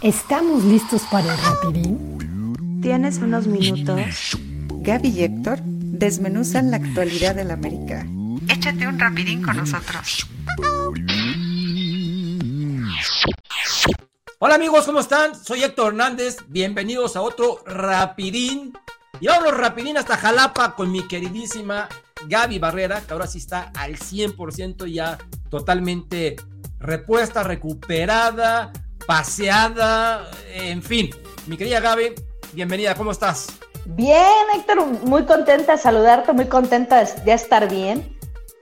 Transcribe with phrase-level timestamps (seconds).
[0.00, 2.80] ¿Estamos listos para el rapidín?
[2.80, 4.38] ¿Tienes unos minutos?
[4.68, 8.06] Gaby y Héctor desmenuzan la actualidad del América.
[8.48, 10.28] Échate un rapidín con nosotros.
[14.38, 15.34] Hola amigos, ¿cómo están?
[15.34, 16.36] Soy Héctor Hernández.
[16.46, 18.72] Bienvenidos a otro rapidín.
[19.18, 21.88] Y vámonos rapidín hasta Jalapa con mi queridísima
[22.28, 25.18] Gaby Barrera, que ahora sí está al 100% ya
[25.50, 26.36] totalmente
[26.78, 28.70] repuesta, recuperada,
[29.08, 31.08] paseada, en fin.
[31.46, 32.12] Mi querida Gaby,
[32.52, 33.46] bienvenida, ¿cómo estás?
[33.86, 34.20] Bien,
[34.54, 38.18] Héctor, muy contenta de saludarte, muy contenta de estar bien.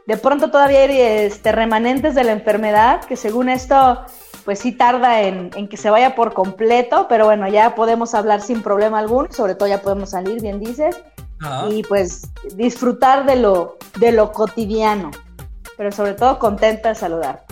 [0.06, 4.02] De pronto todavía hay este, remanentes de la enfermedad, que según esto,
[4.44, 8.40] pues sí tarda en, en, que se vaya por completo, pero bueno, ya podemos hablar
[8.40, 10.96] sin problema alguno, sobre todo ya podemos salir, bien dices,
[11.68, 15.10] y pues disfrutar de lo, de lo cotidiano,
[15.76, 17.45] pero sobre todo contenta de saludarte.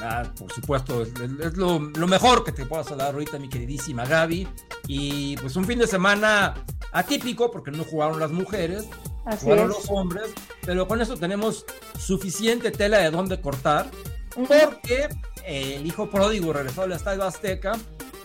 [0.00, 1.08] Ah, por supuesto, es,
[1.40, 4.46] es lo, lo, mejor que te puedo saludar ahorita, mi queridísima Gaby.
[4.86, 6.54] Y pues un fin de semana
[6.92, 8.86] atípico, porque no jugaron las mujeres,
[9.24, 9.76] Así jugaron es.
[9.76, 10.30] los hombres,
[10.62, 11.64] pero con eso tenemos
[11.98, 13.90] suficiente tela de dónde cortar,
[14.34, 15.08] porque
[15.44, 17.72] el hijo pródigo regresó al Estadio Azteca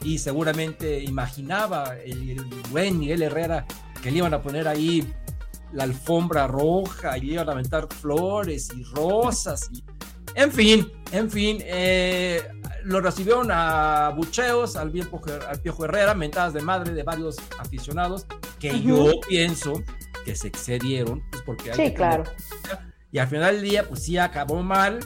[0.04, 3.66] y seguramente imaginaba el, el buen Miguel Herrera
[4.02, 5.12] que le iban a poner ahí
[5.72, 9.84] la alfombra roja y le iban a aventar flores y rosas y
[10.36, 12.42] en fin, en fin, eh,
[12.84, 15.08] lo recibieron a bucheos, al, bien,
[15.48, 18.26] al Piojo Herrera, mentadas de madre de varios aficionados,
[18.60, 18.82] que uh -huh.
[18.82, 19.74] yo pienso
[20.26, 22.24] que se excedieron, pues porque hay Sí, que claro.
[23.12, 25.00] Y al final del día, pues sí acabó mal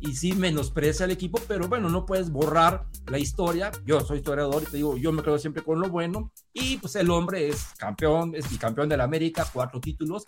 [0.00, 3.70] y sí menosprecia al equipo, pero bueno, no puedes borrar la historia.
[3.86, 6.30] Yo soy historiador y te digo, yo me quedo siempre con lo bueno.
[6.52, 10.24] Y pues el hombre es campeón, es bicampeón de la América, cuatro títulos.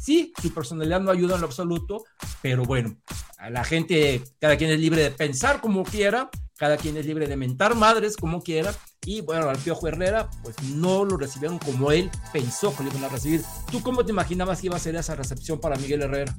[0.00, 2.04] Sí, su personalidad no ayuda en lo absoluto,
[2.40, 2.96] pero bueno,
[3.36, 7.26] a la gente, cada quien es libre de pensar como quiera, cada quien es libre
[7.26, 8.72] de mentar madres como quiera,
[9.04, 13.04] y bueno, al Piojo Herrera, pues no lo recibieron como él pensó que lo iban
[13.04, 13.42] a recibir.
[13.70, 16.34] ¿Tú cómo te imaginabas que iba a ser esa recepción para Miguel Herrera?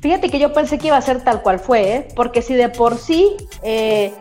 [0.00, 2.08] Fíjate que yo pensé que iba a ser tal cual fue, ¿eh?
[2.16, 4.12] porque si de por sí, eh,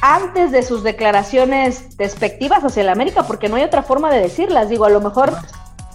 [0.00, 4.68] antes de sus declaraciones despectivas hacia el América, porque no hay otra forma de decirlas,
[4.68, 5.32] digo, a lo mejor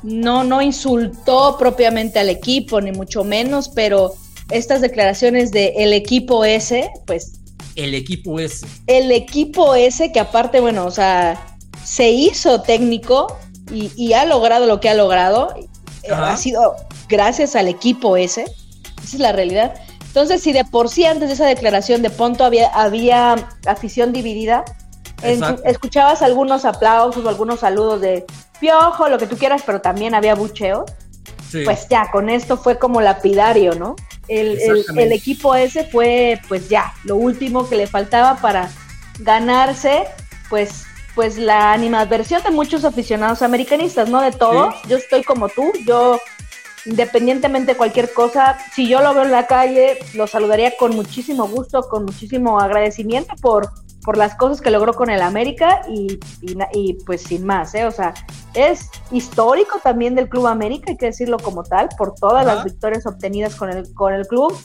[0.04, 4.14] no, no insultó propiamente al equipo, ni mucho menos, pero
[4.52, 7.34] estas declaraciones de el equipo ese, pues...
[7.76, 8.66] El equipo ese.
[8.88, 13.38] El equipo ese que aparte, bueno, o sea, se hizo técnico
[13.72, 15.54] y, y ha logrado lo que ha logrado,
[16.10, 16.34] Ajá.
[16.34, 16.76] ha sido
[17.08, 19.74] gracias al equipo ese, esa es la realidad.
[20.08, 23.34] Entonces, si de por sí antes de esa declaración de Ponto había, había
[23.66, 24.66] afición dividida,
[25.22, 28.26] en, escuchabas algunos aplausos o algunos saludos de
[28.60, 30.86] piojo, lo que tú quieras, pero también había bucheo.
[31.50, 31.64] Sí.
[31.66, 33.96] Pues ya, con esto fue como lapidario, ¿no?
[34.28, 38.70] El, el, el, equipo ese fue, pues ya, lo último que le faltaba para
[39.20, 40.06] ganarse,
[40.50, 40.84] pues,
[41.16, 44.76] pues la animadversión de muchos aficionados americanistas, no de todos.
[44.84, 44.90] Sí.
[44.90, 46.20] Yo estoy como tú, yo
[46.86, 51.48] independientemente de cualquier cosa, si yo lo veo en la calle, lo saludaría con muchísimo
[51.48, 53.70] gusto, con muchísimo agradecimiento por,
[54.10, 57.86] por las cosas que logró con el América y, y, y, pues sin más, ¿eh?
[57.86, 58.16] O sea,
[58.56, 62.56] es histórico también del Club América, hay que decirlo como tal, por todas Ajá.
[62.56, 64.58] las victorias obtenidas con el, con el club.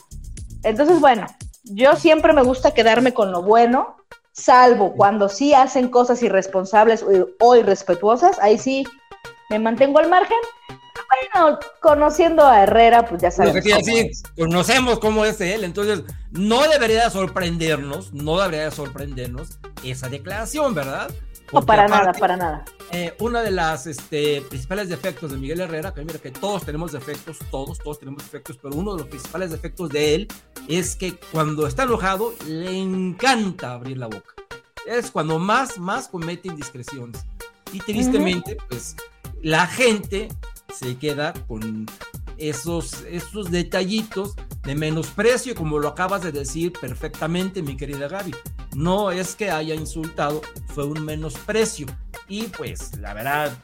[0.63, 1.27] Entonces, bueno,
[1.63, 3.97] yo siempre me gusta quedarme con lo bueno,
[4.31, 8.83] salvo cuando sí hacen cosas irresponsables o, o irrespetuosas, ahí sí
[9.51, 10.39] me mantengo al margen,
[11.33, 13.57] bueno, conociendo a Herrera, pues ya sabemos.
[13.57, 20.09] Lo que decir, conocemos cómo es él, entonces no debería sorprendernos, no debería sorprendernos esa
[20.09, 21.09] declaración, ¿verdad?
[21.51, 22.65] Porque no, para aparte, nada, para nada.
[22.91, 26.91] Eh, uno de las este, principales defectos de Miguel Herrera, que mira que todos tenemos
[26.91, 30.27] defectos, todos, todos tenemos defectos, pero uno de los principales defectos de él
[30.67, 34.33] es que cuando está enojado le encanta abrir la boca.
[34.87, 37.25] Es cuando más, más comete indiscreciones.
[37.73, 38.67] Y tristemente, uh -huh.
[38.69, 38.95] pues
[39.41, 40.29] la gente
[40.77, 41.85] se queda con
[42.37, 48.35] esos, esos detallitos de menosprecio, como lo acabas de decir perfectamente, mi querida Gaby.
[48.75, 51.87] No es que haya insultado, fue un menosprecio.
[52.27, 53.57] Y pues, la verdad,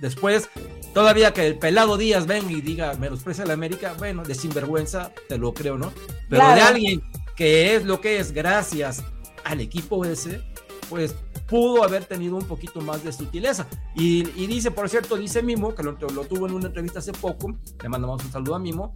[0.00, 0.48] después,
[0.92, 5.10] todavía que el pelado Díaz venga y diga menosprecia a la América, bueno, de sinvergüenza,
[5.28, 5.92] te lo creo, ¿no?
[6.28, 6.54] Pero claro.
[6.54, 7.02] de alguien
[7.36, 9.02] que es lo que es gracias
[9.44, 10.40] al equipo ese,
[10.88, 11.14] pues
[11.46, 13.66] pudo haber tenido un poquito más de sutileza.
[13.94, 17.12] Y, y dice, por cierto, dice Mimo, que lo, lo, tuvo en una entrevista hace
[17.12, 18.94] poco, le mandamos un saludo a Mimo,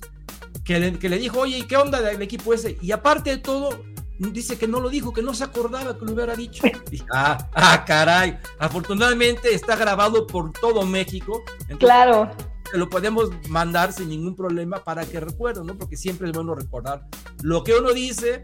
[0.64, 2.78] que le, que le dijo, oye, ¿qué onda del equipo ese?
[2.80, 3.70] Y aparte de todo,
[4.18, 6.64] dice que no lo dijo, que no se acordaba que lo hubiera dicho.
[6.90, 11.42] Y, ah, ah, caray, afortunadamente está grabado por todo México.
[11.60, 12.30] Entonces, claro.
[12.74, 15.78] Lo podemos mandar sin ningún problema para que recuerden, ¿no?
[15.78, 17.06] Porque siempre es bueno recordar
[17.42, 18.42] lo que uno dice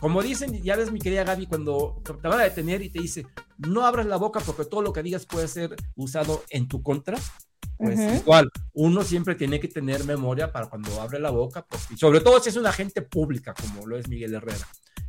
[0.00, 3.26] como dicen, ya ves mi querida Gaby, cuando te van a detener y te dice,
[3.58, 7.18] no abras la boca porque todo lo que digas puede ser usado en tu contra.
[7.78, 11.66] Pues igual, uno siempre tiene que tener memoria para cuando abre la boca,
[11.96, 14.66] sobre todo si es una agente pública como lo es Miguel Herrera.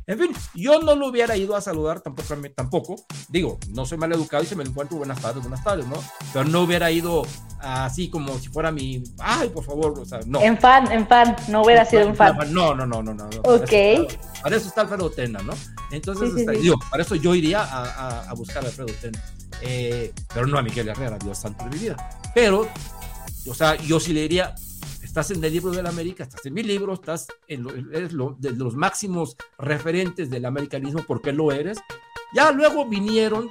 [0.08, 2.96] En fin, yo no lo hubiera ido a saludar tampoco, tampoco.
[3.28, 6.02] Digo, no soy mal educado y se me encuentro buenas tardes, buenas tardes, ¿no?
[6.32, 7.26] Pero no hubiera ido
[7.60, 10.40] así como si fuera mi, ay, por favor, o sea, no.
[10.40, 12.38] En fan, en fan, no hubiera sido un fan.
[12.54, 13.26] No, no, no, no, no.
[13.44, 14.10] Ok.
[14.42, 15.52] Para eso, está, Alfredo Tena, ¿no?
[15.90, 19.22] Entonces, digo, para eso yo iría a, buscar a Alfredo Tena.
[19.60, 21.96] Eh, pero no a Miguel Herrera, Dios santo de mi vida.
[22.34, 22.66] Pero,
[23.46, 24.54] o sea, yo sí le diría,
[25.20, 28.52] estás en el libro de la América, estás en mi libro, estás en eres de
[28.52, 31.78] los máximos referentes del americanismo porque lo eres.
[32.32, 33.48] Ya luego vinieron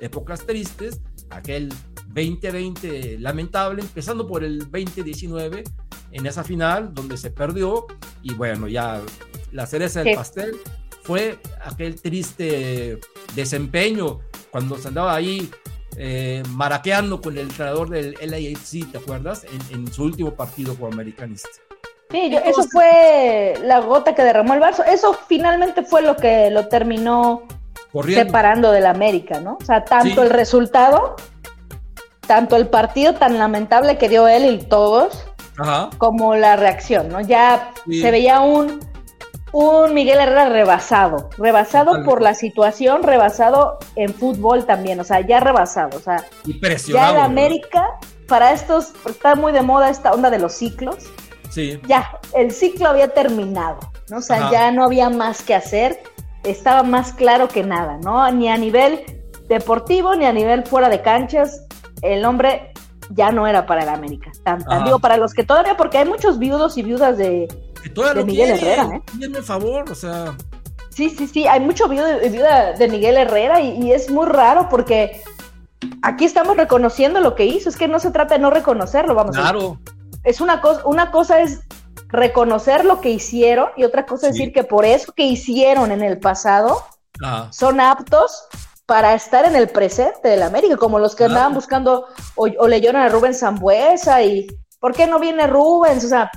[0.00, 1.68] épocas tristes, aquel
[2.06, 5.64] 2020 lamentable, empezando por el 2019
[6.12, 7.88] en esa final donde se perdió
[8.22, 9.02] y bueno, ya
[9.50, 10.56] la cereza del pastel
[11.02, 13.00] fue aquel triste
[13.34, 14.20] desempeño
[14.52, 15.50] cuando se andaba ahí
[16.00, 19.44] eh, maraqueando con el entrenador del LAFC, ¿te acuerdas?
[19.70, 21.48] En, su último partido como americanista.
[22.10, 24.84] Sí, eso fue la gota que derramó el vaso.
[24.84, 27.42] Eso finalmente fue lo que lo terminó
[28.06, 29.58] separando del América, ¿no?
[29.60, 31.16] O sea, tanto el resultado,
[32.26, 35.24] tanto el partido tan lamentable que dio él y todos,
[35.98, 37.20] como la reacción, ¿no?
[37.20, 38.78] Ya se veía un
[39.52, 45.40] un Miguel Herrera rebasado, rebasado por la situación, rebasado en fútbol también, o sea, ya
[45.40, 46.24] rebasado, o sea,
[46.86, 47.86] ya en América,
[48.26, 51.04] para estos, está muy de moda esta onda de los ciclos,
[51.50, 51.80] sí.
[51.86, 53.78] ya, el ciclo había terminado,
[54.10, 54.18] ¿no?
[54.18, 56.02] O sea, ya no había más que hacer,
[56.44, 58.30] estaba más claro que nada, ¿no?
[58.30, 59.04] Ni a nivel
[59.48, 61.66] deportivo, ni a nivel fuera de canchas,
[62.02, 62.72] el hombre
[63.10, 66.38] ya no era para el América, tan, digo, para los que todavía, porque hay muchos
[66.38, 67.48] viudos y viudas de
[68.14, 69.42] de Miguel Herrera, ¿eh?
[69.42, 70.36] favor, o sea.
[70.90, 75.22] Sí, sí, sí, hay mucho video de, Miguel Herrera y, es muy raro porque
[76.02, 79.36] aquí estamos reconociendo lo que hizo, es que no se trata de no reconocerlo, vamos
[79.36, 79.78] claro.
[80.24, 81.60] Es una cosa, una cosa es
[82.08, 86.02] reconocer lo que hicieron y otra cosa es decir que por eso que hicieron en
[86.02, 86.82] el pasado
[87.22, 87.48] ah.
[87.52, 88.48] son aptos
[88.88, 92.06] para estar en el presente del América, como los que andaban buscando
[92.36, 94.46] o, o leyeron a Rubén Zambuesa y
[94.80, 96.04] ¿por qué no viene Rubens?
[96.04, 96.30] O sea,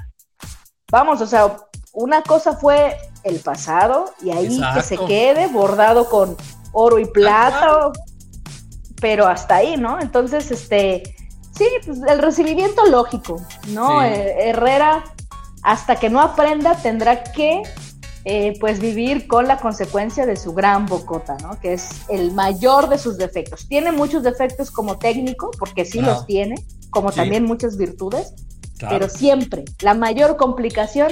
[0.92, 1.56] vamos, o sea,
[1.94, 6.36] una cosa fue el pasado y ahí que se quede bordado con
[6.74, 7.94] oro y plata,
[9.00, 10.01] pero hasta ahí, ¿no?
[10.01, 11.03] Entonces, este,
[11.56, 14.03] sí, pues el recibimiento lógico, ¿no?
[14.03, 15.06] Eh, Herrera,
[15.63, 17.63] hasta que no aprenda, tendrá que,
[18.25, 21.59] eh, pues, vivir con la consecuencia de su gran bocota, ¿no?
[21.59, 23.68] Que es el mayor de sus defectos.
[23.68, 26.56] Tiene muchos defectos como técnico, porque sí los tiene,
[26.91, 28.33] como también muchas virtudes,
[28.79, 31.12] pero siempre la mayor complicación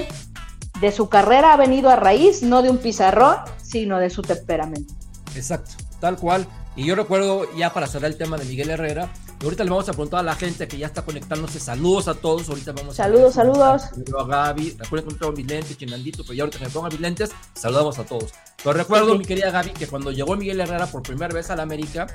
[0.82, 4.94] de su carrera ha venido a raíz no de un pizarrón, sino de su temperamento.
[5.36, 6.48] Exacto, tal cual.
[6.80, 9.12] Y yo recuerdo, ya para cerrar el tema de Miguel Herrera,
[9.44, 11.60] ahorita le vamos a preguntar a la gente que ya está conectándose.
[11.60, 12.48] Saludos a todos.
[12.48, 13.84] Ahorita vamos saludos, a saludos.
[14.18, 17.02] A Gaby, recuerden que tengo mis lentes, Chinandito, pero ya ahorita que me ponga mis
[17.02, 18.32] lentes, saludamos a todos.
[18.64, 21.64] Pero recuerdo, mi querida Gaby, que cuando llegó Miguel Herrera por primera vez a la
[21.64, 22.08] América,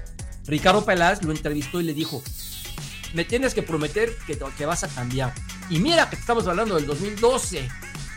[0.46, 2.22] Ricardo Peláez lo entrevistó y le dijo:
[3.12, 5.34] me tienes que prometer que, que vas a cambiar.
[5.69, 7.69] Y mira que estamos hablando del 2012.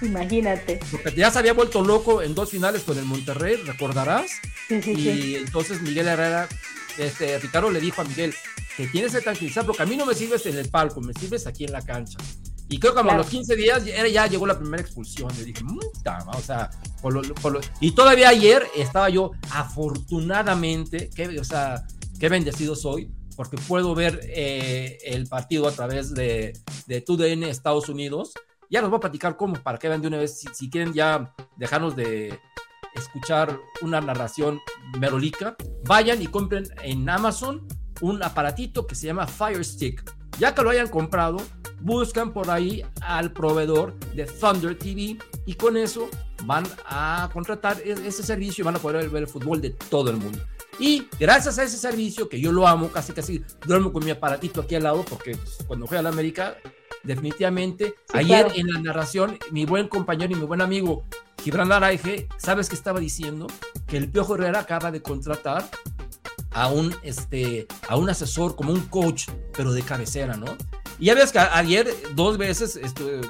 [0.01, 0.79] Imagínate.
[0.91, 4.31] Porque ya se había vuelto loco en dos finales con el Monterrey, recordarás.
[4.67, 6.47] Sí, sí, y entonces Miguel Herrera,
[6.97, 8.33] este, Ricardo le dijo a Miguel
[8.75, 11.47] que tienes que tranquilizar porque a mí no me sirves en el palco, me sirves
[11.47, 12.17] aquí en la cancha.
[12.69, 15.29] Y creo que a los 15 días ya, llegó la primera expulsión.
[15.37, 16.69] Yo dije, o sea,
[17.79, 21.85] y todavía ayer estaba yo, afortunadamente, que, o sea,
[22.19, 27.87] qué bendecido soy, porque puedo ver eh, el partido a través de, de TUDN Estados
[27.87, 28.33] Unidos.
[28.69, 31.33] Ya nos voy a platicar cómo, para que vean de una vez, si, quieren ya
[31.55, 32.39] dejarnos de
[32.95, 34.59] escuchar una narración
[34.99, 35.55] merolica,
[35.85, 37.65] vayan y compren en Amazon
[38.01, 40.03] un aparatito que se llama Fire Stick.
[40.37, 41.37] Ya que lo hayan comprado,
[41.79, 46.09] buscan por ahí al proveedor de Thunder TV y con eso
[46.43, 50.09] van a contratar e-, ese servicio y van a poder ver el fútbol de todo
[50.09, 50.39] el mundo.
[50.79, 54.61] Y gracias a ese servicio, que yo lo amo, casi casi duermo con mi aparatito
[54.61, 56.57] aquí al lado, porque pues, cuando fui a la América,
[57.07, 61.05] definitivamente, ayer en la narración, mi buen compañero y mi buen amigo
[61.43, 63.47] Gibran Araige, ¿sabes qué estaba diciendo?
[63.87, 65.69] Que el Piojo Herrera acaba de contratar
[66.51, 70.57] a un, este, a un asesor como un coach, pero de cabecera, ¿no?
[70.99, 73.21] Y ya ves que ayer dos veces este,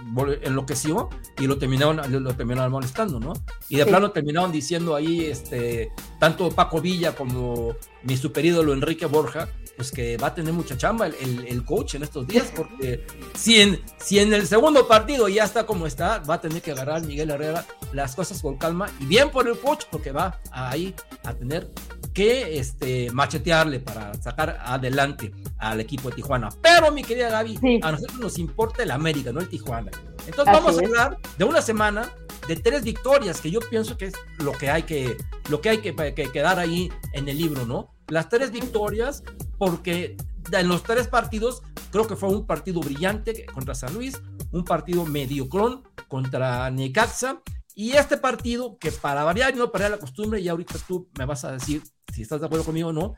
[0.41, 3.33] enloqueció y lo terminaron, lo terminaron molestando, ¿no?
[3.67, 9.05] Y de plano terminaron diciendo ahí, este, tanto Paco Villa como mi super ídolo Enrique
[9.05, 13.05] Borja, pues que va a tener mucha chamba el, el, coach en estos días, porque
[13.35, 16.71] si en, si en el segundo partido ya está como está, va a tener que
[16.71, 20.95] agarrar Miguel Herrera las cosas con calma y bien por el coach, porque va ahí
[21.23, 21.69] a tener
[22.11, 26.49] que este, machetearle para sacar adelante al equipo de Tijuana.
[26.63, 29.91] Pero, mi querida Gaby, a nosotros nos importa el América, no el Tijuana.
[30.25, 32.09] Entonces vamos a hablar de una semana
[32.47, 35.15] de tres victorias, que yo pienso que es lo que hay que,
[35.49, 37.96] lo que, hay que, que quedar ahí en el libro, ¿no?
[38.09, 39.23] Las tres victorias
[39.57, 40.17] porque
[40.51, 41.61] en los tres partidos
[41.91, 44.21] creo que fue un partido brillante contra San Luis,
[44.51, 47.41] un partido mediocrón contra Necaxa
[47.75, 51.25] y este partido que para variar y no para la costumbre y ahorita tú me
[51.25, 51.83] vas a decir
[52.13, 53.15] si estás de acuerdo conmigo o no,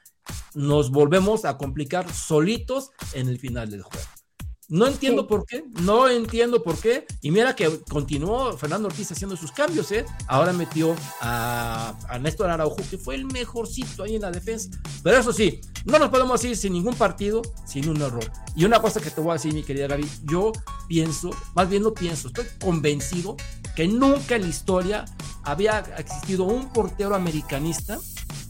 [0.56, 4.19] nos volvemos a complicar solitos en el final del juego.
[4.70, 7.06] No entiendo por qué, no entiendo por qué.
[7.22, 10.06] Y mira que continuó Fernando Ortiz haciendo sus cambios, ¿eh?
[10.28, 14.70] Ahora metió a, a Néstor Araujo, que fue el mejorcito ahí en la defensa.
[15.04, 18.24] Pero eso sí, no nos podemos ir sin ningún partido, sin un error.
[18.56, 20.52] Y una cosa que te voy a decir, mi querida Gaby, yo
[20.88, 23.38] pienso, más bien no pienso, estoy convencido
[23.76, 25.06] que nunca en la historia
[25.44, 27.98] había existido un portero americanista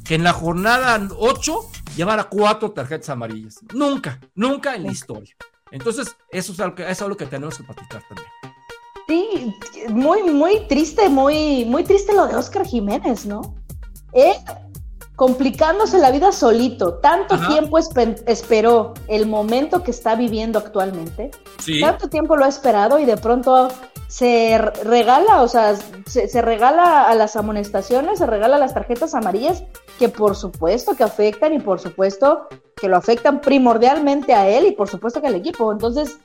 [0.03, 1.59] que en la jornada 8
[1.95, 3.59] llevara cuatro tarjetas amarillas.
[3.73, 5.35] Nunca, nunca en la historia.
[5.71, 8.27] Entonces, eso es algo que, es algo que tenemos que platicar también.
[9.07, 9.55] Sí,
[9.89, 13.55] muy, muy triste, muy, muy triste lo de Oscar Jiménez, ¿no?
[14.13, 14.35] Él
[15.15, 21.31] complicándose la vida solito, tanto tiempo esperó el momento que está viviendo actualmente,
[21.81, 23.67] tanto tiempo lo ha esperado y de pronto
[24.09, 25.75] se regala, o sea,
[26.07, 29.63] se, regala a las amonestaciones, se regala las tarjetas amarillas,
[29.99, 34.71] que por supuesto que afectan y por supuesto que lo afectan primordialmente a él y
[34.71, 35.71] por supuesto que al equipo.
[35.71, 36.17] Entonces,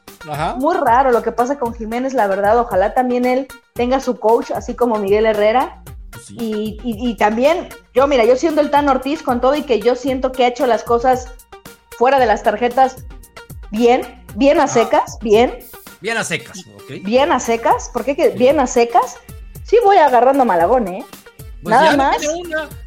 [0.56, 2.58] muy raro lo que pasa con Jiménez, la verdad.
[2.58, 5.82] Ojalá también él tenga su coach, así como Miguel Herrera.
[6.10, 9.80] Pues y, y, también, yo, mira, yo siendo el Tan Ortiz con todo y que
[9.80, 11.28] yo siento que ha hecho las cosas
[11.98, 13.04] fuera de las tarjetas
[13.70, 15.58] bien, bien a secas, bien
[16.04, 19.16] Bien a secas, Bien a secas, ¿por qué que bien a secas?
[19.64, 21.04] Sí voy agarrando a Malagón, ¿eh?
[21.62, 22.16] Pues Nada más.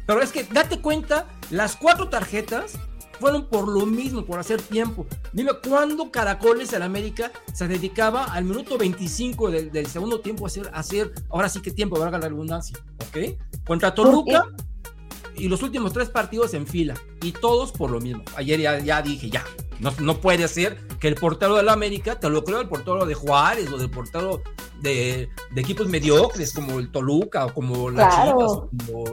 [0.06, 2.78] pero es que date cuenta, las cuatro tarjetas
[3.18, 5.06] fueron por lo mismo, por hacer tiempo.
[5.32, 10.70] Dime, ¿cuándo Caracoles en América se dedicaba al minuto 25 del, segundo tiempo a hacer,
[10.72, 12.78] hacer, ahora sí que tiempo, valga la redundancia,
[13.08, 13.36] ¿ok?
[13.66, 14.44] Contra Toluca
[15.38, 18.22] y los últimos tres partidos en fila, y todos por lo mismo.
[18.36, 19.44] Ayer ya, ya dije, ya,
[19.80, 23.06] no, no, puede ser que el portero de la América, te lo creo, el portero
[23.06, 24.42] de Juárez o del portero
[24.80, 29.06] de, equipos mediocres como el Toluca o como la Chivas o como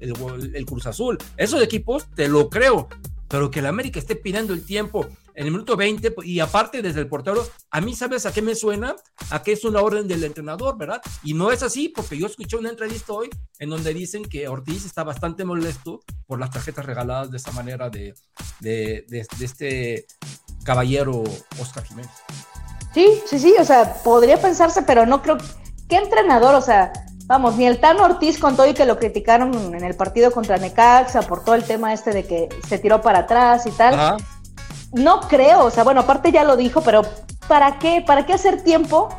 [0.00, 1.18] el, Cruz Azul.
[1.36, 2.88] Esos equipos te lo creo,
[3.28, 6.98] pero que el América esté pidiendo el tiempo en el minuto 20 y aparte desde
[6.98, 8.96] el portero, a mí sabes a qué me suena,
[9.30, 11.00] a qué es una orden del entrenador, ¿verdad?
[11.22, 13.30] Y no es así porque yo escuché una entrevista hoy
[13.60, 17.88] en donde dicen que Ortiz está bastante molesto por las tarjetas regaladas de esa manera
[17.88, 18.14] de,
[18.58, 19.06] de,
[19.40, 20.06] este
[20.64, 21.22] caballero
[21.60, 22.10] Oscar Jiménez.
[22.92, 25.38] Sí, sí, sí, o sea, podría pensarse, pero no creo.
[25.88, 26.56] ¿Qué entrenador?
[26.56, 26.92] O sea,
[27.28, 30.56] vamos, ni el Tano Ortiz con todo y que lo criticaron en el partido contra
[30.56, 34.16] Necaxa por todo el tema este de que se tiró para atrás y tal.
[34.92, 37.02] No creo, o sea, bueno, aparte ya lo dijo, pero
[37.46, 38.02] ¿para qué?
[38.04, 39.10] ¿Para qué hacer tiempo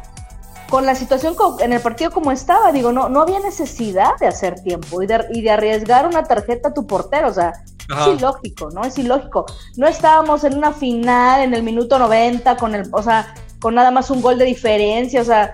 [0.72, 2.72] con la situación en el partido como estaba?
[2.72, 6.70] Digo, no, no había necesidad de hacer tiempo y de, y de arriesgar una tarjeta
[6.70, 7.54] a tu portero, o sea,
[7.90, 8.84] es ilógico, ¿no?
[8.84, 9.46] Es ilógico.
[9.78, 13.92] No estábamos en una final en el minuto 90 con el, o sea, con nada
[13.92, 15.54] más un gol de diferencia, o sea,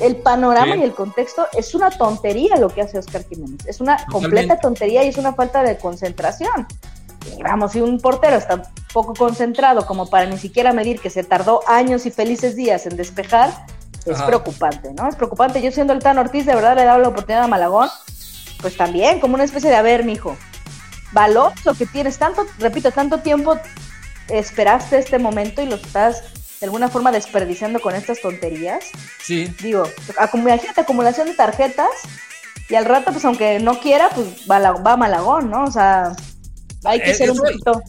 [0.00, 3.66] el panorama y el contexto es una tontería lo que hace Oscar Jiménez.
[3.66, 6.66] Es una completa tontería y es una falta de concentración.
[7.42, 8.62] Vamos, si un portero está
[8.92, 12.96] poco concentrado como para ni siquiera medir que se tardó años y felices días en
[12.96, 13.66] despejar,
[14.04, 15.08] es preocupante, ¿no?
[15.08, 15.60] Es preocupante.
[15.60, 17.88] Yo siendo el Tan Ortiz, de verdad le he dado la oportunidad a Malagón,
[18.60, 20.36] pues también, como una especie de, a ver, mijo,
[21.12, 23.58] valor lo que tienes tanto, repito, tanto tiempo
[24.28, 26.22] esperaste este momento y lo estás
[26.60, 28.84] de alguna forma desperdiciando con estas tonterías.
[29.22, 29.52] Sí.
[29.62, 29.84] Digo,
[30.34, 31.90] imagínate acumulación de tarjetas
[32.68, 35.64] y al rato, pues aunque no quiera, pues va, va Malagón, ¿no?
[35.64, 36.14] O sea,
[36.84, 37.80] hay que eh, ser un poquito.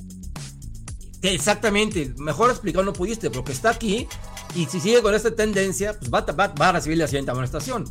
[1.21, 4.07] Exactamente, mejor explicado no pudiste, porque está aquí
[4.53, 7.85] y si sigue con esta tendencia, pues va, va, a recibir la siguiente amonestación.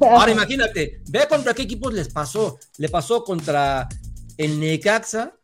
[0.00, 2.58] Ahora imagínate, ve contra qué equipos les pasó.
[2.78, 3.88] Le pasó contra
[4.36, 5.34] el Necaxa,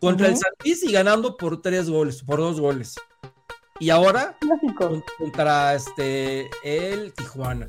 [0.00, 2.94] contra el San y ganando por tres goles, por dos goles.
[3.78, 4.36] Y ahora
[5.18, 7.68] contra este el Tijuana.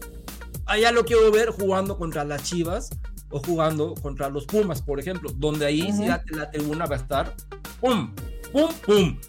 [0.66, 2.90] Allá lo quiero ver jugando contra las Chivas
[3.30, 7.34] o jugando contra los Pumas, por ejemplo, donde ahí sí la, tribuna va a estar
[7.82, 8.14] pum,
[8.52, 9.20] pum, pum.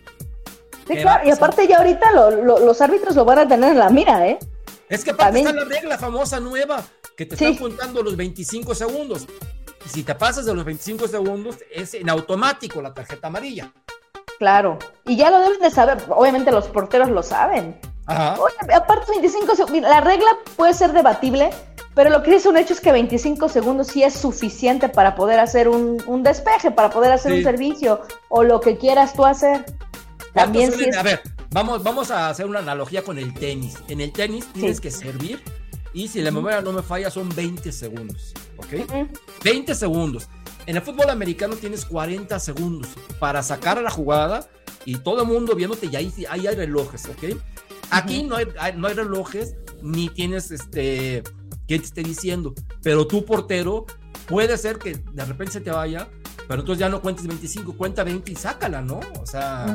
[0.87, 4.27] Sí, claro, y aparte ya ahorita los árbitros lo van a tener en la mira,
[4.27, 4.39] ¿eh?
[4.89, 6.85] Es que aparte está la regla famosa nueva,
[7.17, 9.27] que te están contando los 25 segundos.
[9.87, 13.73] Y si te pasas de los 25 segundos, es en automático la tarjeta amarilla.
[14.45, 14.79] Claro.
[15.07, 15.97] Y ya lo deben de saber.
[16.11, 17.81] Obviamente los porteros lo saben.
[18.05, 18.37] Ajá.
[18.39, 21.49] Oye, aparte 25 segundos, la regla puede ser debatible,
[21.95, 25.41] pero lo que es un hecho es que 25 segundos sí es suficiente para poder
[25.41, 27.39] hacer un, un despeje, para poder hacer Sí.
[27.39, 29.65] un servicio o lo que quieras tú hacer.
[30.35, 30.97] También ¿Cuántos sí es...
[30.99, 33.77] A ver, vamos, vamos a hacer una analogía con el tenis.
[33.89, 34.83] En el tenis tienes Sí.
[34.83, 35.43] que servir
[35.95, 38.85] y si la memoria no me falla son 20 segundos, ¿ok?
[38.87, 39.09] Ujú.
[39.43, 40.29] 20 segundos.
[40.67, 44.49] En el fútbol americano tienes 40 segundos para sacar a la jugada
[44.85, 47.39] y todo el mundo viéndote y ahí, ahí hay relojes, ¿ok?
[47.91, 51.23] Aquí no, hay, hay- no hay relojes ni tienes este
[51.67, 53.87] que te esté diciendo, pero tu portero
[54.27, 56.09] puede ser que de repente se te vaya,
[56.47, 59.01] pero entonces ya no cuentes 25, cuenta 20 y sácala, ¿no?
[59.21, 59.75] O sea,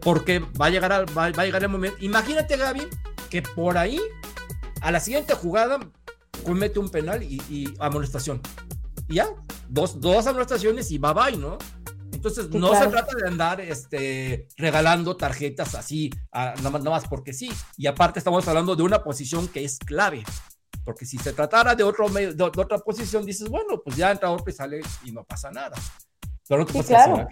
[0.00, 1.96] porque va a llegar, va, va a llegar el momento.
[2.00, 2.86] Imagínate, Gaby,
[3.28, 4.00] que por ahí,
[4.80, 5.78] a la siguiente jugada,
[6.44, 8.40] comete un penal y, y amonestación.
[9.10, 9.28] Y ya,
[9.68, 11.58] dos, dos amonestaciones y bye bye, ¿no?
[12.12, 12.84] Entonces, Sí, no claro.
[12.84, 17.50] se trata de andar este, regalando tarjetas así, a- nada, más, nada más porque sí.
[17.76, 20.22] Y aparte, estamos hablando de una posición que es clave.
[20.84, 24.30] Porque si se tratara de, otro de, de otra posición, dices, bueno, pues ya entra
[24.30, 25.76] otro y sale y no pasa nada.
[26.48, 27.14] Pero Sí, claro.
[27.16, 27.28] ¿ok?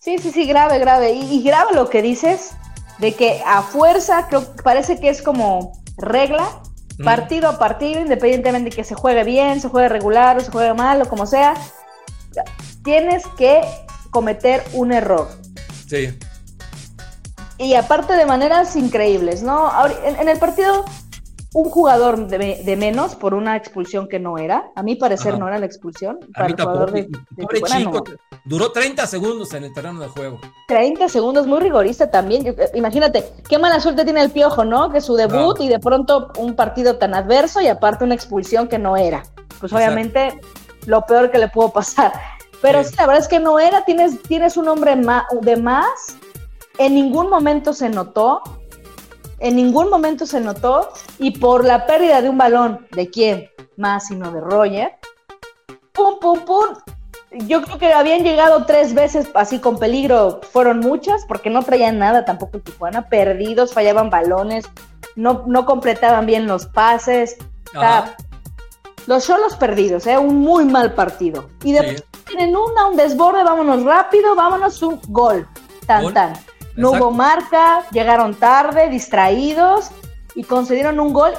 [0.00, 1.12] Sí, sí, sí, grave, grave.
[1.12, 2.52] Y, y grave lo que dices
[2.98, 6.62] de que a fuerza, creo que parece que es como regla.
[7.02, 10.74] Partido a partido, independientemente de que se juegue bien, se juegue regular o se juegue
[10.74, 11.54] mal o como sea,
[12.82, 13.60] tienes que
[14.10, 15.28] cometer un error.
[15.88, 16.18] Sí.
[17.58, 19.70] Y aparte de maneras increíbles, ¿no?
[20.04, 20.84] En, en el partido,
[21.58, 24.70] un jugador de, de menos por una expulsión que no era.
[24.74, 25.38] A mi parecer Ajá.
[25.38, 26.18] no era la expulsión.
[26.34, 28.38] A Para mí el jugador de, de pobre chico, no.
[28.44, 30.38] duró 30 segundos en el terreno de juego.
[30.68, 32.44] 30 segundos, muy rigorista también.
[32.44, 34.90] Yo- eh, Imagínate, qué mala suerte tiene el piojo, ¿no?
[34.92, 35.64] Que su debut No.
[35.64, 39.22] y de pronto un partido tan adverso y aparte una expulsión que no era.
[39.58, 39.76] Pues Exacto.
[39.76, 40.38] obviamente
[40.84, 42.12] lo peor que le pudo pasar.
[42.60, 42.90] Pero Sí.
[42.90, 44.94] sí, la verdad es que no era, tienes, tienes un hombre
[45.40, 45.86] de más.
[46.78, 48.42] En ningún momento se notó.
[49.38, 50.88] En ningún momento se notó.
[51.18, 53.50] Y por la pérdida de un balón, ¿de quién?
[53.76, 54.92] Más sino de Roger.
[55.92, 56.66] Pum, pum, pum.
[57.46, 61.98] Yo creo que habían llegado tres veces así con peligro, fueron muchas, porque no traían
[61.98, 64.64] nada tampoco en Tijuana, perdidos, fallaban balones,
[65.16, 67.36] no, no completaban bien los pases.
[69.06, 70.16] Los solos perdidos, ¿eh?
[70.18, 71.48] un muy mal partido.
[71.62, 72.04] Y de Sí.
[72.26, 75.46] tienen una, un desborde, vámonos rápido, vámonos un gol.
[75.86, 76.14] Tan, Gol.
[76.14, 76.32] tan.
[76.76, 77.08] No Exacto.
[77.08, 79.90] hubo marca, llegaron tarde, distraídos
[80.34, 81.32] y concedieron un gol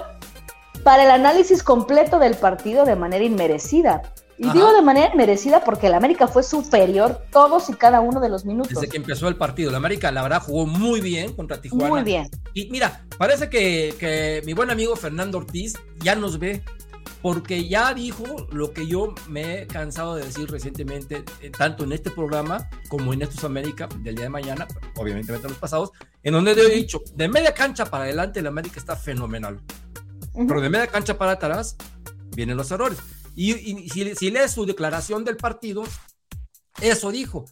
[0.83, 4.01] para el análisis completo del partido de manera inmerecida.
[4.39, 4.53] Y Ajá.
[4.53, 8.45] digo de manera inmerecida porque el América fue superior todos y cada uno de los
[8.45, 8.73] minutos.
[8.73, 11.89] Desde que empezó el partido, la América, la verdad, jugó muy bien contra Tijuana.
[11.89, 12.29] Muy bien.
[12.53, 16.63] Y mira, parece que, que mi buen amigo Fernando Ortiz ya nos ve,
[17.21, 21.91] porque ya dijo lo que yo me he cansado de decir recientemente, eh, tanto en
[21.91, 25.91] este programa como en Estos América del día de mañana, obviamente en los pasados,
[26.23, 29.61] en donde he dicho, de media cancha para adelante, el América está fenomenal.
[30.33, 30.45] Ujú.
[30.45, 31.75] pero de media cancha para atrás
[32.35, 32.99] vienen los errores.
[33.35, 35.83] Y, y si, si lees su declaración del partido,
[36.79, 37.45] eso dijo.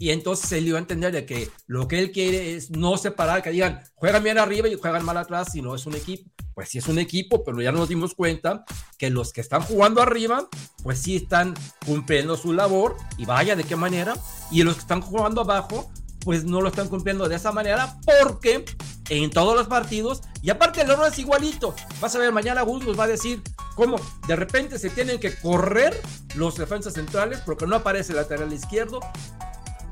[0.00, 3.42] Y entonces él iba a entender de que lo que él quiere es no separar,
[3.42, 6.30] que digan, juegan bien arriba y juegan mal atrás, sino es un equipo.
[6.58, 8.64] Pues sí es un equipo, pero ya nos dimos cuenta
[8.98, 10.48] que los que están jugando arriba,
[10.82, 11.54] pues sí están
[11.86, 14.16] cumpliendo su labor, y vaya de qué manera,
[14.50, 15.88] y los que están jugando abajo,
[16.24, 18.64] pues no lo están cumpliendo de esa manera, porque
[19.08, 21.76] en todos los partidos, y aparte el error es igualito.
[22.00, 23.40] Vas a ver, mañana Gus nos va a decir
[23.76, 25.94] cómo de repente se tienen que correr
[26.34, 28.98] los defensas centrales porque no aparece el lateral izquierdo.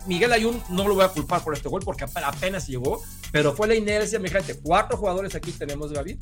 [0.06, 3.00] Miguel Ayun no lo voy a culpar por este gol porque ap- apenas llegó,
[3.32, 4.58] pero fue la inercia, mi gente.
[4.62, 6.18] Cuatro jugadores aquí tenemos, Gaby,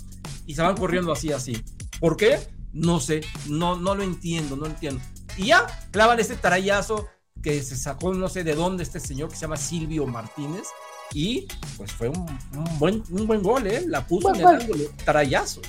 [0.47, 1.63] y se van corriendo así, así.
[2.01, 2.39] ¿Por qué?
[2.73, 5.01] No sé, no, no lo entiendo, no entiendo.
[5.37, 7.07] Y ya, clavan este tarayazo
[7.43, 10.67] que se sacó, no sé de dónde, este señor que se llama Silvio Martínez.
[11.13, 13.85] Y pues fue un, un buen, un buen gol, ¿eh?
[13.87, 15.61] La puso en el ángulo, tarayazo.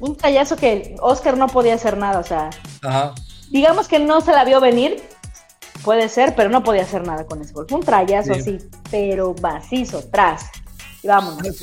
[0.00, 2.50] Un tallazo que Oscar no podía hacer nada, o sea,
[2.82, 3.14] Ajá.
[3.48, 5.00] digamos que no se la vio venir,
[5.82, 7.66] puede ser, pero no podía hacer nada con ese gol.
[7.68, 8.40] Fue un trayazo Sí.
[8.40, 8.58] así,
[8.90, 10.46] pero macizo, tras.
[11.02, 11.60] Y vámonos.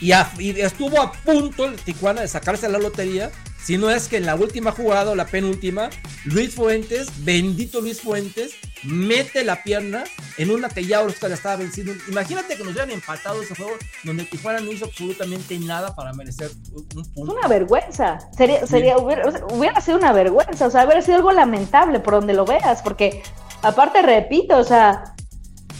[0.00, 3.30] Y, a- y estuvo a punto el Tijuana de sacarse la lotería.
[3.62, 5.90] Si no es que en la última jugada, o la penúltima,
[6.24, 8.52] Luis Fuentes, bendito Luis Fuentes,
[8.82, 10.02] mete la pierna
[10.38, 11.92] en una que ya Oscar estaba venciendo.
[12.08, 16.50] Imagínate que nos hubieran empatado ese juego donde Tijuana no hizo absolutamente nada para merecer
[16.72, 17.32] un un Es punto.
[17.34, 18.18] una vergüenza.
[18.36, 20.66] Sería, sería, hubiera, hubiera sido una vergüenza.
[20.66, 22.80] O sea, hubiera sido algo lamentable por donde lo veas.
[22.82, 23.22] Porque,
[23.62, 25.14] aparte, repito, o sea,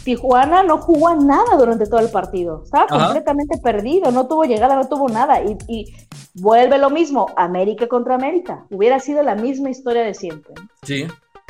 [0.03, 2.61] Tijuana no jugó a nada durante todo el partido.
[2.63, 3.05] Estaba Ajá.
[3.05, 4.11] completamente perdido.
[4.11, 5.41] No tuvo llegada, no tuvo nada.
[5.43, 5.93] Y, y
[6.35, 7.27] vuelve lo mismo.
[7.35, 8.65] América contra América.
[8.71, 10.53] Hubiera sido la misma historia de siempre.
[10.83, 11.07] Sí.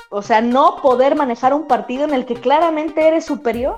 [0.09, 3.77] O sea, no poder manejar un partido en el que claramente eres superior.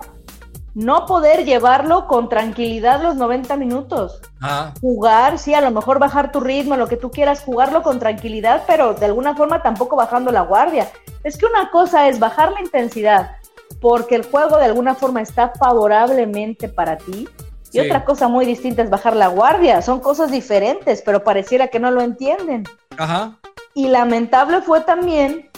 [0.75, 4.21] No poder llevarlo con tranquilidad los 90 minutos.
[4.41, 7.99] Ah, Jugar, sí, a lo mejor bajar tu ritmo, lo que tú quieras, jugarlo con
[7.99, 10.89] tranquilidad, pero de alguna forma tampoco bajando la guardia.
[11.23, 13.38] Es que una cosa es bajar la intensidad
[13.81, 17.27] porque el juego de alguna forma está favorablemente para ti.
[17.71, 17.86] Y Sí.
[17.88, 19.81] otra cosa muy distinta es bajar la guardia.
[19.81, 22.63] Son cosas diferentes, pero pareciera que no lo entienden.
[22.97, 23.38] ajá.
[23.75, 25.49] Y lamentable fue también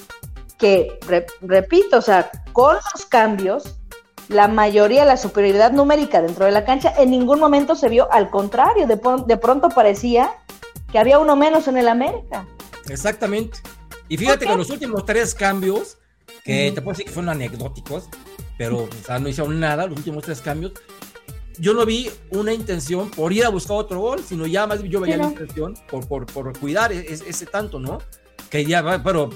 [0.58, 3.76] que, re- repito, o sea, con los cambios,
[4.28, 8.30] la mayoría, la superioridad numérica dentro de la cancha, en ningún momento se vio, al
[8.30, 10.32] contrario, de, de pronto parecía
[10.92, 12.48] que había uno menos en el América.
[12.90, 13.60] Exactamente.
[14.08, 15.98] Y fíjate que los últimos tres cambios,
[16.44, 18.08] que te puedo decir que fueron anecdóticos,
[18.58, 20.74] pero o sea, no hicieron nada, los últimos tres cambios,
[21.58, 25.00] yo no vi una intención por ir a buscar otro gol, sino ya más yo
[25.00, 25.32] veía Sí, la no.
[25.32, 28.00] intención por, por, por cuidar e- es- ese tanto, ¿no?
[28.50, 29.30] Que ya, pero,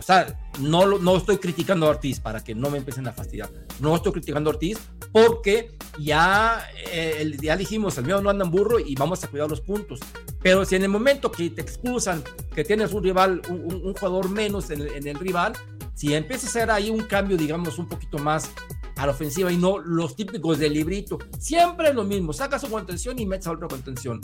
[0.00, 3.50] o sea, no, no estoy criticando a Ortiz para que no me empiecen a fastidiar.
[3.80, 4.78] No estoy criticando a Ortiz
[5.12, 9.50] porque ya, eh, ya dijimos, el mío no anda en burro y vamos a cuidar
[9.50, 10.00] los puntos.
[10.42, 14.70] Pero si en el momento que te expulsan, que tienes un rival, un, jugador menos
[14.70, 15.52] en el, rival,
[15.94, 18.50] si empieza a hacer ahí un cambio, digamos, un poquito más
[18.96, 22.70] a la ofensiva y no los típicos del librito, siempre es lo mismo, sacas su
[22.70, 24.20] contención y metes a otra contención,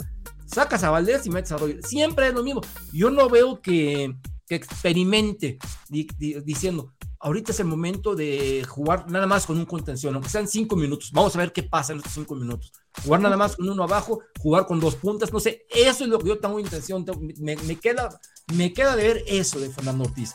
[0.47, 2.61] sacas a Valdés y metes a Roger, siempre es lo mismo.
[2.91, 4.15] Yo no veo que,
[4.47, 5.57] que experimente
[5.89, 10.29] di- di- diciendo, ahorita es el momento de jugar nada más con un contención, aunque
[10.29, 12.71] sean cinco minutos, vamos a ver qué pasa en estos cinco minutos.
[13.03, 16.19] Jugar nada más con uno abajo, jugar con dos puntas, no sé, eso es lo
[16.19, 17.05] que yo tengo intención,
[17.39, 18.19] me, me queda,
[18.53, 20.33] me queda de ver eso de Fernando Ortiz,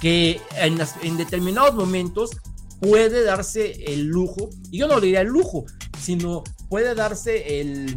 [0.00, 2.32] que en, en determinados momentos
[2.80, 5.64] puede darse el lujo, y yo no le diría el lujo,
[5.98, 7.96] sino puede darse el,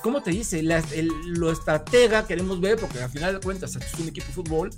[0.00, 0.62] pues, ¿cómo te dice?
[0.62, 4.32] La- el- lo estratega queremos ver, porque al final de cuentas es un equipo de
[4.32, 4.70] fútbol,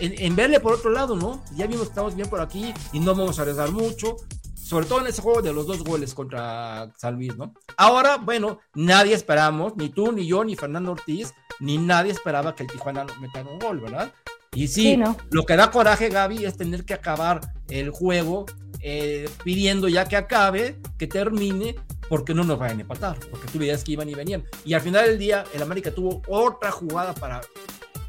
[0.00, 1.42] en, en verle por otro lado, ¿no?
[1.56, 4.16] Ya vimos que estamos bien por aquí y no vamos a arriesgar mucho,
[4.54, 7.54] sobre todo en ese juego de los dos goles contra San Luis, ¿no?
[7.76, 12.64] Ahora, bueno, nadie esperamos, ni tú, ni yo, ni Fernando Ortiz, ni nadie esperaba que
[12.64, 14.12] el Tijuana metiera un gol, ¿verdad?
[14.54, 15.16] Y sí, Sí, ¿no?
[15.30, 18.46] lo que da coraje, Gaby, es tener que acabar el juego
[18.80, 21.74] eh, pidiendo ya que acabe, que termine,
[22.08, 24.44] porque no nos vayan a empatar, porque tú veías que iban y venían.
[24.64, 27.40] Y al final del día, el América tuvo otra jugada para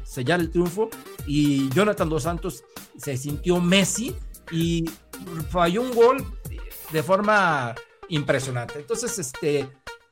[0.04, 0.90] sellar el triunfo
[1.26, 2.64] y Jonathan Dos Santos
[2.96, 4.14] se sintió Messi
[4.50, 4.84] y
[5.50, 6.24] falló un gol
[6.92, 7.74] de forma
[8.08, 8.78] impresionante.
[8.78, 9.68] Entonces, este,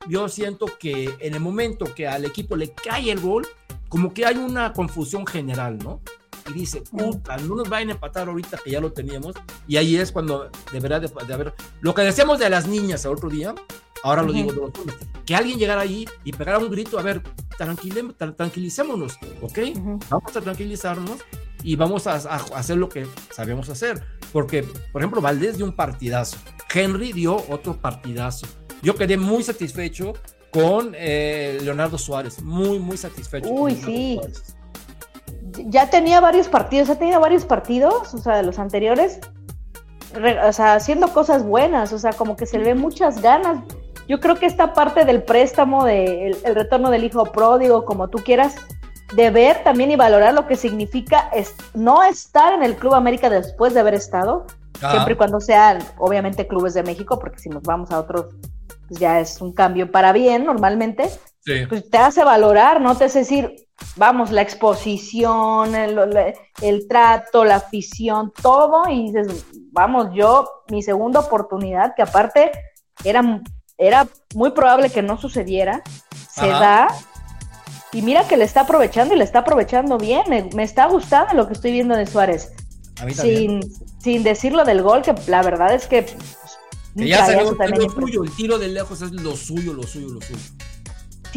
[0.09, 3.47] yo siento que en el momento que al equipo le cae el gol,
[3.89, 6.01] como que hay una confusión general, ¿no?
[6.49, 9.35] Y dice, puta, no nos vayan a empatar ahorita que ya lo teníamos.
[9.67, 11.55] Y ahí es cuando deberá de, de haber.
[11.81, 13.55] Lo que decíamos de las niñas el otro día,
[14.03, 14.37] ahora lo Ujú.
[14.37, 14.99] digo de los hombres.
[15.27, 17.23] Que alguien llegara ahí y pegara un grito, a ver,
[17.59, 19.59] tranquile- tra- tranquilicémonos, ¿ok?
[19.77, 19.99] Ujú.
[20.09, 21.19] Vamos a tranquilizarnos
[21.63, 24.03] y vamos a, a hacer lo que sabemos hacer.
[24.33, 26.39] Porque, por ejemplo, Valdés dio un partidazo.
[26.73, 28.47] Henry dio otro partidazo.
[28.83, 30.13] Yo quedé muy satisfecho
[30.51, 32.43] con eh, Leonardo Suárez.
[32.43, 33.49] Muy, muy satisfecho.
[33.51, 34.15] Uy, sí.
[34.21, 34.55] Suárez.
[35.67, 39.21] Ya tenía varios partidos, ha tenido varios partidos, o sea, de los anteriores,
[40.15, 43.63] re- o sea, haciendo cosas buenas, o sea, como que se le ve muchas ganas.
[44.09, 48.09] Yo creo que esta parte del préstamo, de el, el retorno del hijo pródigo, como
[48.09, 48.57] tú quieras,
[49.15, 53.29] de ver también y valorar lo que significa es, no estar en el Club América
[53.31, 54.47] después de haber estado,
[54.81, 54.93] Ajá.
[54.93, 58.27] siempre y cuando sean, obviamente, clubes de México, porque si nos vamos a otros,
[58.87, 61.65] pues ya es un cambio para bien normalmente Sí.
[61.67, 62.95] pues te hace valorar, ¿no?
[62.97, 69.45] Te hace decir, vamos, la exposición, el, el- el trato, la afición, todo, y dices,
[69.73, 72.51] vamos, yo, mi segunda oportunidad, que aparte
[73.05, 73.41] era,
[73.77, 75.83] era muy probable que no sucediera,
[76.33, 76.61] se Ajá.
[76.61, 76.89] da,
[77.93, 81.35] y mira que le está aprovechando y le está aprovechando bien, me, me está gustando
[81.35, 82.53] lo que estoy viendo de Suárez,
[83.01, 83.63] A mí también.
[83.63, 86.03] sin, sin decir lo del gol, que la verdad es que...
[86.03, 86.17] pues,
[86.95, 88.13] un Que ya trayazo salió también lo impresionante.
[88.13, 90.39] suyo, el tiro de lejos es lo suyo, lo suyo, lo suyo.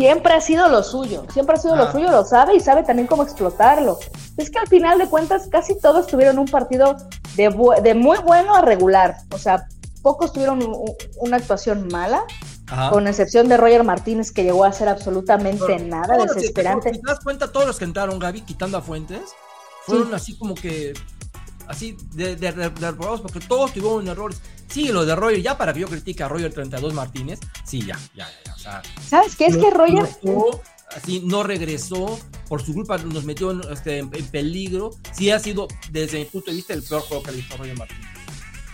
[0.01, 1.77] Siempre ha sido lo suyo, siempre ha sido Ah.
[1.85, 3.99] lo suyo, lo sabe y sabe también cómo explotarlo.
[4.37, 6.95] Es que al final de cuentas casi todos tuvieron un partido
[7.35, 9.67] de, bu- de muy bueno a regular, o sea,
[10.01, 10.59] pocos tuvieron
[11.19, 12.23] una actuación mala,
[12.67, 12.89] Ajá.
[12.89, 16.93] con excepción de Roger Martínez que llegó a ser absolutamente Pero nada, desesperante.
[16.93, 19.21] Si te das cuenta, todos los que entraron, Gaby, quitando a Fuentes,
[19.85, 20.93] fueron así como que.
[21.71, 24.39] Así de, de, de- de reprobados, porque todos tuvieron errores.
[24.69, 27.97] Sí, lo de Roger, ya para que yo critique a Roger 32 Martínez, sí, ya,
[28.15, 28.53] ya, ya.
[28.53, 29.47] O sea, ¿Sabes qué?
[29.47, 30.45] Es no- que Roger, no,
[30.95, 34.91] así no regresó, por su culpa nos metió en, este, en, en peligro.
[35.13, 37.77] Sí, ha sido, desde mi punto de vista, el peor juego que le hizo Roger
[37.77, 38.07] Martínez.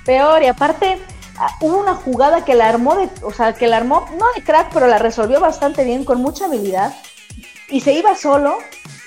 [0.05, 0.99] peor, y aparte
[1.37, 4.43] ah, hubo una jugada que la armó, de, o sea, que la armó, no de
[4.43, 6.95] crack, pero la resolvió bastante bien, con mucha habilidad,
[7.69, 8.57] y se iba solo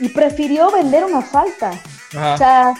[0.01, 1.71] y prefirió vender una falta.
[2.17, 2.35] Ajá.
[2.35, 2.75] O sea,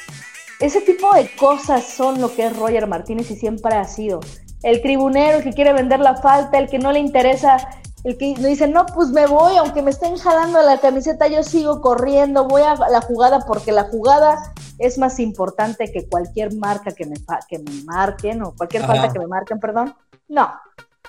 [0.61, 4.21] ese tipo de cosas son lo que es Roger Martínez y siempre ha sido.
[4.63, 7.57] el tribunero, el que quiere vender la falta, el que no le interesa,
[8.05, 11.81] el que dice, no, pues me voy, aunque me estén jalando la camiseta, yo sigo
[11.81, 17.07] corriendo, voy a la jugada porque la jugada es más importante que cualquier marca que
[17.07, 17.17] me,
[17.49, 19.95] que me marquen o cualquier falta que me marquen, perdón.
[20.29, 20.51] No,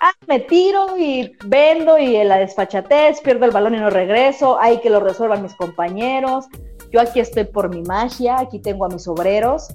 [0.02, 4.80] ah, me tiro y vendo y la desfachatez, pierdo el balón y no regreso, hay
[4.80, 6.48] que lo resuelvan mis compañeros,
[6.92, 9.68] yo aquí estoy por mi magia, aquí tengo a mis obreros.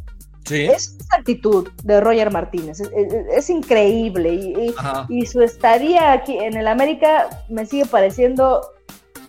[0.44, 0.66] Sí.
[0.66, 4.74] Es esa actitud de Roger Martínez, es, increíble y,
[5.08, 8.60] y, su estadía aquí en el América me sigue pareciendo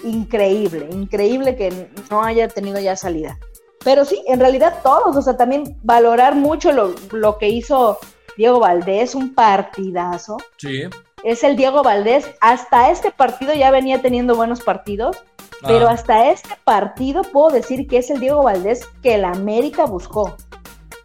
[0.03, 3.39] increíble, increíble que no haya tenido ya salida.
[3.83, 7.97] Pero sí, en realidad todos, o sea, también valorar mucho lo, lo que hizo
[8.37, 10.37] Diego Valdés, un partidazo.
[10.57, 10.83] Sí.
[11.23, 12.29] Es el Diego Valdés.
[12.41, 15.17] Hasta este partido ya venía teniendo buenos partidos,
[15.65, 15.91] pero ah.
[15.91, 20.35] hasta este partido puedo decir que es el Diego Valdés que el América buscó.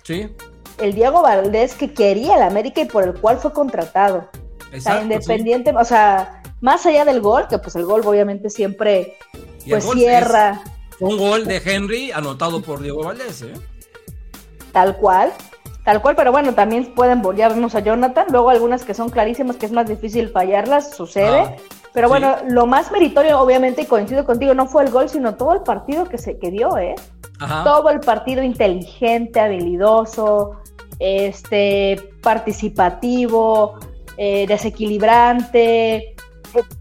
[0.03, 0.29] Sí.
[0.79, 4.29] El Diego Valdés que quería el América y por el cual fue contratado.
[4.72, 9.18] Exacto, independiente, o sea, más allá del gol, que pues el gol obviamente siempre
[9.68, 10.62] pues cierra.
[11.01, 13.53] un gol de Henry anotado por Diego Valdés, ¿eh?
[14.72, 15.33] Tal cual.
[15.84, 18.26] Tal cual, pero bueno, también pueden volvernos a Jonathan.
[18.30, 21.40] Luego algunas que son clarísimas, que es más difícil fallarlas, sucede.
[21.40, 21.56] Ah,
[21.92, 25.54] pero bueno, lo más meritorio, obviamente, y coincido contigo, no fue el gol, sino todo
[25.54, 26.94] el partido que se que dio, ¿eh?
[27.64, 30.62] Todo el partido inteligente, habilidoso,
[31.00, 33.74] este, participativo,
[34.16, 36.14] eh, desequilibrante, eh,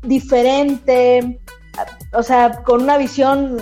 [0.03, 1.39] diferente,
[2.13, 3.57] o sea, con una visión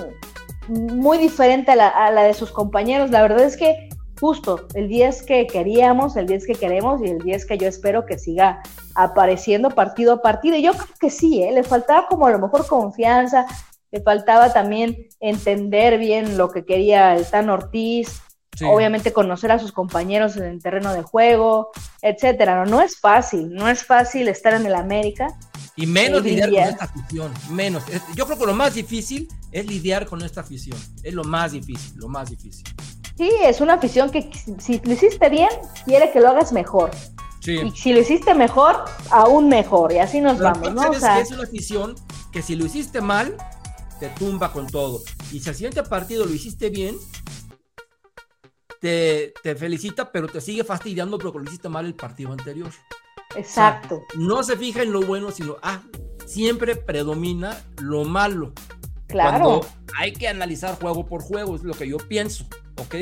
[0.68, 3.10] muy diferente a la, a la de sus compañeros.
[3.10, 3.89] La verdad es que
[4.20, 8.06] justo el 10 que queríamos, el 10 que queremos y el 10 que yo espero
[8.06, 8.62] que siga
[8.96, 10.56] apareciendo partido a partido.
[10.56, 11.52] Y yo creo que sí, ¿eh?
[11.52, 13.46] le faltaba como a lo mejor confianza,
[13.92, 18.22] le faltaba también entender bien lo que quería el Tan Ortiz,
[18.62, 22.56] obviamente conocer a sus compañeros en el terreno de juego, etcétera.
[22.56, 25.28] No, no es fácil, no es fácil estar en el América.
[25.76, 27.84] Y menos lidiar con esta afición, menos.
[28.16, 31.94] Yo creo que lo más difícil es lidiar con esta afición, es lo más difícil,
[31.96, 32.66] lo más difícil.
[33.20, 35.50] Sí, es una afición que si lo hiciste bien,
[35.84, 36.92] quiere que lo hagas mejor.
[37.42, 37.60] Sí.
[37.66, 39.92] Y si lo hiciste mejor, aún mejor.
[39.92, 40.90] Y así nos vamos, ¿no?
[40.90, 41.96] O sea, es una afición
[42.32, 43.36] que si lo hiciste mal,
[44.00, 45.02] te tumba con todo.
[45.34, 46.96] Y si al siguiente partido lo hiciste bien,
[48.80, 52.72] te, felicita, pero te sigue fastidiando porque lo hiciste mal el partido anterior.
[53.36, 54.02] Exacto.
[54.16, 55.82] no se fija en lo bueno, sino, ah,
[56.26, 58.54] siempre predomina lo malo.
[59.10, 59.62] Claro.
[59.98, 62.46] hay que analizar juego por juego, es lo que yo pienso.
[62.80, 62.96] ¿ok?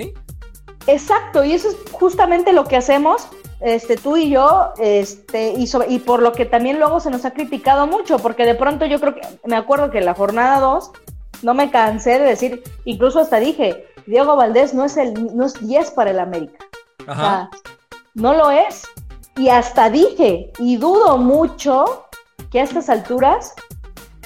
[0.88, 3.28] Exacto, y eso es justamente lo que hacemos,
[3.60, 7.32] este, tú y yo, este, y, y por lo que también luego se nos ha
[7.32, 10.92] criticado mucho, porque de pronto yo creo que, me acuerdo que en la jornada 2,
[11.44, 15.68] no me cansé de decir, incluso hasta dije, Diego Valdés no es el, no es
[15.68, 16.66] 10 para el América.
[17.06, 17.50] Ajá.
[18.16, 18.84] no lo es.
[19.38, 22.06] Y hasta dije, y dudo mucho
[22.52, 23.54] que a estas alturas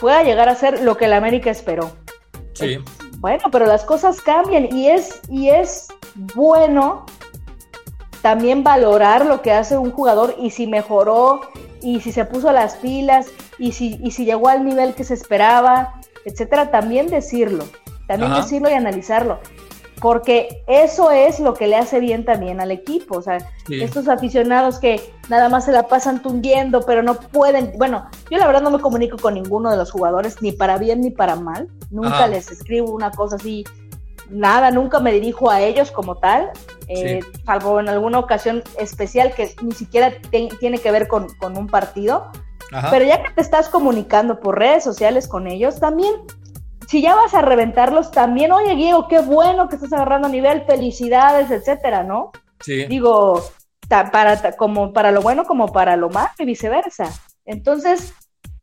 [0.01, 1.91] pueda llegar a ser lo que el América esperó.
[2.53, 2.79] Sí.
[3.19, 5.87] Bueno, pero las cosas cambian y es, y es
[6.35, 7.05] bueno
[8.23, 11.41] también valorar lo que hace un jugador y si mejoró
[11.81, 13.27] y si se puso las pilas
[13.59, 17.63] y si, y si llegó al nivel que se esperaba, etcétera, también decirlo,
[18.07, 19.39] también decirlo y analizarlo
[20.01, 23.19] porque eso es lo que le hace bien también al equipo.
[23.19, 23.37] O sea,
[23.69, 27.73] estos aficionados que nada más se la pasan tundiendo, pero no pueden.
[27.77, 31.01] Bueno, yo la verdad no me comunico con ninguno de los jugadores, ni para bien
[31.01, 31.69] ni para mal.
[31.91, 33.63] Nunca les escribo una cosa así,
[34.31, 36.49] nada, nunca me dirijo a ellos como tal,
[36.87, 41.67] eh, salvo en alguna ocasión especial que ni siquiera tiene que ver con, con un
[41.67, 42.31] partido.
[42.89, 46.15] Pero ya que te estás comunicando por redes sociales con ellos, también
[46.91, 50.65] si ya vas a reventarlos, también, oye, Diego, qué bueno que estás agarrando a nivel,
[50.65, 52.33] felicidades, etcétera, ¿no?
[52.59, 52.83] Sí.
[52.87, 53.41] Digo,
[53.87, 57.05] para, como para lo bueno como para lo malo y viceversa.
[57.45, 58.13] Entonces,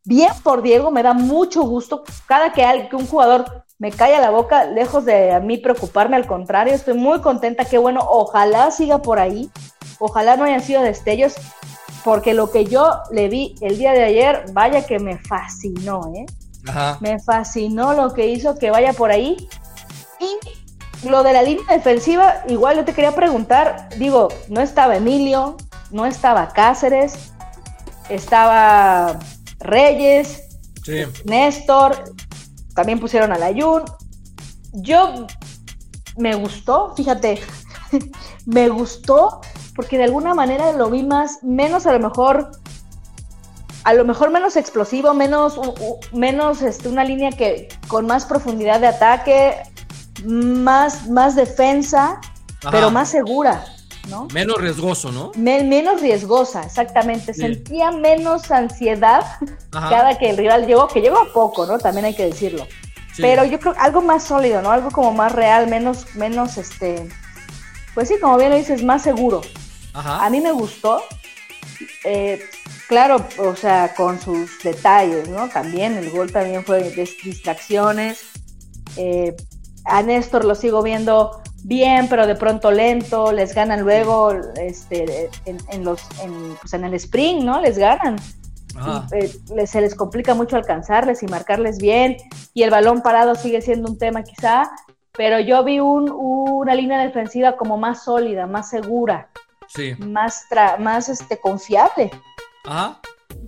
[0.04, 2.04] bien por Diego, me da mucho gusto.
[2.26, 6.26] Cada que, que un jugador me calla la boca, lejos de a mí preocuparme, al
[6.26, 9.48] contrario, estoy muy contenta, qué bueno, ojalá siga por ahí,
[10.00, 11.34] ojalá no hayan sido destellos,
[12.04, 16.26] porque lo que yo le vi el día de ayer, vaya que me fascinó, ¿eh?
[17.00, 19.48] Me fascinó lo que hizo que vaya por ahí.
[20.20, 25.56] Y lo de la línea defensiva, igual yo te quería preguntar, digo, no estaba Emilio,
[25.90, 27.32] no estaba Cáceres,
[28.08, 29.18] estaba
[29.60, 30.42] Reyes,
[31.24, 32.14] Néstor,
[32.74, 33.84] también pusieron a Layun.
[34.72, 35.26] Yo
[36.16, 37.40] me gustó, fíjate,
[38.46, 39.40] me gustó
[39.74, 42.50] porque de alguna manera lo vi más, menos a lo mejor
[43.88, 45.58] a lo mejor menos explosivo, menos,
[46.12, 49.62] menos este, una línea que con más profundidad de ataque,
[50.26, 52.20] más, más defensa,
[52.70, 53.64] pero más segura.
[54.10, 54.28] ¿no?
[54.34, 55.32] Menos riesgoso, ¿no?
[55.36, 57.32] menos riesgosa, exactamente.
[57.32, 59.24] Sentía menos ansiedad
[59.70, 61.78] cada que el rival llegó, que llegó a poco, ¿no?
[61.78, 62.66] También hay que decirlo.
[63.16, 64.70] Pero yo creo algo más sólido, ¿no?
[64.70, 67.08] Algo como más real, menos, menos, este,
[67.94, 69.40] pues sí, como bien lo dices, más seguro.
[69.94, 71.02] A mí me gustó.
[72.04, 72.44] Eh,
[72.88, 75.48] claro, o sea, con sus detalles, ¿no?
[75.48, 78.22] También el gol también fue de distracciones.
[78.96, 79.36] Eh,
[79.84, 85.84] a Néstor lo sigo viendo bien, pero de pronto lento, les ganan luego este, en,
[85.84, 87.60] los, en, pues en el sprint, ¿no?
[87.60, 88.16] Les ganan.
[89.12, 92.16] Eh, se les complica mucho alcanzarles y marcarles bien,
[92.54, 94.70] y el balón parado sigue siendo un tema quizá,
[95.12, 99.30] pero yo vi un, una línea defensiva como más sólida, más segura,
[99.98, 100.46] más,
[100.78, 102.10] más este, confiable.
[102.64, 103.00] Ajá.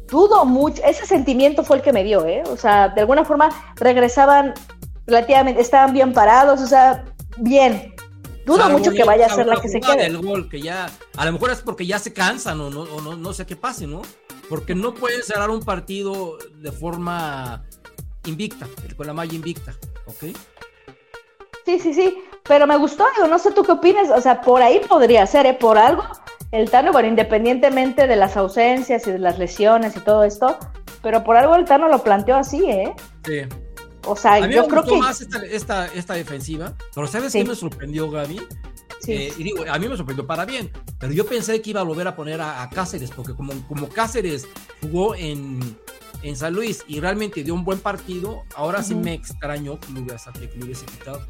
[0.06, 2.42] Dudo mucho, ese sentimiento fue el que me dio, ¿eh?
[2.46, 4.54] O sea, de alguna forma regresaban
[5.06, 7.04] relativamente, estaban bien parados, o sea,
[7.38, 7.94] bien.
[8.44, 10.06] Dudo mucho que vaya a ser la que se quede.
[10.06, 13.00] El gol, que ya, a lo mejor es porque ya se cansan o no, o
[13.00, 14.02] no, no sé qué pase, ¿no?
[14.48, 17.62] Porque no pueden cerrar un partido de forma
[18.26, 19.74] invicta, con la malla invicta,
[20.06, 20.36] ¿ok?
[21.64, 24.62] Sí, sí, sí, pero me gustó, digo, no sé tú qué opinas, o sea, por
[24.62, 25.54] ahí podría ser, ¿eh?
[25.54, 26.02] Por algo,
[26.52, 30.58] el Tano, bueno, independientemente de las ausencias y de las lesiones y todo esto,
[31.02, 32.92] pero por algo el Tano lo planteó así, ¿eh?
[33.24, 33.42] Sí.
[34.06, 34.96] O sea, a mí yo me creo que.
[34.96, 38.40] más esta, esta, defensiva, pero ¿sabes qué me sorprendió, Gaby?
[39.00, 39.12] Sí.
[39.12, 41.84] Eh, y digo, a mí me sorprendió para bien, pero yo pensé que iba a
[41.84, 44.48] volver a poner a, Cáceres, porque como, como Cáceres
[44.80, 45.60] jugó en,
[46.22, 50.64] en San Luis y realmente dio un buen partido, ahora sí me extrañó que lo
[50.64, 51.26] hubiese quitado.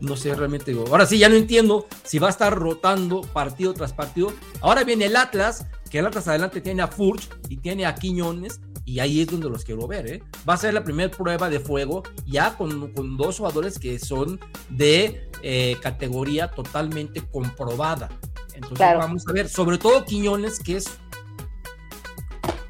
[0.00, 0.84] No sé, realmente digo.
[0.88, 4.32] Ahora sí, ya no entiendo si va a estar rotando partido tras partido.
[4.60, 8.60] Ahora viene el Atlas, que el Atlas adelante tiene a Furch y tiene a Quiñones,
[8.84, 10.06] y ahí es donde los quiero ver.
[10.06, 10.22] ¿eh?
[10.48, 14.40] Va a ser la primera prueba de fuego ya con, con dos jugadores que son
[14.70, 18.08] de eh, categoría totalmente comprobada.
[18.54, 20.86] Entonces vamos a ver, sobre todo Quiñones, que es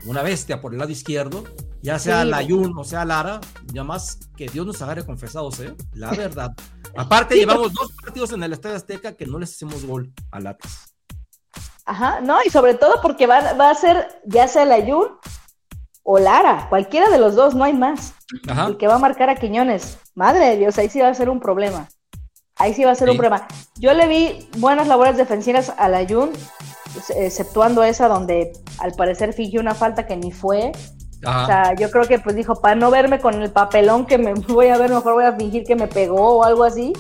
[0.05, 1.45] una bestia por el lado izquierdo,
[1.83, 3.41] ya sea la Layun o sea Lara,
[3.73, 5.75] ya más que Dios nos agarre confesados, ¿eh?
[5.93, 6.53] la verdad.
[6.97, 10.95] Aparte, llevamos dos partidos en el Estadio Azteca que no les hacemos gol a Latas.
[11.85, 15.09] Ajá, no, y sobre todo porque va, va a ser ya sea la Layun
[16.11, 18.15] o Lara, cualquiera de los dos, no hay más.
[18.67, 19.99] El que va a marcar a Quiñones.
[20.15, 21.87] Madre de Dios, ahí sí va a ser un problema.
[22.57, 23.47] Ahí sí va a ser un problema.
[23.77, 26.31] Yo le vi buenas labores defensivas a la Jun,
[27.15, 30.73] exceptuando esa donde al parecer fingió una falta que ni fue.
[31.27, 34.35] O sea, yo creo que pues dijo, para no verme con el papelón que me
[34.49, 36.93] voy a ver, mejor voy a fingir que me pegó o algo así.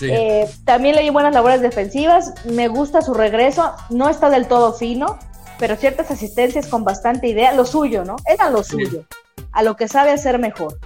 [0.00, 4.72] Eh, también le vi buenas labores defensivas, me gusta su regreso, no está del todo
[4.72, 5.16] fino,
[5.60, 8.16] pero ciertas asistencias con bastante idea, lo suyo, ¿no?
[8.26, 9.04] Era lo suyo,
[9.52, 10.78] a lo que sabe hacer mejor.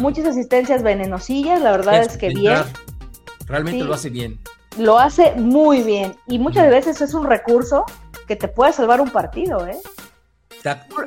[0.00, 2.58] Muchas asistencias venenosillas, la verdad es, que bien.
[3.46, 4.38] Realmente lo hace bien.
[4.76, 7.84] Lo hace muy bien y muchas veces es un recurso
[8.26, 9.78] que te puede salvar un partido, ¿eh?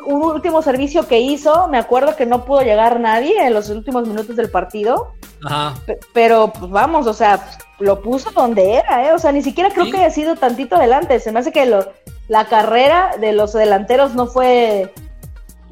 [0.06, 4.08] Un último servicio que hizo, me acuerdo que no pudo llegar nadie en los últimos
[4.08, 5.14] minutos del partido.
[5.46, 5.76] Ajá.
[6.14, 7.48] Pero pues vamos, o sea,
[7.80, 9.14] lo puso donde era, ¿eh?
[9.14, 11.20] O sea, ni siquiera creo que haya sido tantito adelante.
[11.20, 11.86] Se me hace que lo,
[12.28, 14.94] la carrera de los delanteros no fue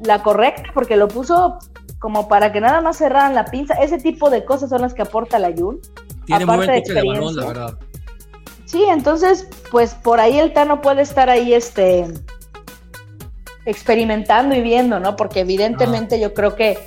[0.02, 1.58] la correcta porque lo puso
[1.98, 3.74] como para que nada más cerraran la pinza.
[3.74, 5.80] Ese tipo de cosas son las que aporta la Jun.
[6.26, 7.78] Tiene muy buen de, balón, la verdad.
[8.64, 12.06] Sí, entonces, pues por ahí el Tano puede estar ahí este
[13.66, 15.16] experimentando y viendo, ¿no?
[15.16, 16.78] Porque evidentemente yo creo que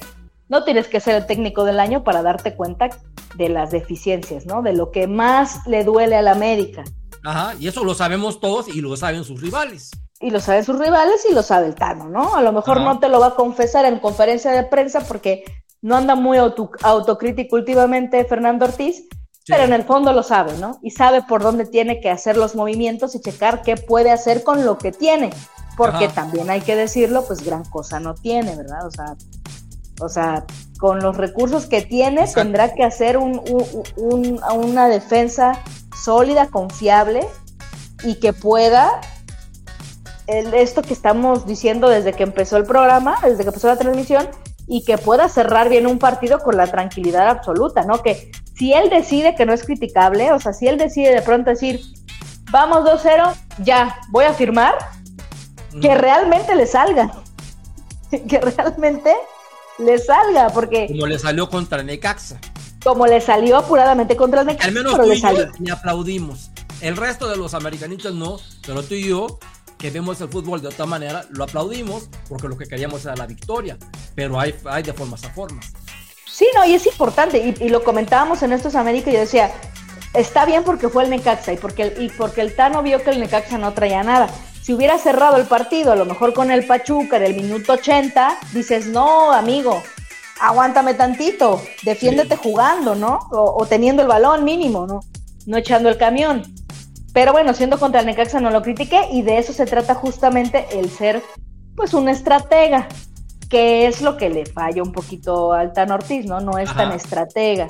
[0.49, 2.89] no tienes que ser el técnico del año para darte cuenta
[3.35, 4.61] de las deficiencias, ¿no?
[4.61, 6.83] De lo que más le duele a la América.
[7.23, 9.91] Ajá, y eso lo sabemos todos y lo saben sus rivales.
[10.19, 12.35] Y lo saben sus rivales y lo sabe el Tano, ¿no?
[12.35, 15.43] A lo mejor no te lo va a confesar en conferencia de prensa porque
[15.81, 19.07] no anda muy autocrítico últimamente Fernando Ortiz,
[19.47, 20.79] pero en el fondo lo sabe, ¿no?
[20.81, 24.65] Y sabe por dónde tiene que hacer los movimientos y checar qué puede hacer con
[24.65, 25.29] lo que tiene,
[25.75, 28.85] porque también hay que decirlo, pues gran cosa no tiene, ¿verdad?
[28.85, 29.15] O sea,
[29.99, 30.45] o sea,
[30.79, 33.41] con los recursos que tiene tendrá que hacer un,
[33.95, 35.59] una defensa
[36.03, 37.27] sólida, confiable
[38.03, 39.01] y que pueda
[40.27, 44.27] esto que estamos diciendo desde que empezó el programa, desde que empezó la transmisión,
[44.67, 48.03] y que pueda cerrar bien un partido con la tranquilidad absoluta, ¿no?
[48.03, 51.49] Que si él decide que no es criticable, o sea, si él decide de pronto
[51.49, 51.81] decir,
[52.51, 54.75] vamos 2-0, ya, voy a firmar,
[55.81, 57.11] que realmente le salga,
[58.11, 59.13] que realmente
[59.77, 60.87] le salga, porque...
[60.87, 62.39] Como le salió contra Necaxa
[62.83, 64.67] como le salió apuradamente contra el Necaxa.
[64.67, 65.19] Al menos tú y
[65.65, 66.51] yo aplaudimos.
[66.79, 69.39] El resto de los americanistas no, pero tú y yo,
[69.77, 73.25] que vemos el fútbol de otra manera, lo aplaudimos porque lo que queríamos era la
[73.25, 73.77] victoria.
[74.15, 75.73] Pero hay, hay de formas a formas.
[76.37, 79.49] Sí, no, y es importante, y, lo comentábamos en estos América, y yo decía,
[80.13, 83.09] está bien porque fue el Necaxa y porque, el, y porque el Tano vio que
[83.09, 84.29] el Necaxa no traía nada.
[84.61, 88.37] Si hubiera cerrado el partido, a lo mejor con el Pachuca en el minuto 80,
[88.53, 89.81] dices, no, amigo,
[90.39, 93.17] aguántame tantito, defiéndete jugando, ¿no?
[93.31, 94.99] O, teniendo el balón mínimo, ¿no?
[95.47, 96.43] No echando el camión.
[97.13, 100.67] Pero bueno, siendo contra el Necaxa no lo critiqué y de eso se trata justamente
[100.73, 101.23] el ser,
[101.75, 102.87] pues, un estratega,
[103.49, 106.39] que es lo que le falla un poquito al Tan Ortiz, ¿no?
[106.39, 107.67] No es tan estratega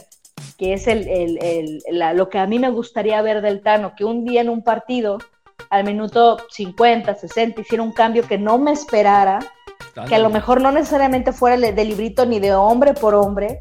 [0.58, 1.84] que es el, el,
[2.16, 5.20] lo que a mí me gustaría ver del Tano, que un día en un partido,
[5.70, 9.40] al minuto 50, 60, hiciera un cambio que no me esperara,
[10.08, 13.60] que a lo mejor no necesariamente fuera de librito ni de hombre por hombre,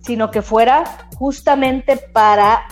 [0.00, 2.66] sino que fuera justamente para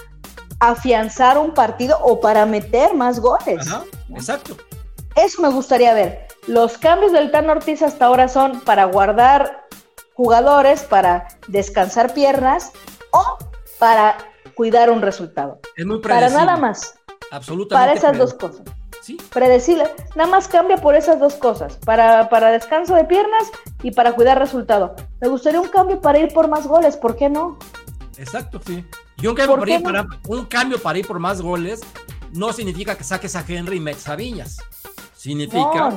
[0.61, 3.67] afianzar un partido o para meter más goles.
[4.11, 4.57] exacto.
[5.17, 6.24] Eso me gustaría ver.
[6.47, 9.67] Los cambios del Tano Ortiz hasta ahora son para guardar
[10.15, 12.73] jugadores, para descansar piernas
[13.11, 13.39] o
[13.79, 14.19] para
[14.55, 15.59] cuidar un resultado.
[15.77, 16.95] Es muy Para nada más.
[17.31, 17.75] Absolutamente.
[17.75, 18.63] Para esas dos cosas.
[19.03, 19.17] Sí.
[19.33, 19.85] Predecible.
[20.15, 21.77] Nada más cambia por esas dos cosas.
[21.85, 23.51] Para, para descanso de piernas
[23.83, 24.95] y para cuidar resultado.
[25.21, 26.97] Me gustaría un cambio para ir por más goles.
[26.97, 27.59] ¿Por qué no?
[28.17, 28.85] Exacto, sí.
[29.21, 31.81] Y un cambio, para ir, para, un cambio para ir por más goles
[32.33, 34.59] no significa que saques a Henry y metas a Viñas.
[35.25, 35.91] Significa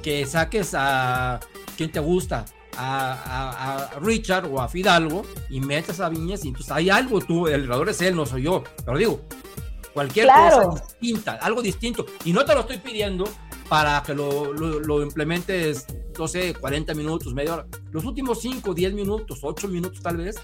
[0.00, 1.40] que saques a
[1.76, 2.44] quien te gusta,
[2.76, 7.64] a, Richard o a Fidalgo y metes a Viñas y entonces hay algo, tú, el
[7.64, 9.22] error es él, no soy yo, pero digo,
[9.92, 13.24] cualquier cosa distinta, algo distinto, y no te lo estoy pidiendo
[13.68, 15.84] para que lo, lo, implementes,
[16.16, 20.36] no sé, 40 minutos, media hora, los últimos 5, 10 minutos, 8 minutos tal vez,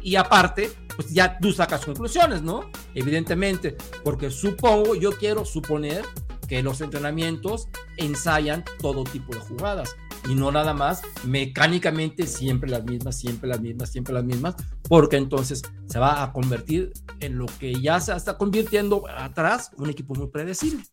[0.00, 2.70] y aparte, pues ya tú sacas conclusiones, ¿no?
[2.94, 6.04] Evidentemente, porque supongo, yo quiero suponer
[6.48, 9.96] que los entrenamientos ensayan todo tipo de jugadas
[10.28, 14.54] y no nada más mecánicamente siempre las mismas, siempre las mismas, siempre las mismas,
[14.88, 19.90] porque entonces se va a convertir en lo que ya se está convirtiendo atrás un
[19.90, 20.84] equipo muy predecible.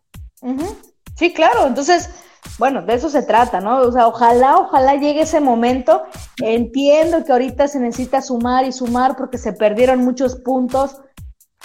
[1.16, 2.10] Sí, claro, entonces,
[2.58, 3.80] bueno, de eso se trata, ¿no?
[3.80, 6.04] O sea, ojalá, ojalá llegue ese momento.
[6.42, 10.98] Entiendo que ahorita se necesita sumar y sumar porque se perdieron muchos puntos.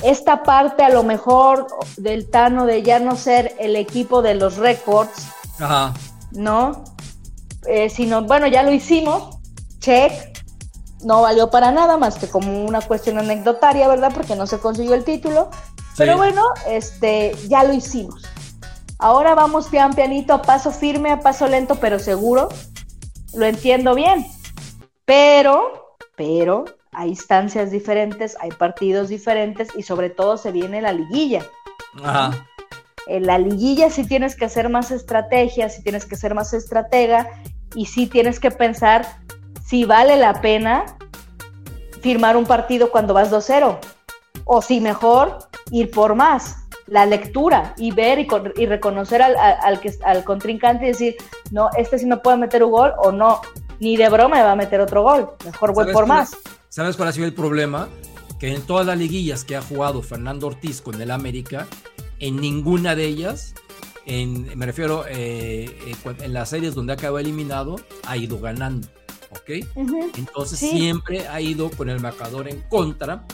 [0.03, 1.67] Esta parte a lo mejor
[1.97, 5.27] del Tano de ya no ser el equipo de los récords,
[6.33, 6.85] ¿no?
[7.67, 9.39] Eh, sino, bueno, ya lo hicimos,
[9.81, 10.13] check,
[11.03, 14.13] no valió para nada más que como una cuestión anecdotaria, ¿verdad?
[14.15, 15.51] Porque no se consiguió el título.
[15.97, 18.23] Pero bueno, este, ya lo hicimos.
[18.99, 22.49] Ahora vamos pian pianito, a paso firme, a paso lento, pero seguro.
[23.35, 24.27] Lo entiendo bien.
[25.05, 26.65] Pero, pero,
[26.97, 31.45] hay instancias diferentes, hay partidos diferentes y sobre todo se viene la liguilla.
[32.03, 32.31] Ajá.
[33.07, 37.29] En la liguilla sí tienes que hacer más estrategias, sí tienes que ser más estratega
[37.75, 39.07] y sí tienes que pensar
[39.63, 40.87] si vale la pena
[42.01, 43.79] firmar un partido cuando vas 2-0
[44.47, 45.39] o si mejor
[45.71, 46.63] ir por más.
[46.87, 51.17] La lectura y ver y, reconocer al, al, contrincante y decir,
[51.51, 53.41] no, este sí me puede meter un gol o no,
[53.81, 55.33] ni de broma me va a meter otro gol.
[55.45, 56.37] Mejor voy por más.
[56.77, 57.89] ¿Sabes cuál ha sido el problema?
[58.39, 61.67] Que en todas las liguillas que ha jugado Fernando Ortiz con el América,
[62.19, 63.55] en ninguna de ellas
[64.07, 68.89] me refiero eh, eh, en las series donde ha quedado eliminado, ha ido ganando.
[69.31, 69.67] ¿Ok?
[70.19, 73.25] Entonces siempre ha ido con el marcador en contra.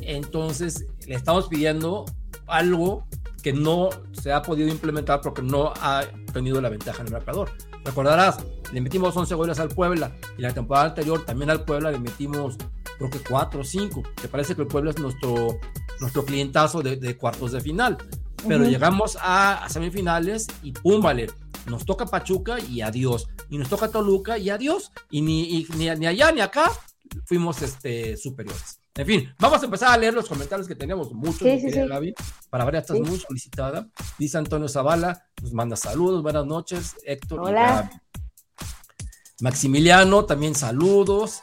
[0.00, 2.06] Entonces le estamos pidiendo
[2.48, 3.06] algo
[3.40, 7.52] que no se ha podido implementar porque no ha tenido la ventaja en el marcador.
[7.90, 8.38] Recordarás,
[8.72, 12.56] le metimos 11 goles al Puebla y la temporada anterior también al Puebla le metimos
[12.98, 14.02] creo que 4 o 5.
[14.22, 15.58] ¿Te parece que el Puebla es nuestro,
[15.98, 17.98] nuestro clientazo de, de cuartos de final?
[18.46, 21.28] pero llegamos a, semifinales y pum, vale,
[21.66, 26.32] nos toca Pachuca y adiós, y nos toca Toluca y adiós, y ni, ni, allá
[26.32, 26.70] ni acá
[27.24, 28.79] fuimos este, superiores.
[28.96, 32.12] En fin, vamos a empezar a leer los comentarios que tenemos muchos, sí, Gaby.
[32.50, 33.88] Para ver, estás muy solicitada.
[34.18, 37.90] Dice Antonio Zavala, nos manda saludos, buenas noches, Héctor Hola.
[39.40, 41.40] Maximiliano, también saludos.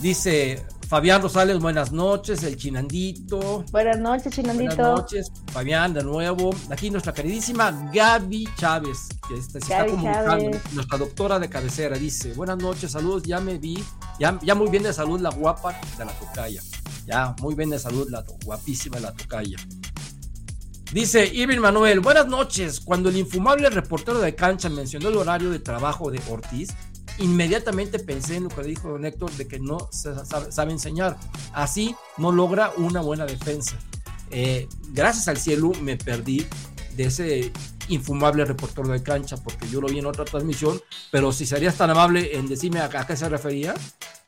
[0.00, 3.64] Dice Fabián Rosales, buenas noches, el Chinandito.
[3.72, 4.76] Buenas noches, Chinandito.
[4.76, 6.54] Buenas noches, Fabián, de nuevo.
[6.70, 12.58] Aquí nuestra queridísima Gaby Chávez, que se está comunicando, nuestra doctora de cabecera, dice, buenas
[12.58, 13.82] noches, saludos, ya me vi,
[14.18, 16.62] ya, ya muy bien de salud la guapa de la tocaya.
[17.06, 19.56] Ya, muy bien de salud la guapísima de la tocaya.
[20.92, 22.80] Dice Irving Manuel, buenas noches.
[22.80, 26.70] Cuando el infumable reportero de cancha mencionó el horario de trabajo de Ortiz,
[27.18, 31.16] inmediatamente pensé en lo que dijo don Héctor de que no sabe, enseñar.
[31.52, 33.76] Así no logra una buena defensa.
[34.30, 36.46] Eh, gracias al cielo me perdí
[36.96, 37.52] de ese
[37.88, 40.80] infumable reportero de cancha porque yo lo vi en otra transmisión,
[41.10, 43.74] pero si serías tan amable en decirme a, qué se refería.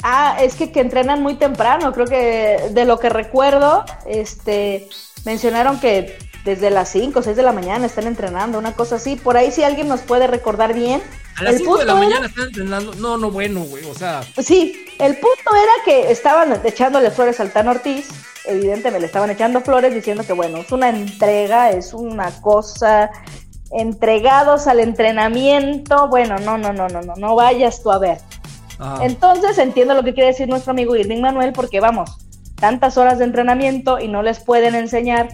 [0.02, 4.88] Ah, es que, que entrenan muy temprano, creo que de lo que recuerdo, este,
[5.24, 9.16] mencionaron que desde las 5 o 6 de la mañana están entrenando, una cosa así.
[9.16, 11.02] Por ahí si alguien nos puede recordar bien.
[11.36, 12.94] A las 5 de la mañana están entrenando.
[12.94, 14.22] No, no, bueno, güey, o sea.
[14.38, 18.08] Sí, el punto era que estaban echándole flores al Tan Ortiz.
[18.48, 23.10] Evidentemente le estaban echando flores diciendo que, bueno, es una entrega, es una cosa.
[23.70, 26.08] Entregados al entrenamiento.
[26.08, 28.18] Bueno, no, no, no, no, no, no vayas tú a ver.
[29.00, 32.16] Entonces entiendo lo que quiere decir nuestro amigo Irving Manuel, porque vamos,
[32.54, 35.28] tantas horas de entrenamiento y no les pueden enseñar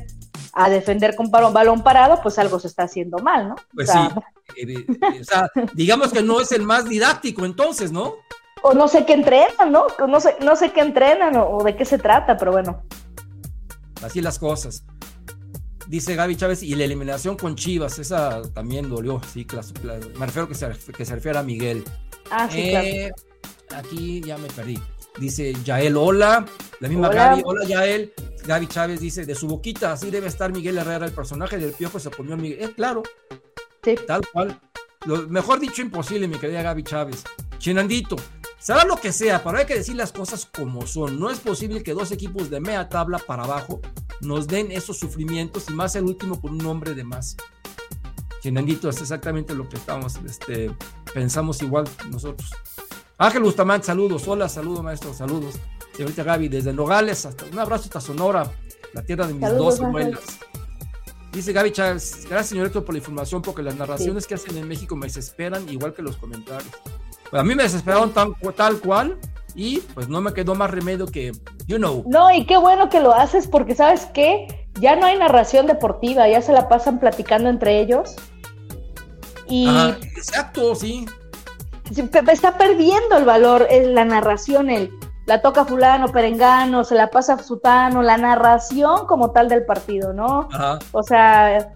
[0.54, 3.56] a defender con balón parado, pues algo se está haciendo mal, ¿no?
[3.74, 3.98] Pues sí.
[4.58, 8.16] Eh, eh, o sea, digamos que no es el más didáctico entonces, ¿no?
[8.66, 9.86] O no sé qué entrenan, ¿no?
[10.08, 12.82] No sé, no sé qué entrenan o, de qué se trata, pero bueno.
[14.02, 14.86] Así las cosas.
[15.86, 19.46] Dice Gaby Chávez, y la eliminación con Chivas, esa también dolió, sí,
[20.18, 21.84] me refiero que se, que se refiere a Miguel.
[22.30, 23.12] Ah, sí, eh,
[23.76, 24.80] Aquí ya me perdí.
[25.18, 26.46] Dice Yael, hola.
[26.80, 28.14] La misma Gaby, hola Yael.
[28.46, 31.98] Gaby Chávez dice, de su boquita, así debe estar Miguel Herrera, el personaje del piojo
[31.98, 32.62] se comió a Miguel.
[32.62, 33.02] Eh, claro,
[33.82, 33.94] sí.
[34.06, 34.58] tal cual.
[35.04, 37.24] Lo mejor dicho imposible, mi querida Gaby Chávez.
[37.58, 38.16] Chinandito,
[38.64, 41.20] será lo que sea, pero hay que decir las cosas como son.
[41.20, 43.82] No es posible que dos equipos de media tabla para abajo
[44.22, 47.36] nos den esos sufrimientos y más el último por un nombre de más.
[48.40, 50.74] Chinandito, es exactamente lo que estamos, este,
[51.12, 52.52] pensamos igual nosotros.
[53.18, 54.26] Ángel Bustamante, saludos.
[54.26, 55.56] Hola, saludos, maestro, saludos.
[55.94, 58.50] Señorita Gaby, desde Nogales hasta un abrazo hasta Sonora,
[58.94, 60.38] la tierra de mis dos abuelas.
[61.32, 64.96] Dice Gaby Chávez, gracias señorito por la información, porque las narraciones que hacen en México
[64.96, 66.72] me desesperan igual que los comentarios.
[67.30, 69.18] Pues a mí me desesperaron tan, tal cual
[69.54, 71.32] y pues no me quedó más remedio que,
[71.66, 72.04] you know.
[72.06, 76.28] No, y qué bueno que lo haces porque sabes qué, ya no hay narración deportiva,
[76.28, 78.16] ya se la pasan platicando entre ellos.
[79.48, 79.68] Y...
[80.16, 81.06] exacto, sí.
[82.30, 84.90] Está perdiendo el valor, la narración, el
[85.26, 90.48] la toca fulano, perengano, se la pasa sutano, la narración como tal del partido, ¿no?
[90.92, 91.72] O sea,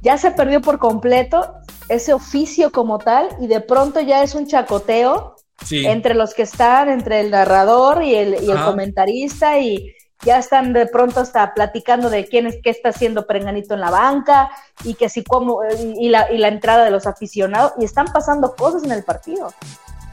[0.00, 1.54] ya se perdió por completo
[1.88, 5.36] ese oficio como tal y de pronto ya es un chacoteo
[5.70, 10.72] entre los que están, entre el narrador y el, y el comentarista y ya están
[10.72, 14.50] de pronto hasta platicando de quién es qué está haciendo Perenganito en la banca
[14.84, 15.60] y que si como
[15.98, 19.52] y la, y la entrada de los aficionados y están pasando cosas en el partido.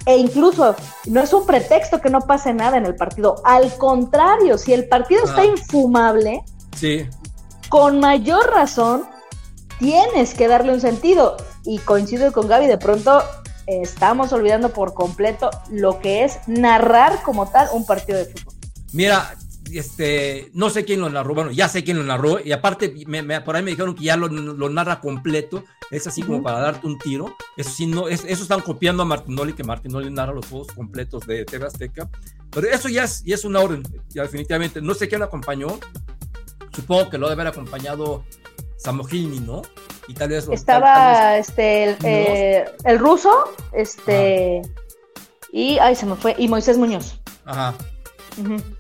[0.05, 3.35] E incluso no es un pretexto que no pase nada en el partido.
[3.45, 6.43] Al contrario, si el partido está infumable,
[6.75, 7.07] sí.
[7.69, 9.05] con mayor razón
[9.79, 11.37] tienes que darle un sentido.
[11.65, 13.21] Y coincido con Gaby, de pronto
[13.67, 18.53] estamos olvidando por completo lo que es narrar como tal un partido de fútbol.
[18.91, 19.35] Mira,
[19.71, 22.93] este, no sé quién lo narró, bueno, ya sé quién lo narró, y aparte
[23.43, 24.29] por ahí me dijeron que ya lo,
[24.69, 29.03] narra completo, es así como para darte un tiro, eso sí, no, eso están copiando
[29.03, 32.09] a Martinoli, que Martinoli narra los juegos completos de TV Azteca,
[32.51, 35.79] pero eso ya es, ya es una orden, ya definitivamente, no sé quién lo acompañó,
[36.75, 38.25] supongo que lo debe haber acompañado
[38.83, 39.61] Samogini, ¿no?
[40.07, 40.47] Y tal vez...
[40.51, 43.31] Estaba, este, el, eh, el, ruso,
[43.71, 44.61] este...
[45.51, 47.19] Y, ay, se me fue, y Moisés Muñoz.
[47.45, 47.73] Ajá.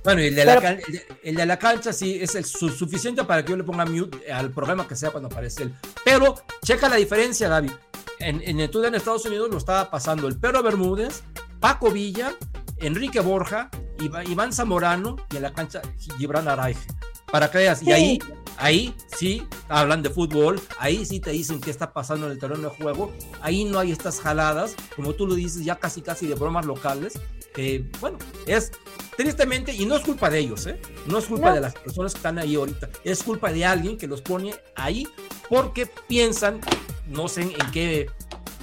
[0.03, 0.77] Bueno, y el de, la,
[1.23, 4.49] el, de, la, cancha sí es el suficiente para que yo le ponga mute al
[4.49, 5.75] programa que sea cuando aparece él.
[6.03, 7.71] Pero checa la diferencia, Gaby.
[8.19, 11.23] En, en el en Estados Unidos lo estaba pasando el Pedro Bermúdez,
[11.59, 12.33] Paco Villa,
[12.77, 15.81] Enrique Borja, Iván Zamorano y en la cancha
[16.17, 16.87] Gibran Araige.
[17.31, 18.19] Para que veas, y ahí,
[18.57, 22.69] ahí sí hablan de fútbol, ahí sí te dicen qué está pasando en el terreno
[22.69, 26.35] de juego, ahí no hay estas jaladas, como tú lo dices, ya casi casi de
[26.35, 27.13] bromas locales,
[27.53, 28.71] que bueno, es
[29.15, 30.79] tristemente, y no es culpa de ellos, ¿eh?
[31.05, 34.07] no es culpa de las personas que están ahí ahorita, es culpa de alguien que
[34.07, 35.07] los pone ahí
[35.49, 36.59] porque piensan,
[37.07, 38.07] no sé en qué,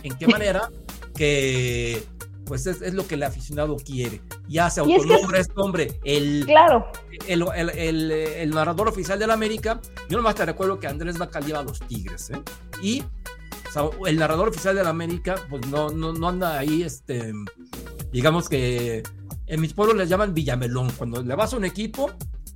[0.03, 0.70] en qué manera,
[1.14, 2.03] que
[2.51, 4.20] pues es, lo que el aficionado quiere.
[4.48, 6.90] Ya se autonombra este hombre, el, claro.
[7.28, 7.44] el,
[7.76, 9.80] el, el, narrador oficial de la América.
[10.09, 12.42] Yo nomás te recuerdo que Andrés Bacal lleva a los Tigres, ¿eh?
[12.82, 13.05] Y
[14.05, 17.32] el narrador oficial de la América, pues no, no, no anda ahí, este,
[18.11, 19.05] digamos que
[19.46, 22.11] en mis pueblos les llaman Villamelón, cuando le vas a un equipo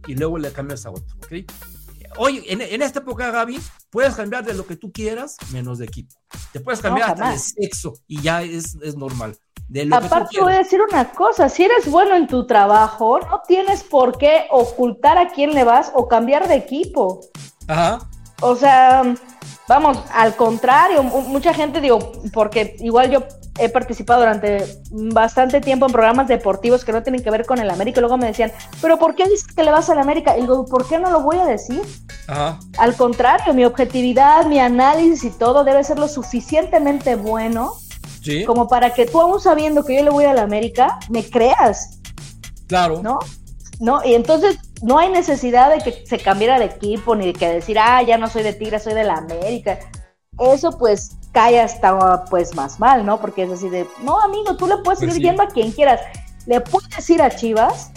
[0.09, 1.49] y luego le cambias a otro, ¿ok?
[2.16, 3.60] Hoy, en, en, esta época, Gaby,
[3.90, 6.14] puedes cambiar de lo que tú quieras, menos de equipo.
[6.52, 9.36] Te puedes cambiar hasta de sexo y ya es, es normal.
[9.92, 14.18] Aparte, voy a decir una cosa: si eres bueno en tu trabajo, no tienes por
[14.18, 17.20] qué ocultar a quién le vas o cambiar de equipo.
[17.66, 17.98] Ajá.
[18.40, 19.14] O sea,
[19.68, 23.24] vamos, al contrario, mucha gente, digo, porque igual yo
[23.58, 27.70] he participado durante bastante tiempo en programas deportivos que no tienen que ver con el
[27.70, 28.00] América.
[28.00, 28.52] Y luego me decían,
[28.82, 30.36] ¿pero por qué dices que le vas al América?
[30.36, 31.82] Y digo, ¿por qué no lo voy a decir?
[32.78, 37.74] Al contrario, mi objetividad, mi análisis y todo debe ser lo suficientemente bueno
[38.46, 42.00] como para que tú, aún sabiendo que yo le voy a la América, me creas
[42.66, 43.02] Claro.
[43.02, 43.18] ¿No?
[43.80, 44.00] ¿No?
[44.04, 47.78] Y entonces no hay necesidad de que se cambiara de equipo ni de que decir,
[47.78, 49.78] ah, ya no soy de Tigre, soy de la América.
[50.39, 53.18] Eso pues cae hasta pues más mal, ¿no?
[53.18, 55.22] Porque es así de, no, amigo, tú le puedes Pues seguir sí.
[55.22, 56.01] yendo a quien quieras.
[56.47, 57.93] Le puedes ir a Chivas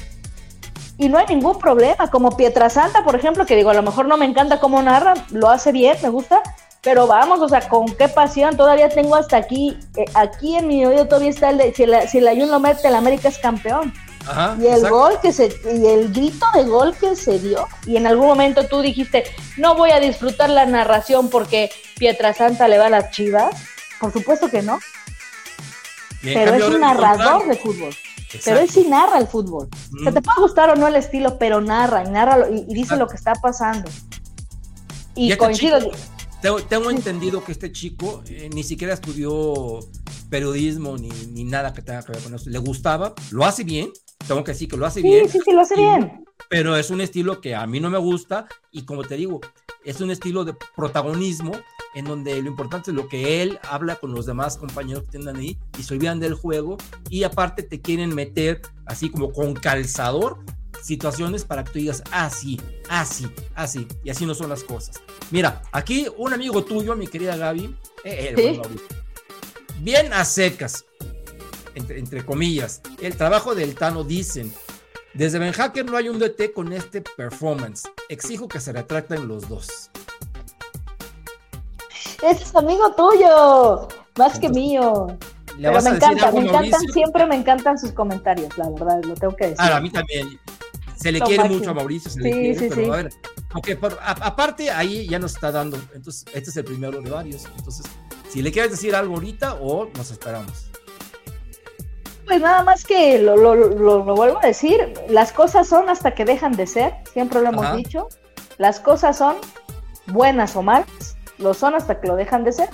[0.97, 2.09] y no hay ningún problema.
[2.09, 5.49] Como Pietrasanta, por ejemplo, que digo, a lo mejor no me encanta cómo narra, lo
[5.49, 6.41] hace bien, me gusta,
[6.81, 8.55] pero vamos, o sea, con qué pasión.
[8.55, 12.07] Todavía tengo hasta aquí, eh, aquí en mi oído todavía está el de, si, la,
[12.07, 13.93] si el Ayun lo mete, el América es campeón.
[14.27, 14.57] Ajá.
[14.59, 14.95] Y el exacto.
[14.95, 18.67] gol que se, y el grito de gol que se dio, y en algún momento
[18.67, 19.23] tú dijiste,
[19.57, 23.55] no voy a disfrutar la narración porque Pietrasanta le va a las chivas.
[23.99, 24.79] Por supuesto que no,
[26.21, 27.95] pero es un narrador de fútbol.
[28.43, 29.69] Pero él sí narra el fútbol.
[29.95, 30.13] O sea, Mm.
[30.15, 33.03] te puede gustar o no el estilo, pero narra, y narra y, y dice Exacto.
[33.05, 33.89] lo que está pasando.
[35.15, 35.79] Y, Y este coincido.
[35.79, 39.79] chico- tengo entendido que este chico eh, ni siquiera estudió
[40.29, 42.49] periodismo ni, ni nada que tenga que ver con eso.
[42.49, 43.89] Le gustaba, lo hace bien,
[44.25, 46.25] tengo que decir que lo hace Sí, bien, sí, sí, lo hace Y- bien.
[46.49, 49.41] pero es un estilo que a mí no me gusta y como te digo,
[49.83, 51.51] es un estilo de protagonismo
[51.95, 55.35] en donde lo importante es lo que él habla con los demás compañeros que tienen
[55.35, 56.77] ahí y se olvidan del juego
[57.09, 60.39] y aparte te quieren meter así como con calzador
[60.83, 65.01] situaciones para que tú digas así, así, así y así no son las cosas.
[65.31, 68.59] Mira, aquí un amigo tuyo, mi querida Gaby, eh, eh, Sí.
[68.59, 68.75] bueno,
[69.81, 70.85] bien a secas,
[71.77, 74.53] entre, entre comillas, el trabajo del Tano dicen,
[75.13, 77.83] desde Ben Hacker no hay un DT con este performance.
[78.09, 79.89] Exijo que se retracten los dos.
[82.23, 85.07] Ese es amigo tuyo, más que mío.
[85.57, 86.93] ¿Le Pero me encanta, me encantan, Mauricio?
[86.93, 89.57] siempre me encantan sus comentarios, la verdad, lo tengo que decir.
[89.59, 90.39] Ah, a mí también.
[90.95, 91.59] Se le Lo quiere máximo.
[91.59, 92.89] mucho a Mauricio, se Sí, le quiere, sí, pero sí.
[92.91, 93.09] a ver,
[93.51, 97.09] aunque por- a- aparte ahí ya nos está dando, entonces este es el primero de
[97.09, 97.85] varios, entonces
[98.29, 100.66] si le quieres decir algo ahorita o nos esperamos.
[102.27, 106.11] Pues nada más que lo, lo, lo- lo vuelvo a decir, las cosas son hasta
[106.13, 107.75] que dejan de ser, siempre lo hemos Ajá.
[107.77, 108.09] dicho,
[108.57, 109.35] las cosas son
[110.07, 112.69] buenas o malas, lo son hasta que lo dejan de ser.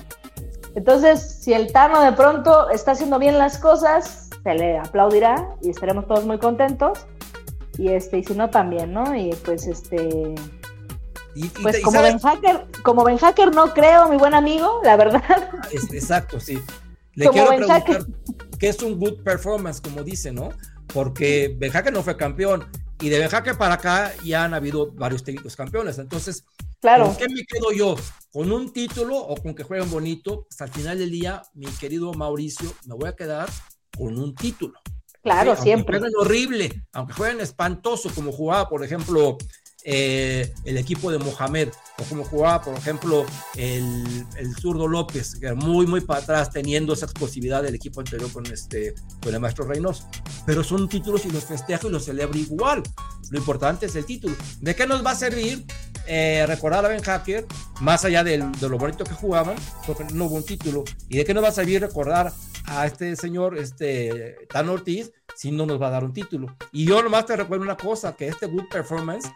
[0.75, 5.69] Entonces, si el Tano de pronto está haciendo bien las cosas, se le aplaudirá y
[5.69, 7.05] estaremos todos muy contentos.
[7.77, 9.15] Y este, y si no también, ¿no?
[9.15, 10.33] Y pues este,
[11.35, 14.79] Y, pues y como sabes- Ben Hacker, como Ben Hacker no creo, mi buen amigo,
[14.83, 15.23] la verdad.
[15.71, 16.59] Exacto, sí.
[17.15, 18.05] Le Como quiero Ben preguntar Hacker.
[18.63, 20.51] Qué es un good performance, como dice, ¿no?
[20.93, 22.65] Porque Hacker no fue campeón
[23.01, 25.97] y de Hacker para acá ya han habido varios técnicos campeones.
[25.97, 26.45] Entonces,
[26.79, 27.97] Claro, ¿con qué me quedo yo?
[28.31, 30.45] ¿Con un título o con que jueguen bonito?
[30.47, 33.49] Pues al final del día, mi querido Mauricio, me voy a quedar
[33.97, 34.79] con un título.
[35.21, 35.99] claro, aunque siempre.
[35.99, 39.37] jueguen horrible, aunque jueguen espantoso, como jugaba, por ejemplo,
[39.83, 41.69] eh, el equipo de Mohamed,
[41.99, 43.25] o como jugaba, por ejemplo,
[43.55, 47.99] el, el zurdo López, que era muy, muy para atrás, teniendo esa explosividad del equipo
[47.99, 50.07] anterior con, este, con el maestro Reynoso.
[50.45, 52.81] Pero son títulos y los festejo y los celebro igual.
[53.29, 54.35] Lo importante es el título.
[54.59, 55.65] ¿De qué nos va a servir
[56.07, 57.45] eh, recordar a Ben Hacker,
[57.79, 59.55] más allá del- de lo bonito que jugaban,
[59.85, 60.83] porque no hubo un título?
[61.09, 62.33] ¿Y de qué nos va a servir recordar
[62.65, 66.55] a este señor, este Tan Ortiz, si no nos va a dar un título?
[66.71, 69.29] Y yo nomás te recuerdo una cosa, que este good performance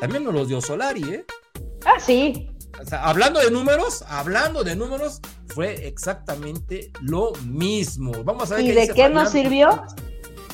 [0.00, 1.24] también nos los dio Solari, ¿eh?
[1.86, 8.12] Ah, sí, O sea, hablando de números, hablando de números, fue exactamente lo mismo.
[8.24, 9.44] Vamos a ver ¿Y qué de dice qué nos Fabián.
[9.44, 9.84] sirvió?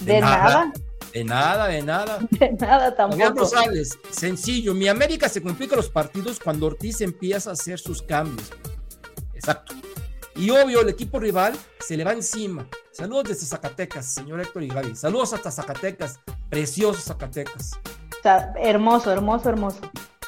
[0.00, 0.72] de nada,
[1.12, 2.18] De nada, de nada.
[2.30, 3.30] de nada tampoco.
[3.30, 4.74] Rosales, sencillo.
[4.74, 8.50] Mi América se complica los partidos cuando Ortiz empieza a hacer sus cambios.
[9.34, 9.74] Exacto.
[10.36, 12.66] Y obvio, el equipo rival se le va encima.
[12.92, 14.96] Saludos desde Zacatecas, señor Héctor y Gaby.
[14.96, 16.18] Saludos hasta Zacatecas.
[16.48, 17.72] Precioso Zacatecas.
[18.22, 19.80] Sea, hermoso, hermoso, hermoso.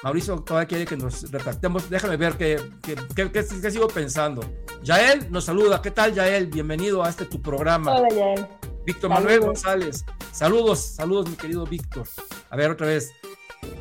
[0.03, 1.89] Mauricio todavía quiere que nos retractemos.
[1.89, 4.43] Déjame ver qué, qué, qué- qué- qué sigo pensando.
[4.83, 5.81] Yael nos saluda.
[5.81, 6.47] ¿Qué tal, Yael?
[6.49, 7.95] Bienvenido a este tu programa.
[7.95, 8.47] Hola, Yael.
[8.85, 9.21] Víctor Saludos.
[9.25, 10.05] Manuel González.
[10.33, 12.09] Saludos, saludos, mi querido Víctor.
[12.51, 13.13] A ver, otra vez.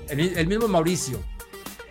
[0.10, 1.18] El, el mismo Mauricio.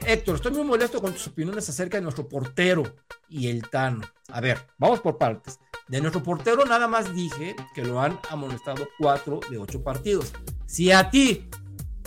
[0.07, 2.85] Héctor, estoy muy molesto con tus opiniones acerca de nuestro portero
[3.29, 4.03] y el Tano.
[4.33, 5.59] A ver, vamos por partes.
[5.89, 10.33] De nuestro portero nada más dije que lo han amonestado cuatro de ocho partidos.
[10.67, 11.49] Si a ti,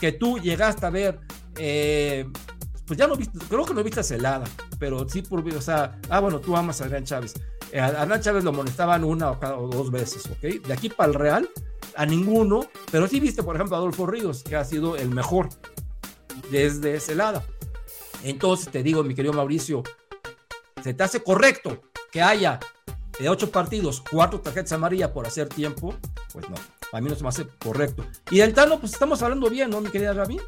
[0.04, 1.22] que tú llegaste a ver,
[1.56, 2.26] eh,
[2.86, 4.44] pues ya no viste, creo que no viste a Celada,
[4.78, 7.36] pero sí por, o sea, ah, bueno, tú amas a Adrián Chávez.
[7.72, 10.62] Eh, a Hernán Chávez lo amonestaban una o, cada, o dos veces, ¿ok?
[10.62, 11.50] De aquí para el Real,
[11.96, 15.48] a ninguno, pero sí viste, por ejemplo, a Adolfo Ríos, que ha sido el mejor
[16.52, 17.42] desde Celada.
[18.26, 19.84] Entonces te digo, mi querido Mauricio,
[20.84, 21.82] ¿se te hace correcto
[22.12, 22.60] que haya
[23.18, 25.96] de ocho partidos, cuatro tarjetas amarillas por hacer tiempo?
[26.34, 26.58] Pues no,
[26.94, 28.06] a mí no se me hace correcto.
[28.30, 30.40] Y del Tano, pues estamos hablando bien, ¿no, mi querida Gaby?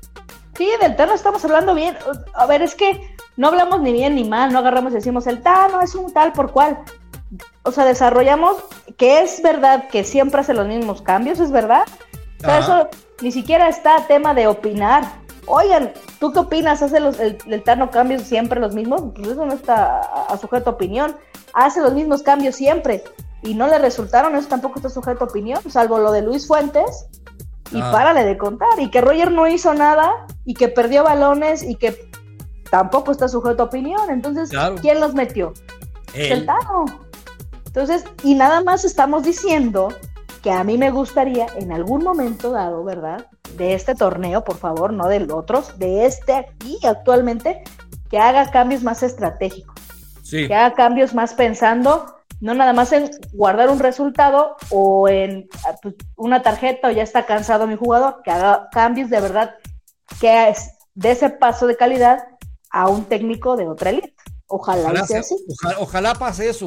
[0.55, 1.97] Sí, del Tano estamos hablando bien.
[2.35, 5.41] A ver, es que no hablamos ni bien ni mal, no agarramos y decimos el
[5.41, 6.77] Tano es un tal por cual.
[7.63, 8.57] O sea, desarrollamos
[8.95, 11.85] que es verdad que siempre hace los mismos cambios, es verdad,
[12.39, 12.89] O sea, eso
[13.21, 15.24] ni siquiera está tema de opinar.
[15.47, 16.81] Oigan, ¿tú qué opinas?
[16.81, 19.03] ¿Hace los, el, el Tano cambios siempre los mismos?
[19.15, 21.15] Pues eso no está a, a sujeto a opinión.
[21.53, 23.03] Hace los mismos cambios siempre
[23.43, 27.07] y no le resultaron, eso tampoco está sujeto a opinión, salvo lo de Luis Fuentes,
[27.71, 27.91] y Ah.
[27.91, 30.11] párale de contar, y que Roger no hizo nada,
[30.45, 32.09] y que perdió balones, y que
[32.71, 34.09] tampoco está sujeto a opinión.
[34.09, 34.75] Entonces, Claro.
[34.81, 35.53] ¿quién los metió?
[36.15, 36.31] Él.
[36.31, 36.85] El Tano.
[37.67, 39.89] Entonces, y nada más estamos diciendo
[40.41, 43.27] que a mí me gustaría en algún momento dado, ¿verdad?
[43.57, 47.63] De este torneo, por favor, no del otros, de este aquí actualmente,
[48.09, 49.75] que haga cambios más estratégicos
[50.23, 50.47] Sí.
[50.47, 55.75] que haga cambios más pensando, no nada más en guardar un resultado o en ah,
[55.81, 59.55] pues, una tarjeta o ya está cansado mi jugador, que haga cambios de verdad,
[60.19, 62.25] que es de ese paso de calidad
[62.71, 64.15] a un técnico de otra elite.
[64.47, 65.35] Ojalá, sea- así.
[65.47, 66.65] ojalá- ojalá pase eso.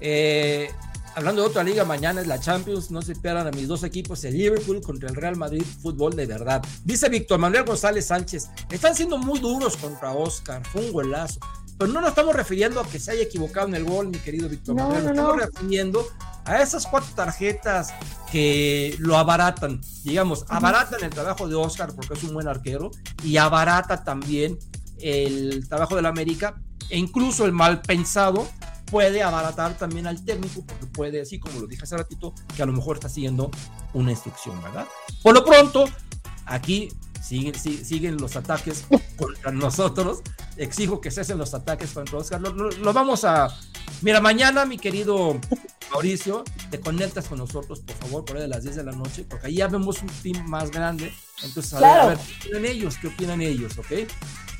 [0.00, 0.68] Eh,
[1.18, 2.90] hablando de otra liga, mañana es la Champions.
[2.90, 6.26] No se pierdan a mis dos equipos, el Liverpool contra el Real Madrid, fútbol de
[6.26, 6.64] verdad.
[6.84, 10.64] Dice Víctor Manuel González Sánchez: están siendo muy duros contra Oscar.
[10.66, 11.40] Fue un golazo.
[11.76, 14.48] Pero no nos estamos refiriendo a que se haya equivocado en el gol, mi querido
[14.48, 15.04] Víctor No, Manuel.
[15.04, 15.44] Nos no, estamos no.
[15.44, 16.06] refiriendo
[16.44, 17.92] a esas cuatro tarjetas
[18.32, 19.80] que lo abaratan.
[20.04, 22.90] Digamos, abaratan el trabajo de Oscar porque es un buen arquero
[23.24, 24.58] y abarata también
[25.00, 26.60] el trabajo del América
[26.90, 28.48] e incluso el mal pensado
[28.90, 32.66] puede abaratar también al técnico porque puede, así como lo dije hace ratito, que a
[32.66, 33.50] lo mejor está siguiendo
[33.94, 34.86] una instrucción, ¿verdad?
[35.22, 35.88] Por lo pronto,
[36.46, 36.88] aquí
[37.22, 38.84] siguen, si- siguen los ataques
[39.16, 40.20] contra nosotros.
[40.56, 42.40] Exijo que cesen los ataques contra Oscar.
[42.40, 43.48] Lo, lo- lo vamos a...
[44.02, 45.38] Mira, mañana, mi querido
[45.92, 49.24] Mauricio, te conectas con nosotros, por favor, por ahí de las 10 de la noche,
[49.28, 51.12] porque ahí ya vemos un team más grande.
[51.42, 52.02] Entonces, a, ver, Claro.
[52.02, 52.96] a ver, ¿qué opinan ellos?
[53.00, 53.78] ¿Qué opinan ellos?
[53.78, 53.86] ¿Ok?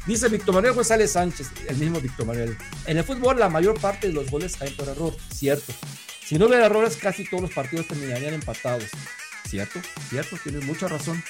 [0.09, 2.57] Dice Víctor Manuel González Sánchez, el mismo Víctor Manuel.
[2.87, 5.71] En el fútbol la mayor parte de los goles caen por error, cierto.
[6.25, 8.85] Si no hubiera errores, casi todos los partidos terminarían empatados.
[9.47, 9.81] ¿Cierto?
[10.09, 10.37] ¿Cierto?
[10.43, 11.23] Tienes mucha razón.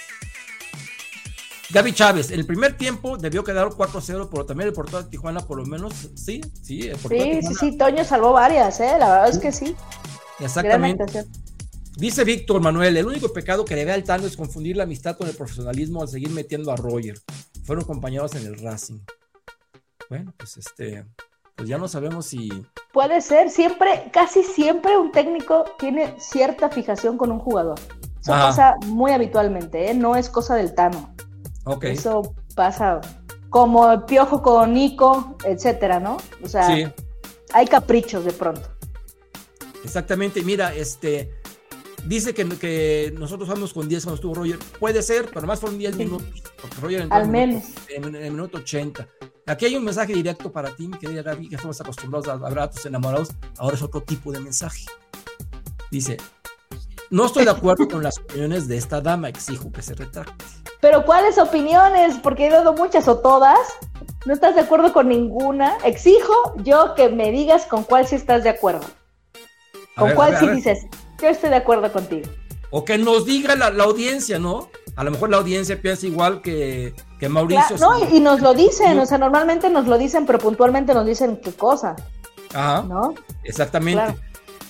[1.70, 5.41] Gaby Chávez, en el primer tiempo debió quedar 4-0, pero también el portero de Tijuana,
[5.41, 8.79] por lo menos, sí, sí, el portero de Sí, sí, Tijuana, sí, Toño salvó varias,
[8.79, 8.95] ¿eh?
[8.97, 9.74] La verdad es que sí.
[10.39, 11.26] Exactamente.
[11.99, 15.17] Dice Víctor Manuel, el único pecado que le ve al Tano es confundir la amistad
[15.17, 17.19] con el profesionalismo al seguir metiendo a Roger.
[17.65, 19.01] Fueron compañeros en el Racing.
[20.09, 21.05] Bueno, pues este,
[21.57, 22.51] pues ya no sabemos si...
[22.93, 27.81] Puede ser, siempre, casi siempre un técnico tiene cierta fijación con un jugador.
[28.21, 28.47] Eso Ajá.
[28.47, 29.95] pasa muy habitualmente, ¿eh?
[29.95, 31.13] No es cosa del Tano.
[31.65, 31.83] Ok.
[31.85, 33.01] Eso pasa
[33.51, 36.17] como el piojo con Nico, etcétera, ¿no?
[36.45, 36.87] O sea, Sí,
[37.53, 38.69] hay caprichos de pronto.
[39.83, 40.43] exactamente.
[40.43, 41.33] Mira, este,
[42.09, 44.59] dice que, que nosotros vamos con 10 cuando estuvo Roger.
[44.81, 46.05] Puede ser, pero más fueron 10 Sí.
[46.05, 46.43] minutos.
[46.61, 47.65] Porque Roger entró Al en menos.
[47.89, 49.07] En, en el minuto 80.
[49.47, 52.59] Aquí hay un mensaje directo para ti, mi querida Gaby, que estamos acostumbrados a hablar
[52.59, 53.29] a tus enamorados.
[53.59, 54.85] Ahora es otro tipo de mensaje.
[55.91, 56.19] Dice,
[57.11, 60.45] no estoy de acuerdo con las opiniones de esta dama, exijo que se retracte.
[60.81, 62.19] Pero ¿cuáles opiniones?
[62.23, 63.59] Porque he dado muchas o todas.
[64.27, 65.79] ¿No estás de acuerdo con ninguna?
[65.85, 68.85] Exijo yo que me digas con cuál sí estás de acuerdo.
[69.97, 70.87] Con ver, cuál ver, sí dices,
[71.21, 72.29] yo estoy de acuerdo contigo.
[72.71, 74.69] O que nos diga la, la audiencia, ¿no?
[74.97, 77.77] A lo mejor la audiencia piensa igual que, que Mauricio.
[77.77, 79.03] Claro, no, y, y nos lo dicen, No.
[79.05, 81.97] o sea, normalmente nos lo dicen, pero puntualmente nos dicen qué cosa,
[82.53, 83.14] Ajá, ¿no?
[83.45, 84.03] exactamente.
[84.03, 84.19] Claro.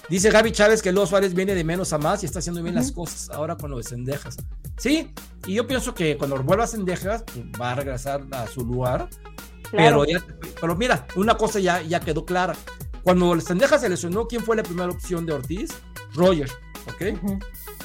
[0.08, 2.74] Dice Gaby Chávez que Leo Suárez viene de menos a más y está haciendo bien
[2.74, 4.36] las cosas ahora con lo de Cendejas.
[4.78, 5.12] Sí,
[5.46, 9.08] y yo pienso que cuando vuelva a Cendejas pues, va a regresar a su lugar.
[9.70, 10.02] Claro.
[10.02, 10.24] Pero, ya-
[10.60, 12.54] pero mira, una cosa ya, ya quedó clara.
[13.02, 15.70] Cuando Cendejas se lesionó, ¿quién fue la primera opción de Ortiz?
[16.14, 16.50] Roger,
[16.86, 17.18] ¿ok?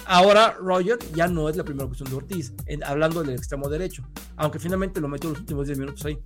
[0.06, 4.04] Ahora Roger ya no es la primera opción de Ortiz, en- hablando del extremo derecho,
[4.36, 6.18] aunque finalmente lo metió los últimos 10 minutos ahí.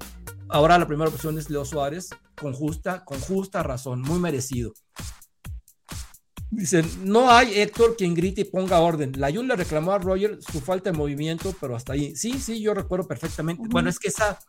[0.49, 4.73] Ahora la primera opción es Leo Suárez, con justa, con justa razón, muy merecido.
[6.49, 9.11] Dicen, no hay Héctor quien grite y ponga orden.
[9.17, 12.15] La Jun le reclamó a Roger su falta de movimiento, pero hasta ahí.
[12.15, 13.63] Sí, sí, yo recuerdo perfectamente.
[13.69, 14.39] Bueno, es que esa,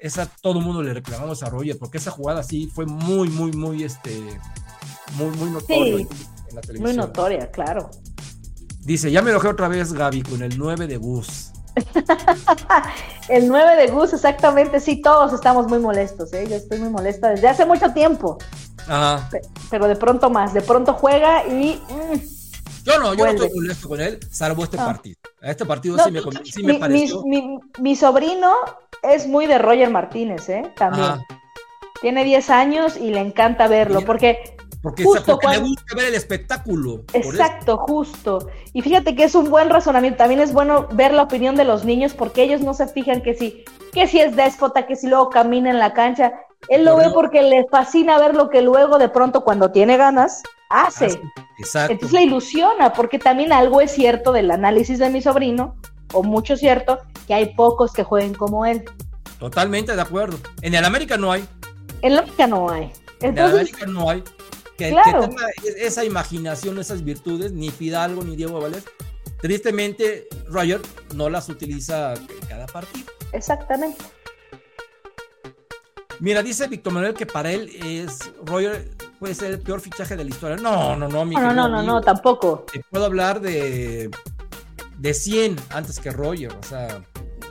[0.00, 3.52] esa todo el mundo le reclamamos a Roger, porque esa jugada sí fue muy, muy,
[3.52, 4.18] muy, este,
[5.16, 6.06] muy, muy notorio Sí.
[6.52, 6.96] En la Muy televisión.
[6.96, 7.90] notoria, claro.
[8.80, 11.50] Dice, ya me enojé otra vez, Gaby, con el 9 de bus.
[13.28, 16.46] El 9 de Gus, exactamente, sí, todos estamos muy molestos, ¿eh?
[16.48, 18.36] Yo estoy muy molesta desde hace mucho tiempo,
[18.88, 19.28] Ajá.
[19.30, 19.40] pe-
[19.70, 21.80] pero de pronto más, de pronto juega y...
[21.88, 23.38] mm, Yo no, yo Vuelve.
[23.38, 24.84] no estoy molesto con él, salvo este Ah.
[24.86, 25.16] partido.
[25.40, 27.22] A este partido No, sí, me, sí me mi, pareció.
[27.24, 28.52] mi- mi- mi sobrino
[29.02, 30.64] es muy de Roger Martínez, ¿eh?
[30.76, 31.04] También.
[31.06, 31.24] Ajá.
[32.00, 36.14] Tiene 10 años y le encanta verlo, porque Porque, justo porque le gusta ver el
[36.14, 37.04] espectáculo.
[37.12, 38.48] Exacto, justo.
[38.72, 40.18] Y fíjate que es un buen razonamiento.
[40.18, 43.34] También es bueno ver la opinión de los niños porque ellos no se fijan que
[43.34, 46.32] si, que si es déspota, que si luego camina en la cancha.
[46.68, 50.42] Él lo ve porque le fascina ver lo que luego de pronto cuando tiene ganas
[50.68, 51.20] hace.
[51.58, 51.92] Exacto.
[51.92, 55.76] Entonces la ilusiona, porque también algo es cierto del análisis de mi sobrino,
[56.12, 58.84] o mucho cierto, que hay pocos que jueguen como él.
[59.38, 60.38] Totalmente de acuerdo.
[60.60, 61.46] En el América no hay.
[62.00, 62.92] En el América no hay.
[63.20, 64.24] en el América no hay.
[64.76, 65.28] Que, tenga
[65.76, 68.84] esa imaginación, esas virtudes, ni Fidalgo ni Diego Valdés.
[69.40, 70.80] Tristemente, Roger
[71.14, 73.06] no las utiliza en cada partido.
[73.32, 74.04] Exactamente.
[76.20, 80.24] Mira, dice Víctor Manuel que para él es Roger puede ser el peor fichaje de
[80.24, 80.56] la historia.
[80.56, 82.64] No, no, no, mi No, no, no, no, tampoco.
[82.72, 84.08] Te puedo hablar de,
[84.98, 87.02] de 100 antes que Roger, o sea,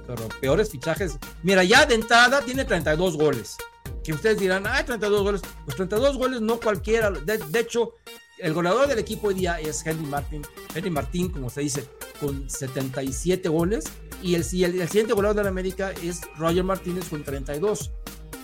[0.07, 1.17] pero peores fichajes.
[1.43, 3.57] Mira, ya de entrada tiene 32 goles.
[4.03, 5.41] Que ustedes dirán, ay, 32 goles.
[5.65, 7.11] Pues 32 goles no cualquiera.
[7.11, 7.95] De, hecho,
[8.39, 10.41] el goleador del equipo hoy día es Henry Martin.
[10.73, 11.87] Henry Martín, como se dice,
[12.19, 13.85] con 77 goles.
[14.21, 17.91] Y el, el, el siguiente goleador de la América es Roger Martínez con 32.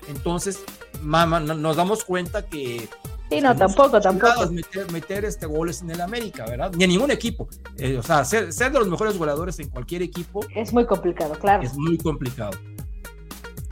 [0.09, 0.59] Entonces,
[1.01, 2.87] mamá, nos damos cuenta que
[3.29, 4.49] Sí, no, tampoco, tampoco.
[4.51, 6.71] Meter, meter este goles en el América, ¿verdad?
[6.75, 7.47] Ni en ningún equipo.
[7.77, 10.45] Eh, o sea, ser, ser, de los mejores goleadores en cualquier equipo.
[10.55, 11.63] Es muy complicado, claro.
[11.63, 12.57] Es muy complicado.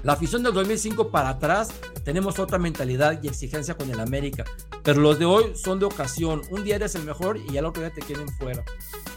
[0.06, 1.70] La afición del 2005 para atrás
[2.04, 4.46] tenemos otra mentalidad y exigencia con el América,
[4.84, 6.44] pero los de hoy son de ocasión.
[6.52, 8.64] Un día eres el mejor y al otro día te quieren fuera.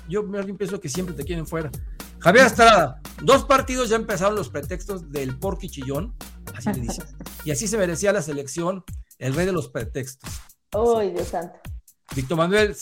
[0.09, 0.27] Yo
[0.57, 1.71] pienso que siempre te quieren fuera.
[2.21, 6.15] Javier Estrada, dos partidos ya empezaron los pretextos del porqui chillón,
[6.55, 7.05] así le dicen.
[7.45, 8.83] Y así se merecía la selección
[9.19, 10.41] el rey de los pretextos.
[10.73, 11.59] ¡Ay, Dios santo!
[12.17, 12.75] Víctor Manuel,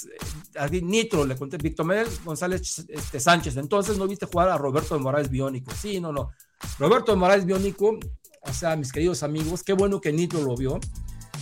[0.55, 4.95] eh, Nitro, le conté, Víctor Manuel González este, Sánchez, entonces no viste jugar a Roberto
[4.95, 5.73] de Morales Biónico.
[5.73, 6.31] Sí, no, no.
[6.79, 7.99] Roberto Morales Biónico,
[8.43, 10.79] o sea, mis queridos amigos, qué bueno que Nitro lo vio.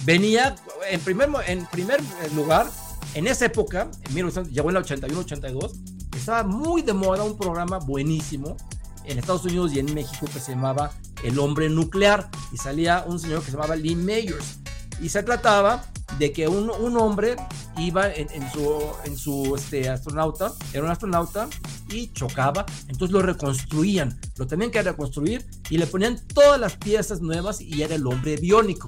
[0.04, 0.54] Venía
[0.90, 2.00] en primer, en primer
[2.34, 2.66] lugar,
[3.14, 5.72] en esa época, en 1900, llegó en el 81-82,
[6.16, 8.56] estaba muy de moda un programa buenísimo
[9.04, 10.92] en Estados Unidos y en México que se llamaba
[11.22, 14.58] El Hombre Nuclear y salía un señor que se llamaba Lee Mayers
[15.00, 15.84] y se trataba
[16.18, 17.36] de que un, un hombre
[17.78, 21.48] iba en, su, en su este, astronauta, era un astronauta
[21.90, 27.20] y chocaba, entonces lo reconstruían, lo tenían que reconstruir y le ponían todas las piezas
[27.20, 28.86] nuevas y era el hombre biónico.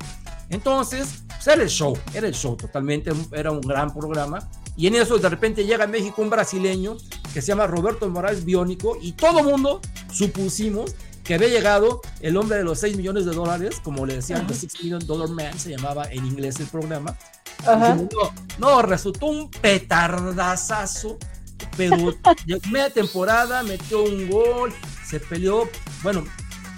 [0.49, 4.49] Entonces, pues era el show, era el show totalmente, era un gran programa.
[4.77, 6.97] Y en eso de repente llega a México un brasileño
[7.33, 9.81] que se llama Roberto Morales Biónico y todo mundo
[10.13, 10.95] supusimos
[11.27, 14.55] que había llegado el hombre de los 6 millones de dólares, como le decían, The
[14.55, 17.17] 6 Million Dollar Man, se llamaba en inglés el programa.
[18.59, 21.19] no, resultó un petardazazo,
[21.77, 21.97] pero
[22.71, 24.73] media temporada metió un gol,
[25.05, 25.69] se peleó,
[26.03, 26.25] bueno,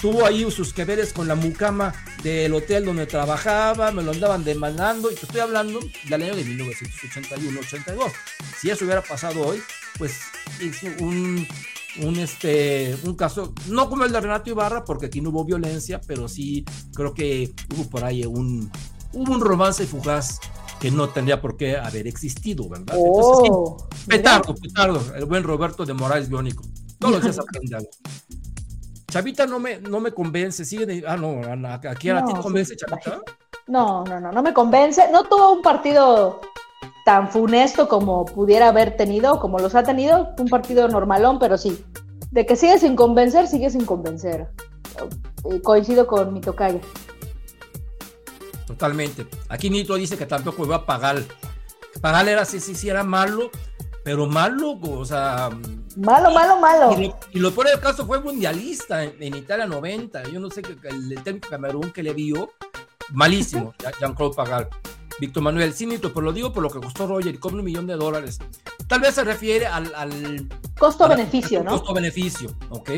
[0.01, 1.93] tuvo ahí sus que veres con la mucama
[2.23, 6.45] del hotel donde trabajaba, me lo andaban demandando, y te estoy hablando del año de
[6.45, 8.13] 1981-82.
[8.59, 9.63] Si eso hubiera pasado hoy,
[9.99, 10.21] pues
[10.61, 11.47] es un
[12.03, 16.01] un, este, un caso, no como el de Renato Ibarra, porque aquí no hubo violencia,
[16.07, 18.71] pero sí creo que hubo por ahí un,
[19.13, 20.41] hubo un romance fugaz
[20.81, 22.97] que no tendría por qué haber existido, ¿verdad?
[22.97, 23.77] Oh,
[24.07, 26.65] petardo, petardo, el buen Roberto de Morales Biónico.
[26.99, 27.91] Todos los días aprende algo.
[29.09, 31.41] Chavita no me, no me convence, sigue de, ah, no,
[31.89, 33.21] aquí a ti te convence, Chavita.
[33.67, 35.11] No, no, no, no me convence.
[35.11, 36.41] No tuvo un partido
[37.05, 41.83] tan funesto como pudiera haber tenido, como los ha tenido, un partido normalón, pero sí.
[42.31, 44.49] De que sigue sin convencer, sigue sin convencer.
[45.51, 46.81] Eh, coincido con mi tocaya.
[48.67, 49.27] Totalmente.
[49.49, 51.23] Aquí Nito dice que tampoco iba a pagar.
[52.03, 53.51] Pagar era sí, sí, sí, era malo,
[54.05, 55.49] pero malo, o sea.
[55.97, 57.13] Malo, malo, malo.
[57.33, 60.25] Y lo, peor del caso fue mundialista en, Italia 90.
[60.25, 62.51] Yo no sé, el, el técnico Camerún que le vio,
[63.13, 64.69] malísimo, Jean-Claude Pagal.
[65.21, 67.87] Víctor Manuel, Cinito, pero lo digo por lo que costó Roger y cobra un millón
[67.87, 68.39] de dólares.
[68.87, 70.49] Tal vez se refiere al...
[70.79, 71.73] Costo-beneficio, ¿no?
[71.73, 72.91] Costo-beneficio, ¿ok?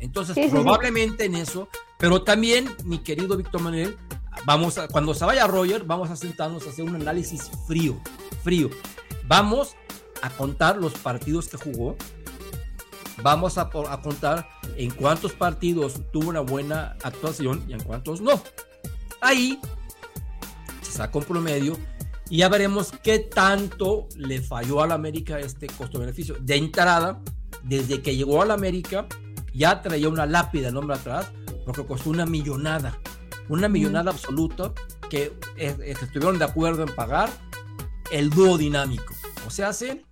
[0.00, 1.68] Entonces, probablemente en eso,
[1.98, 3.96] pero también, mi querido Víctor Manuel,
[4.44, 8.00] vamos a, cuando se vaya Roger, vamos a sentarnos a hacer un análisis frío,
[8.42, 8.70] frío.
[9.26, 9.76] Vamos
[10.22, 11.96] a contar los partidos que jugó,
[13.22, 18.40] vamos a, a, contar en cuántos partidos tuvo una buena actuación y en cuántos no.
[19.20, 19.60] Ahí
[20.90, 21.76] saca un promedio
[22.30, 26.36] y ya veremos qué tanto le falló al América este costo-beneficio.
[26.40, 27.20] De entrada,
[27.62, 29.06] desde que llegó al América,
[29.54, 31.30] ya traía una lápida el nombre atrás,
[31.64, 32.98] porque costó una millonada,
[33.48, 34.72] una millonada absoluta
[35.08, 37.30] que estuvieron de acuerdo en pagar
[38.12, 39.14] el dúo dinámico.
[39.46, 40.04] O sea, hace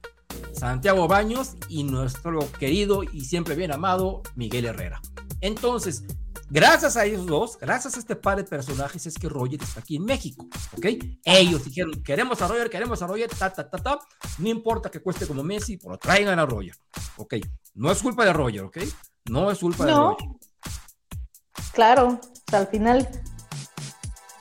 [0.52, 5.00] Santiago Baños y nuestro querido y siempre bien amado Miguel Herrera.
[5.42, 6.04] Entonces,
[6.48, 9.96] Gracias a ellos dos, gracias a este par de personajes, es que Roger está aquí
[9.96, 10.86] en México, ¿ok?
[11.24, 13.98] Ellos dijeron, queremos a Roger, queremos a Roger, ta, ta, ta, ta.
[14.38, 16.74] No importa que cueste como Messi, pero traigan a Roger,
[17.16, 17.34] ¿ok?
[17.74, 18.78] No es culpa de Roger, ¿ok?
[19.24, 20.28] No es culpa de Roger.
[21.72, 22.20] Claro,
[22.52, 23.08] al final,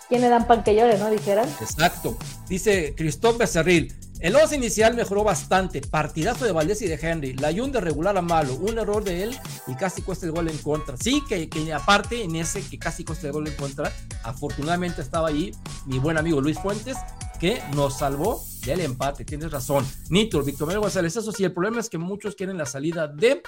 [0.07, 1.09] ¿quién le dan pan que llore, no?
[1.09, 1.49] Dijeran.
[1.59, 2.17] Exacto.
[2.47, 5.81] Dice Cristóbal Becerril, El 11 inicial mejoró bastante.
[5.81, 7.33] Partidazo de Valdés y de Henry.
[7.33, 8.55] La de regular a malo.
[8.55, 9.37] Un error de él
[9.67, 10.95] y casi cuesta el gol en contra.
[10.97, 13.91] Sí, que, que, aparte en ese que casi cuesta el gol en contra,
[14.23, 15.51] afortunadamente estaba ahí
[15.85, 16.97] mi buen amigo Luis Fuentes,
[17.39, 19.25] que nos salvó del empate.
[19.25, 19.85] Tienes razón.
[20.09, 21.15] Nito, Víctor Manuel González.
[21.15, 23.41] Eso sí, el problema es que muchos quieren la salida de.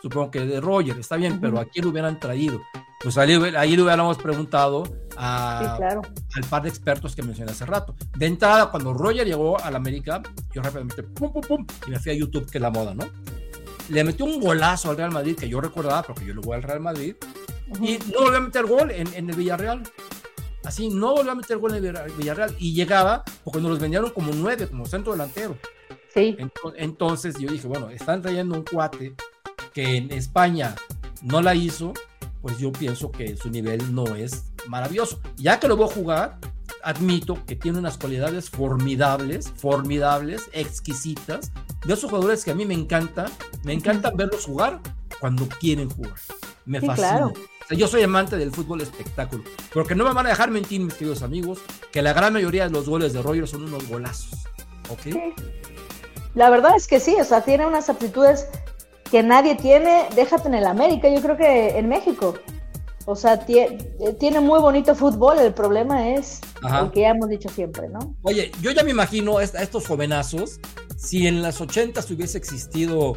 [0.00, 2.60] Supongo que de Roger, está bien, pero aquí lo hubieran traído.
[3.02, 4.82] Pues ahí, ahí le hubiéramos preguntado
[5.16, 7.94] a, al par de expertos que mencioné hace rato.
[8.16, 10.22] De entrada, cuando Roger llegó al América,
[10.52, 13.08] yo rápidamente pum, pum, pum, y me fui a YouTube, que es la moda, ¿no?
[13.88, 16.62] Le metió un golazo al Real Madrid, que yo recordaba, porque yo le voy al
[16.62, 17.16] Real Madrid,
[17.80, 19.82] y no volvió a meter gol en, en, el Villarreal.
[20.64, 24.10] Así, no volvió a meter gol en el Villarreal, y llegaba, porque nos los vendieron
[24.10, 25.56] como nueve, como centro delantero.
[26.12, 26.36] Sí.
[26.76, 29.14] Entonces yo dije, bueno, están trayendo un cuate
[29.72, 30.74] que en España
[31.22, 31.94] no la hizo,
[32.42, 35.20] pues yo pienso que su nivel no es maravilloso.
[35.36, 36.38] Ya que lo voy a jugar,
[36.82, 41.52] admito que tiene unas cualidades formidables, formidables, exquisitas,
[41.86, 43.26] de esos jugadores que a mí me encanta,
[43.64, 44.80] me encanta verlos jugar
[45.20, 46.14] cuando quieren jugar.
[46.66, 47.32] Me fascina.
[47.70, 51.22] yo soy amante del fútbol espectáculo, porque no me van a dejar mentir, mis queridos
[51.22, 51.58] amigos,
[51.90, 54.44] que la gran mayoría de los goles de Roger son unos golazos.
[54.88, 55.14] ¿Ok?
[56.34, 58.46] La verdad es que sí, o sea, tiene unas aptitudes
[59.10, 62.34] que nadie tiene, déjate en el América, yo creo que en México.
[63.06, 67.88] O sea, tiene muy bonito fútbol, el problema es lo que ya hemos dicho siempre,
[67.88, 68.14] ¿no?
[68.22, 70.60] Oye, yo ya me imagino a estos jovenazos,
[70.96, 73.16] si en las 80 hubiese existido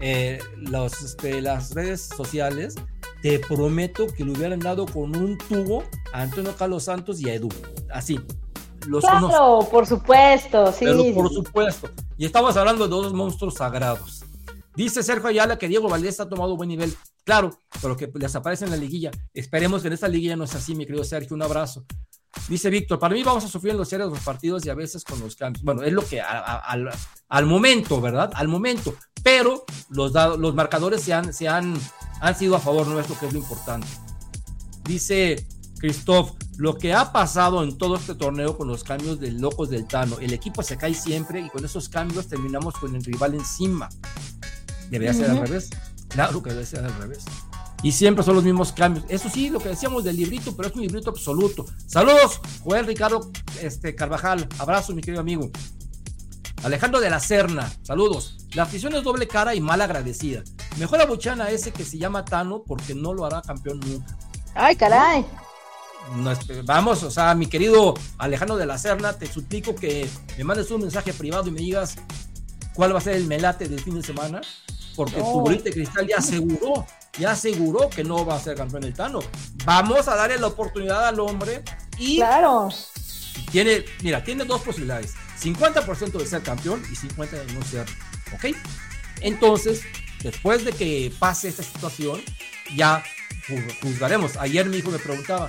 [0.00, 2.76] eh, los, este, las redes sociales,
[3.22, 5.82] te prometo que le hubieran dado con un tubo
[6.12, 7.48] a Antonio Carlos Santos y a Edu.
[7.92, 8.20] Así.
[8.86, 10.84] Los claro, por supuesto, sí.
[10.84, 11.88] Pero por supuesto.
[12.16, 14.24] Y estamos hablando de dos monstruos sagrados.
[14.76, 16.94] Dice Sergio Ayala que Diego Valdés ha tomado buen nivel.
[17.24, 19.10] Claro, pero que les aparece en la liguilla.
[19.32, 21.34] Esperemos que en esta liguilla no sea así, mi querido Sergio.
[21.34, 21.84] Un abrazo.
[22.48, 25.04] Dice Víctor, para mí vamos a sufrir en los series los partidos y a veces
[25.04, 25.64] con los cambios.
[25.64, 28.30] Bueno, es lo que al momento, ¿verdad?
[28.34, 28.94] Al momento.
[29.22, 31.74] Pero los, los marcadores se, han, se han,
[32.20, 33.86] han sido a favor nuestro, que es lo importante.
[34.84, 35.46] Dice
[35.78, 39.86] Christoph, lo que ha pasado en todo este torneo con los cambios de locos del
[39.86, 43.88] Tano, el equipo se cae siempre y con esos cambios terminamos con el rival encima.
[44.90, 45.70] Debería ser al revés.
[46.08, 47.24] Claro que debe ser al revés.
[47.82, 49.04] Y siempre son los mismos cambios.
[49.08, 51.66] Eso sí, lo que decíamos del librito, pero es un librito absoluto.
[51.86, 53.30] Saludos, Joel Ricardo
[53.60, 54.48] este, Carvajal.
[54.58, 55.50] Abrazo, mi querido amigo.
[56.62, 58.38] Alejandro de la Serna, saludos.
[58.54, 60.42] La afición es doble cara y mal agradecida.
[60.78, 64.16] Mejor abuchan a ese que se llama Tano porque no lo hará campeón nunca.
[64.54, 65.26] Ay, caray.
[66.64, 70.08] vamos, o sea, mi querido Alejandro de la Serna, te suplico que
[70.38, 71.96] me mandes un mensaje privado y me digas
[72.72, 74.40] cuál va a ser el melate del fin de semana
[74.94, 76.86] porque bolita de cristal ya aseguró,
[77.18, 79.20] ya aseguró que no va a ser campeón el Tano.
[79.64, 81.62] Vamos a darle la oportunidad al hombre
[81.98, 82.68] y claro.
[83.50, 87.86] tiene, mira, tiene dos posibilidades, 50% de ser campeón y 50% de no ser,
[88.34, 88.56] ¿ok?
[89.20, 89.82] Entonces,
[90.22, 92.20] después de que pase esta situación,
[92.76, 93.02] ya
[93.82, 94.36] juzgaremos.
[94.36, 95.48] Ayer mi hijo me preguntaba,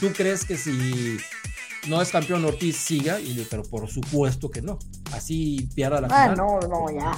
[0.00, 1.18] ¿tú crees que si
[1.88, 3.20] no es campeón Ortiz siga?
[3.20, 4.78] Y le pero por supuesto que no.
[5.12, 7.16] Así pierda la ah, no, no, ya.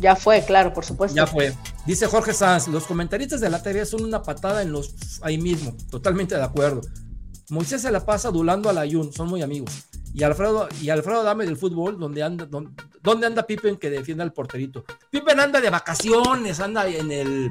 [0.00, 1.14] Ya fue, claro, por supuesto.
[1.14, 1.54] Ya fue.
[1.86, 5.76] Dice Jorge Sanz, los comentaristas de la TV son una patada en los ahí mismo.
[5.90, 6.80] Totalmente de acuerdo.
[7.50, 9.70] Moisés se la pasa adulando a la Yun, son muy amigos.
[10.14, 14.32] Y Alfredo, y Alfredo Dame del fútbol, donde anda, donde, anda Pippen que defienda al
[14.32, 14.84] porterito.
[15.10, 17.50] Pippen anda de vacaciones, anda en el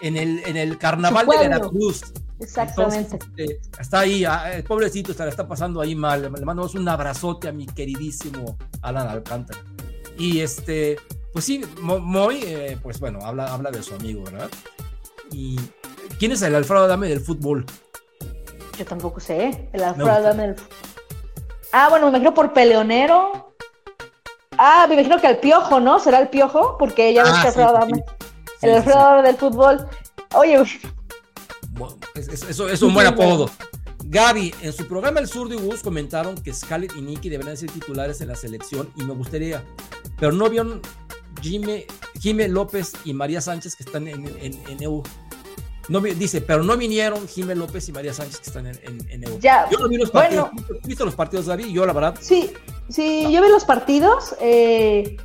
[0.00, 2.02] en el, en el carnaval de Veracruz.
[2.40, 3.18] Exactamente.
[3.36, 6.22] Este, está ahí, ah, el pobrecito se la está pasando ahí mal.
[6.22, 9.60] Le mandamos un abrazote a mi queridísimo Alan Alcántara.
[10.18, 10.96] Y este,
[11.34, 14.48] pues sí, Moy, eh, pues bueno, habla, habla de su amigo, ¿verdad?
[15.32, 15.58] ¿Y
[16.20, 17.66] quién es el Alfredo Adame del fútbol?
[18.78, 20.56] Yo tampoco sé, el Alfredo Adame del
[21.72, 23.52] Ah, bueno, me imagino por peleonero.
[24.56, 25.98] Ah, me imagino que el piojo, ¿no?
[25.98, 26.78] ¿Será el piojo?
[26.78, 28.04] Porque ella ah, Alfredo Adame.
[28.62, 29.88] el Alfredo Adame del fútbol.
[30.36, 30.62] Oye,
[32.14, 33.50] eso es un buen apodo.
[34.04, 37.72] Gaby, en su programa El Sur de Gus comentaron que Scarlett y Nicky deberían ser
[37.72, 39.64] titulares en la selección y me gustaría,
[40.20, 40.80] pero no vieron
[41.40, 45.02] Jime, López y María Sánchez que están en, en, EU.
[45.88, 49.38] No, dice, pero no vinieron Jime López y María Sánchez que están en, EU.
[49.40, 50.50] Ya, yo no vi los partidos.
[50.84, 51.66] ¿Viste los partidos, David?
[51.66, 52.16] Yo, la verdad.
[52.20, 52.52] Sí,
[52.88, 54.34] sí, yo vi los partidos.
[54.40, 55.16] Eh,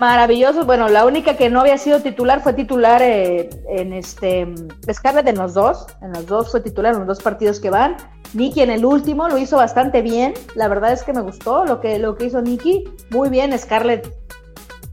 [0.00, 0.66] maravillosos.
[0.66, 4.46] Bueno, la única que no había sido titular fue titular eh, en este
[4.92, 5.86] Scarlett en los dos.
[6.02, 7.96] En los dos fue titular en los dos partidos que van.
[8.32, 10.34] Nicky en el último lo hizo bastante bien.
[10.54, 12.84] La verdad es que me gustó lo que, lo que hizo Nicky.
[13.10, 14.12] Muy bien, Scarlett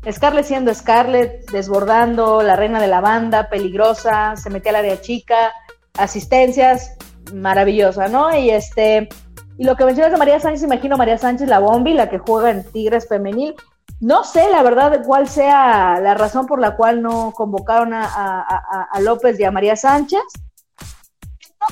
[0.10, 5.52] Scarlett siendo Scarlett, desbordando, la reina de la banda, peligrosa, se metía al área chica,
[5.98, 6.96] asistencias,
[7.34, 8.36] maravillosa, ¿no?
[8.36, 9.10] Y este,
[9.58, 12.50] Y lo que mencionas de María Sánchez, imagino María Sánchez, la bombi, la que juega
[12.50, 13.54] en Tigres Femenil.
[14.00, 18.88] No sé, la verdad, cuál sea la razón por la cual no convocaron a, a,
[18.92, 20.24] a López y a María Sánchez.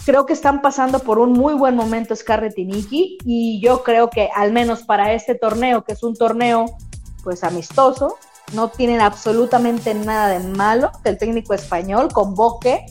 [0.05, 4.11] Creo que están pasando por un muy buen momento Scarlett y Nikki y yo creo
[4.11, 6.65] que al menos para este torneo, que es un torneo
[7.23, 8.17] pues amistoso,
[8.53, 12.85] no tienen absolutamente nada de malo que el técnico español convoque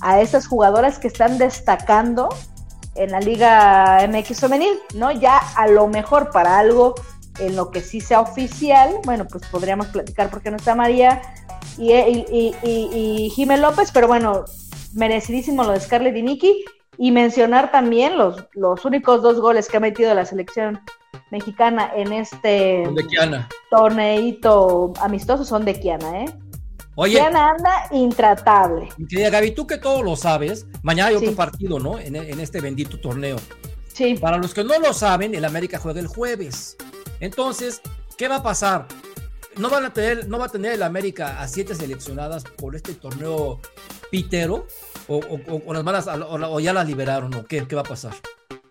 [0.00, 2.28] a estas jugadoras que están destacando
[2.94, 5.10] en la Liga MX femenil, ¿no?
[5.12, 6.94] Ya a lo mejor para algo
[7.38, 11.22] en lo que sí sea oficial, bueno, pues podríamos platicar porque no está María
[11.76, 14.44] y, y, y, y López, pero bueno,
[14.94, 16.64] merecidísimo lo de Scarlett y Nikki
[16.96, 20.80] y mencionar también los, los únicos dos goles que ha metido la selección
[21.30, 22.84] mexicana en este
[23.70, 26.26] torneito amistoso son de Kiana, ¿eh?
[26.94, 28.88] Oye, Kiana anda intratable.
[29.08, 31.98] Querida Gaby, tú que todo lo sabes, mañana hay otro partido, ¿no?
[31.98, 33.36] En, en, este bendito torneo.
[33.92, 34.16] Sí.
[34.16, 36.76] Para los que no lo saben, el América juega el jueves.
[37.20, 37.80] Entonces,
[38.16, 38.88] ¿qué va a pasar?
[39.56, 42.94] No, van a tener, no va a tener el América a siete seleccionadas por este
[42.94, 43.60] torneo
[44.10, 44.66] pitero,
[45.08, 45.20] o,
[45.66, 48.14] o, las malas, o, ya las liberaron, o qué, qué va a pasar.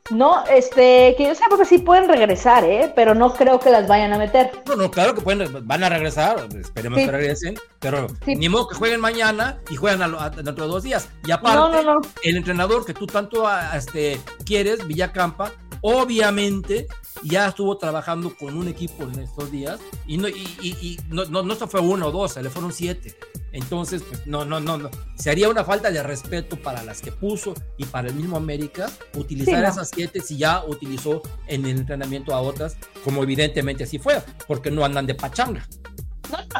[0.09, 2.91] No, este, que yo sepa que sí pueden regresar, ¿eh?
[2.95, 4.51] Pero no creo que las vayan a meter.
[4.67, 8.75] No, no, claro que pueden, van a regresar, esperemos que regresen, pero ni modo que
[8.75, 11.09] jueguen mañana y juegan dentro de dos días.
[11.25, 11.77] Y aparte,
[12.23, 15.51] el entrenador que tú tanto este, quieres, Villacampa,
[15.89, 16.87] obviamente
[17.23, 21.43] ya estuvo trabajando con un equipo en estos días y no, y, y, no, no,
[21.43, 23.15] no fue uno o dos, se le fueron siete.
[23.53, 24.89] Entonces, pues no, no, no, no.
[25.15, 29.63] Sería una falta de respeto para las que puso y para el mismo América utilizar
[29.63, 32.75] esas siete si ya utilizó en el entrenamiento a otras,
[33.05, 35.65] como evidentemente así fue, porque no andan de pachanga.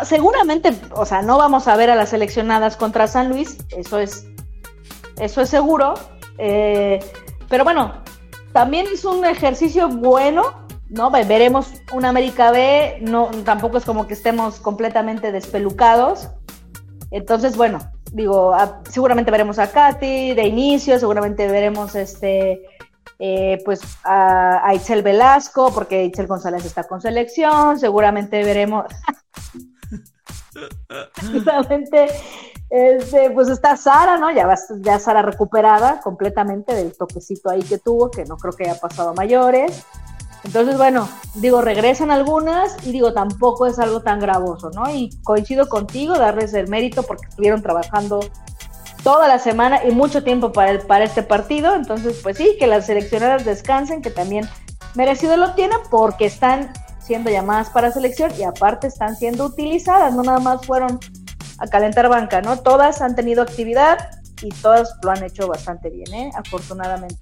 [0.05, 4.25] seguramente, o sea, no vamos a ver a las seleccionadas contra San Luis, eso es,
[5.19, 5.95] eso es seguro.
[6.38, 6.99] Eh,
[7.49, 8.03] pero bueno,
[8.58, 11.12] también es un ejercicio bueno, ¿no?
[11.12, 16.30] Veremos un América B, no, tampoco es como que estemos completamente despelucados.
[17.12, 17.78] Entonces, bueno,
[18.14, 18.55] digo,
[18.89, 22.64] seguramente veremos a Katy de inicio, seguramente veremos este,
[23.20, 28.86] eh, pues a, a, Velasco, porque Itzel González está con selección, seguramente veremos,
[31.22, 32.08] seguramente,
[32.70, 34.30] este, pues está Sara, ¿no?
[34.32, 39.09] Ya, Sara recuperada completamente del toquecito ahí que tuvo, que no creo que haya pasado
[39.09, 39.84] a mayores.
[40.43, 44.89] Entonces, bueno, digo, regresan algunas y digo, tampoco es algo tan gravoso, ¿no?
[44.89, 48.20] Y coincido contigo, darles el mérito porque estuvieron trabajando
[49.03, 51.76] toda la semana y mucho tiempo para, el, para este partido.
[51.76, 54.47] Entonces, pues sí, que las seleccionadas descansen, que también
[54.95, 60.24] merecido lo tienen porque están siendo llamadas para selección y aparte están siendo utilizadas, no
[60.24, 60.99] nada más fueron
[61.60, 62.60] a calentar banca, ¿no?
[62.60, 64.10] Todas han tenido actividad
[64.41, 66.32] y todas lo han hecho bastante bien, ¿eh?
[66.36, 67.18] Afortunadamente.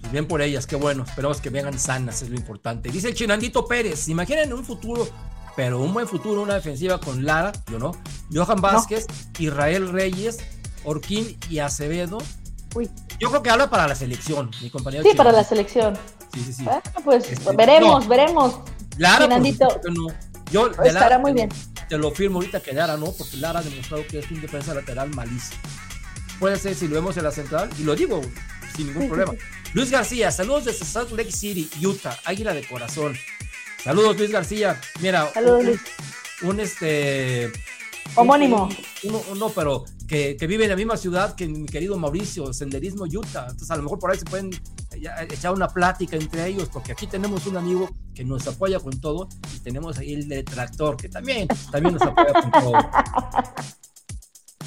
[0.00, 1.04] Pues bien por ellas, qué bueno.
[1.04, 2.90] Esperamos que vengan sanas, es lo importante.
[2.90, 5.08] Dice el Chinandito Pérez, imaginen un futuro,
[5.56, 7.92] pero un buen futuro, una defensiva con Lara, yo no,
[8.32, 9.06] Johan Vázquez,
[9.38, 10.38] Israel Reyes,
[10.84, 12.18] Orquín y Acevedo.
[12.74, 12.90] Uy.
[13.18, 15.04] Yo creo que habla para la selección, mi compañero.
[15.04, 15.96] Sí, para la selección.
[16.34, 16.66] Sí, sí, sí.
[17.04, 18.60] pues este, veremos, veremos.
[18.98, 19.80] Lara, Chinandito.
[19.90, 20.08] no.
[20.50, 21.48] Yo, Estará muy bien.
[21.88, 24.74] Te lo firmo ahorita que Lara no, porque Lara ha demostrado que es un defensa
[24.74, 25.60] lateral malísimo.
[26.38, 28.20] Puede ser si lo vemos en la central, y lo digo
[28.76, 29.34] sin ningún problema.
[29.72, 33.16] Luis García, saludos desde Salt Lake City, Utah, Águila de Corazón.
[33.82, 34.80] Saludos, Luis García.
[35.00, 35.30] Mira,
[36.42, 37.52] un, este.
[38.16, 38.68] Homónimo.
[39.36, 43.46] no, pero que, vive en la misma ciudad que mi querido Mauricio, Senderismo Utah.
[43.48, 44.50] Entonces, a lo mejor por ahí se pueden
[45.30, 49.28] echar una plática entre ellos, porque aquí tenemos un amigo que nos apoya con todo
[49.54, 52.72] y tenemos ahí el detractor que también, también nos apoya con todo.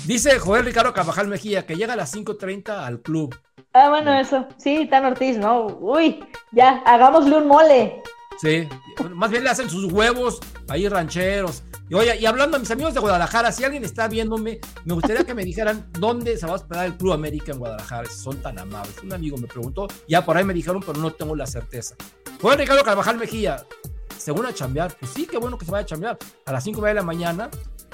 [0.05, 3.37] Dice Joel Ricardo Cabajal Mejía que llega a las 5.30 al club.
[3.73, 4.47] Ah, bueno, eso.
[4.57, 5.67] Sí, Tan Ortiz, ¿no?
[5.67, 8.01] Uy, ya, hagámosle un mole.
[8.39, 8.67] Sí,
[9.13, 10.39] más bien le hacen sus huevos
[10.69, 11.63] ahí rancheros.
[11.89, 15.23] Y oye, y hablando a mis amigos de Guadalajara, si alguien está viéndome, me gustaría
[15.23, 18.41] que me dijeran dónde se va a hospedar el Club América en Guadalajara, si son
[18.41, 18.95] tan amables.
[19.03, 21.95] Un amigo me preguntó, ya por ahí me dijeron, pero no tengo la certeza.
[22.41, 23.65] Juan Ricardo Carvajal Mejía,
[24.17, 26.17] según a chambear, pues sí, qué bueno que se vaya a chambear.
[26.45, 27.49] A las 5 de la mañana,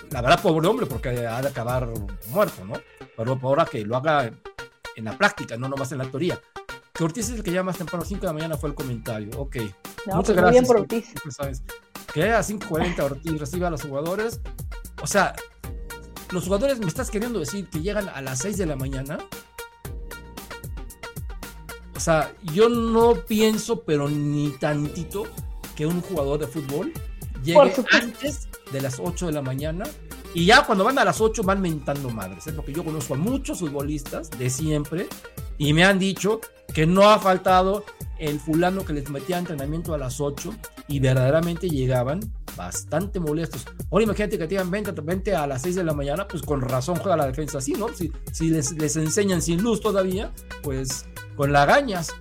[0.10, 1.88] la verdad, pobre hombre, porque ha de acabar
[2.30, 2.74] muerto, ¿no?
[3.15, 4.32] Pero ahora que lo haga
[4.95, 6.41] en la práctica, no nomás en la teoría.
[6.94, 9.30] Que Ortiz es el que llama más temprano, 5 de la mañana fue el comentario.
[9.40, 9.57] Ok.
[9.57, 10.52] Muchas pues gracias.
[10.52, 11.14] Bien por Ortiz.
[12.14, 14.40] Que a 5.40 Ortiz recibe a los jugadores.
[15.02, 15.35] O sea,
[16.31, 19.18] los jugadores me estás queriendo decir que llegan a las 6 de la mañana.
[21.95, 25.26] O sea, yo no pienso, pero ni tantito,
[25.76, 26.94] que un jugador de fútbol
[27.44, 29.85] llegue antes de las 8 de la mañana
[30.34, 32.53] y ya cuando van a las 8 van mentando madres, ¿eh?
[32.53, 35.07] porque yo conozco a muchos futbolistas de siempre
[35.57, 36.41] y me han dicho
[36.73, 37.85] que no ha faltado
[38.24, 40.54] el fulano que les metía entrenamiento a las 8
[40.88, 42.22] y verdaderamente llegaban
[42.56, 43.66] bastante molestos.
[43.91, 46.95] Ahora imagínate que tengan 20, 20 a las 6 de la mañana, pues con razón
[46.98, 47.90] juega la defensa así, ¿no?
[47.90, 50.32] Si, si les, les enseñan sin luz todavía,
[50.62, 51.06] pues
[51.36, 52.14] con lagañas.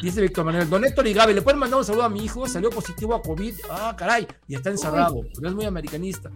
[0.00, 2.46] Dice Víctor Manuel, don Héctor y Gaby, ¿le pueden mandar un saludo a mi hijo?
[2.46, 3.54] Salió positivo a COVID.
[3.68, 6.30] Ah, caray, y está encerrado, pero es muy americanista.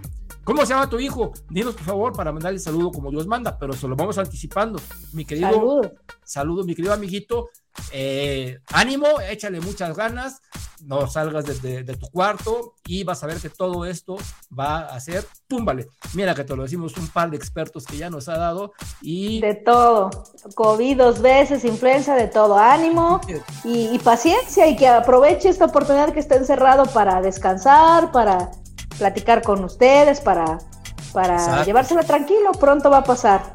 [0.44, 1.32] ¿Cómo se llama tu hijo?
[1.48, 4.80] Dinos, por favor, para mandarle saludo como Dios manda, pero se lo vamos anticipando.
[5.12, 5.86] Mi querido, Salud.
[6.24, 7.50] saludo, mi querido amiguito.
[7.92, 10.42] Eh, ánimo, échale muchas ganas,
[10.84, 14.16] no salgas desde de tu cuarto y vas a ver que todo esto
[14.58, 15.86] va a ser, púmbale.
[16.14, 19.40] Mira que te lo decimos un par de expertos que ya nos ha dado y...
[19.40, 20.10] De todo.
[20.54, 22.58] COVID dos veces, influenza, de todo.
[22.58, 23.20] Ánimo
[23.64, 28.50] y, y paciencia y que aproveche esta oportunidad que está encerrado para descansar, para
[29.02, 30.58] platicar con ustedes, para,
[31.12, 32.52] para llevársela tranquilo.
[32.52, 33.52] Pronto va a pasar.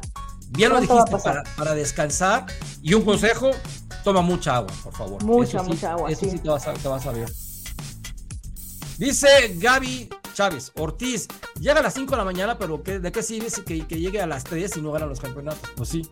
[0.50, 2.44] Bien lo dijiste, para, para, descansar.
[2.82, 3.50] Y un consejo,
[4.04, 5.24] toma mucha agua, por favor.
[5.24, 6.10] Mucha, sí, mucha agua.
[6.10, 7.30] Eso sí, sí te, vas a, te vas a ver.
[8.98, 13.22] Dice Gaby Chávez, Ortiz, llega a las 5 de la mañana, pero ¿qué, ¿de qué
[13.22, 15.70] sirve que, que llegue a las 3 y no gana los campeonatos?
[15.76, 16.02] Pues sí.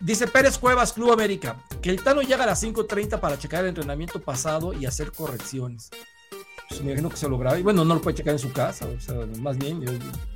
[0.00, 3.68] Dice Pérez Cuevas, Club América, que el Tano llega a las 5.30 para checar el
[3.68, 5.90] entrenamiento pasado y hacer correcciones.
[6.70, 7.58] Pues me imagino que se lo graba.
[7.58, 9.90] Y bueno, no lo puede checar en su casa, o sea, más bien, yo,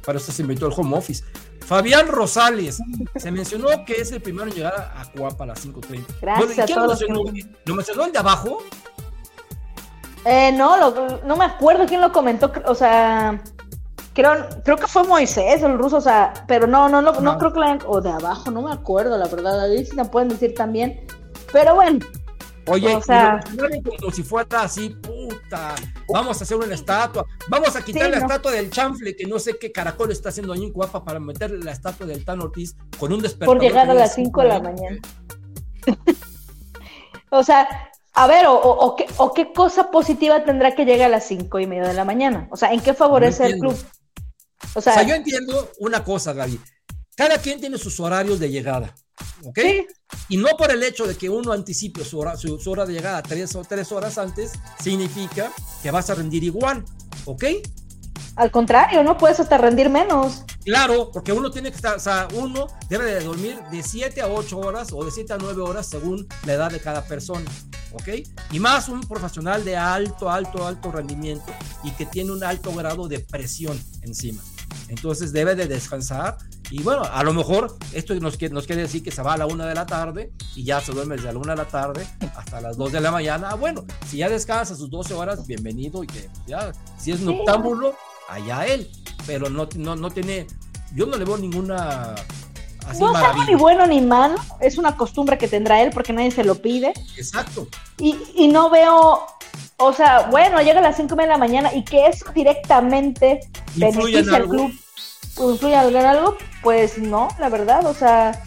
[0.05, 1.23] para eso se inventó el home office.
[1.61, 2.79] Fabián Rosales,
[3.15, 6.03] se mencionó que es el primero en llegar a, a Cuapa a las 5.30.
[6.21, 7.01] Gracias ¿Quién a lo todos.
[7.09, 7.49] mencionó?
[7.67, 8.59] ¿Lo mencionó el de abajo?
[10.25, 13.41] Eh, no, lo, no me acuerdo quién lo comentó, o sea,
[14.13, 14.33] creo,
[14.65, 17.39] creo que fue Moisés, el ruso, o sea, pero no, no, no, no, No.
[17.39, 20.05] creo que la hayan- o de abajo, no me acuerdo, la verdad, ahí sí me
[20.07, 21.07] pueden decir también,
[21.53, 22.01] pero bueno,
[22.67, 23.41] Oye, O sea-
[23.99, 25.75] como si fuera así, puta,
[26.09, 28.27] vamos a hacer una estatua, vamos a quitar Sí, la no.
[28.27, 31.51] estatua del chanfle, que no sé qué caracol está haciendo ahí en Cuapa para meter
[31.51, 33.57] la estatua del Tan Ortiz con un despertador.
[33.59, 34.63] por llegar a las 5 de la 5:20.
[34.63, 34.99] mañana.
[37.31, 41.09] o sea, a ver, o, o- o qué, o qué cosa positiva tendrá que llegar
[41.09, 43.61] a las cinco y media de la mañana, o sea, ¿en qué favorece No el
[43.61, 43.77] club?
[44.75, 46.59] O sea, yo entiendo una cosa, Gaby.
[47.17, 48.95] Cada quien tiene sus horarios de llegada,
[49.45, 49.59] ¿ok?
[49.59, 49.87] sí,
[50.29, 52.95] Y no por el hecho de que uno anticipe su hora, su, su hora de
[52.95, 54.53] llegada tres, o tres horas antes,
[54.83, 55.53] significa
[55.83, 56.85] que vas a rendir igual,
[57.25, 57.45] ¿ok?
[58.37, 60.43] al contrario, no puedes hasta rendir menos.
[60.65, 64.29] Claro, porque uno tiene que estar, o sea, uno debe de dormir de 7 a
[64.29, 67.49] 8 horas o de 7 a 9 horas según la edad de cada persona,
[67.93, 68.09] ¿ok?
[68.51, 71.53] Y más un profesional de alto, alto, alto rendimiento
[71.85, 74.43] y que tiene un alto grado de presión encima.
[74.89, 76.37] Entonces debe de descansar
[76.71, 79.47] y bueno, a lo mejor esto nos nos quiere decir que se va a la
[79.47, 82.61] 1 de la tarde y ya se duerme desde la 1 de la tarde hasta
[82.61, 83.51] las 2 de la mañana.
[83.51, 87.95] Ah, Bueno, si ya descansa sus 12 horas, bienvenido y que ya, si es noctámbulo,
[88.29, 88.91] allá él,
[89.27, 90.47] pero no, no, no tiene,
[90.95, 92.15] yo no le veo ninguna
[92.87, 96.13] así no es algo ni bueno ni malo, es una costumbre que tendrá él porque
[96.13, 96.93] nadie se lo pide.
[97.17, 97.69] Exacto.
[97.99, 99.27] Y, y no veo,
[99.77, 103.41] o sea, bueno, llega a las 5 de la mañana y que eso directamente
[103.77, 104.73] ¿Influye en beneficia al club,
[105.53, 108.43] influye en algo, pues no, la verdad, o sea,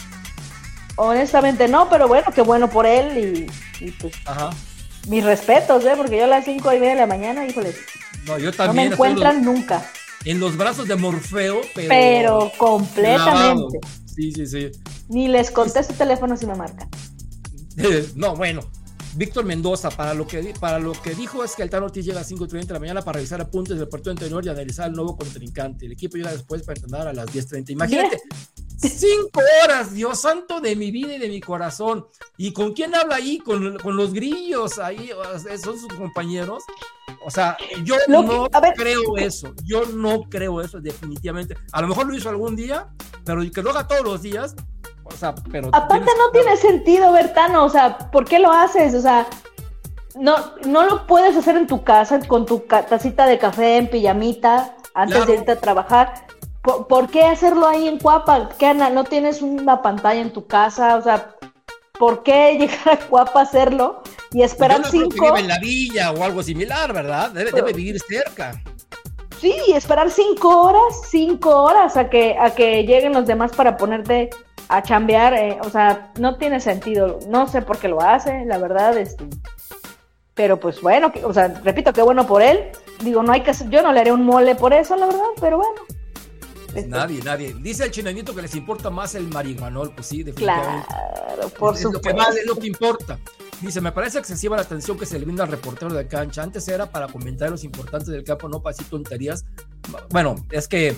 [0.98, 3.48] honestamente no, pero bueno, qué bueno por él
[3.80, 4.50] y, y, pues Ajá.
[5.08, 5.94] mis respetos, ¿eh?
[5.96, 7.74] Porque yo a las 5 y media de la mañana, híjole,
[8.26, 9.90] No, yo no me también encuentran en nunca,
[10.26, 11.88] en los brazos de Morfeo, pero.
[11.88, 13.80] pero completamente.
[14.14, 14.72] Sí, sí, sí.
[15.08, 16.90] Ni les contesto el teléfono si me marcan.
[18.16, 18.62] No, bueno.
[19.18, 22.22] Víctor Mendoza, para lo, que, para lo que dijo es que el Tano Ortiz llega
[22.22, 25.18] a 5.30 de la mañana para revisar apuntes del partido anterior y analizar el nuevo
[25.18, 25.88] contrincante.
[25.88, 27.72] El equipo llega después para entrenar a las 10.30.
[27.72, 28.22] Imagínate,
[28.78, 32.06] cinco horas, Dios santo de mi vida y de mi corazón.
[32.38, 33.40] ¿Y con quién habla ahí?
[33.40, 35.10] Con, con los grillos ahí,
[35.64, 36.64] son sus compañeros.
[37.26, 38.74] O sea, yo Lo que- no ver.
[38.76, 39.54] creo eso.
[39.64, 41.56] Yo no creo eso, definitivamente.
[41.72, 42.90] A lo mejor lo hizo algún día,
[43.26, 44.56] pero que lo haga todos los días.
[45.12, 45.70] O sea, pero.
[45.74, 48.94] Aparte tienes- no tiene sentido, Bertano, o sea, ¿por qué lo haces?
[48.96, 49.26] O sea,
[50.16, 50.36] no,
[50.66, 55.16] no lo puedes hacer en tu casa con tu tacita de café en pijamita antes
[55.18, 55.32] Claro.
[55.32, 56.14] de irte a trabajar.
[56.64, 58.50] ¿Por, por qué hacerlo ahí en Cuapa?
[58.58, 58.90] ¿Qué, Ana?
[58.90, 60.98] ¿No tienes una pantalla en tu casa?
[60.98, 61.36] O sea,
[62.00, 64.02] ¿por qué llegar a Cuapa a hacerlo
[64.34, 65.26] y Yo esperar creo que cinco?
[65.28, 67.30] vive en la villa o algo similar, ¿verdad?
[67.32, 68.62] Debe, debe vivir cerca.
[69.40, 73.78] Sí, y esperar cinco horas, cinco horas a que, a que lleguen los demás para
[73.78, 74.32] ponerte
[74.70, 78.58] a chambear, eh, o sea, no tiene sentido, no sé por qué lo hace, la
[78.58, 79.24] verdad, este,
[80.34, 82.70] pero pues bueno, que- o sea, repito, qué bueno por él,
[83.04, 85.58] digo, no hay que, yo no le haré un mole por eso, la verdad, pero
[85.58, 85.82] bueno.
[86.76, 87.56] Este, Nadie, nadie.
[87.60, 90.86] Dice el chinanito que les importa más el marihuanol, pues sí, definitivamente.
[90.88, 92.18] Claro, por es, es lo que supuesto.
[92.18, 93.20] vale, es lo que importa.
[93.62, 96.44] Dice, me parece excesiva la atención que se le brinda al reportero de cancha.
[96.44, 99.46] Antes era para comentar los importantes del campo, no para decir tonterías.
[100.12, 100.96] Bueno, es que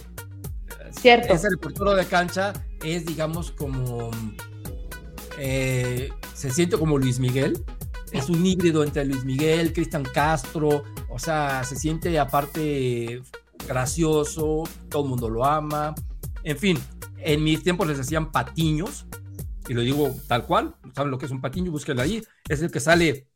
[0.92, 1.34] Cierto.
[1.34, 2.54] ese reportero de cancha
[2.84, 4.12] es, digamos, como
[5.38, 7.64] eh, se siente como Luis Miguel.
[8.12, 13.22] Es un híbrido entre Luis Miguel, Cristian Castro, o sea, se siente aparte
[13.68, 15.94] gracioso, todo el mundo lo ama.
[16.44, 16.80] En fin,
[17.20, 19.06] en mis tiempos les decían patiños,
[19.68, 21.72] y lo digo tal cual, ¿saben lo que es un patiño?
[21.72, 23.28] Búsquenlo ahí, es el que sale,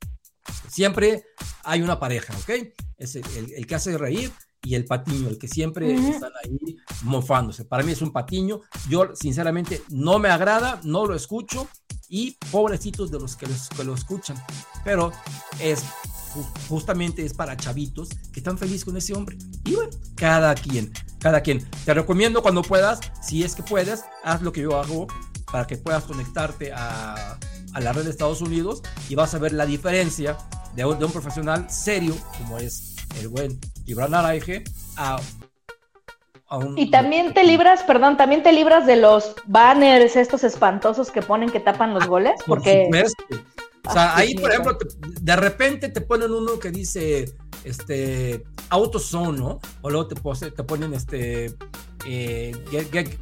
[0.68, 1.24] siempre
[1.64, 2.74] hay una pareja, ¿ok?
[2.98, 4.32] Es el, que hace reír
[4.64, 7.65] y el patiño, el que siempre están ahí mofándose.
[7.65, 11.68] Para mí es un patiño, yo sinceramente no me agrada, no lo escucho
[12.07, 13.48] y pobrecitos de los que,
[13.84, 14.38] lo escuchan,
[14.84, 15.11] pero
[15.60, 15.84] es
[16.68, 19.38] justamente es para chavitos que están felices con ese hombre.
[19.65, 21.68] Y bueno, cada quien, cada quien.
[21.85, 25.07] Te recomiendo cuando puedas, si es que puedes, haz lo que yo hago
[25.52, 27.38] para que puedas conectarte a,
[27.73, 30.38] a la red de Estados Unidos y vas a ver la diferencia
[30.76, 34.64] de un, de un profesional serio como es el buen Gibran Araige
[34.98, 35.19] a,
[36.52, 36.77] un...
[36.77, 41.49] Y también te libras, perdón, también te libras de los banners estos espantosos que ponen
[41.49, 42.90] que tapan los ah, goles, porque...
[43.88, 44.77] o sea, ahí, por ejemplo,
[45.22, 47.34] de repente te ponen uno que dice,
[47.64, 49.60] este, AutoZone, ¿no?
[49.81, 51.56] O luego te, te ponen, este,
[52.06, 52.52] eh,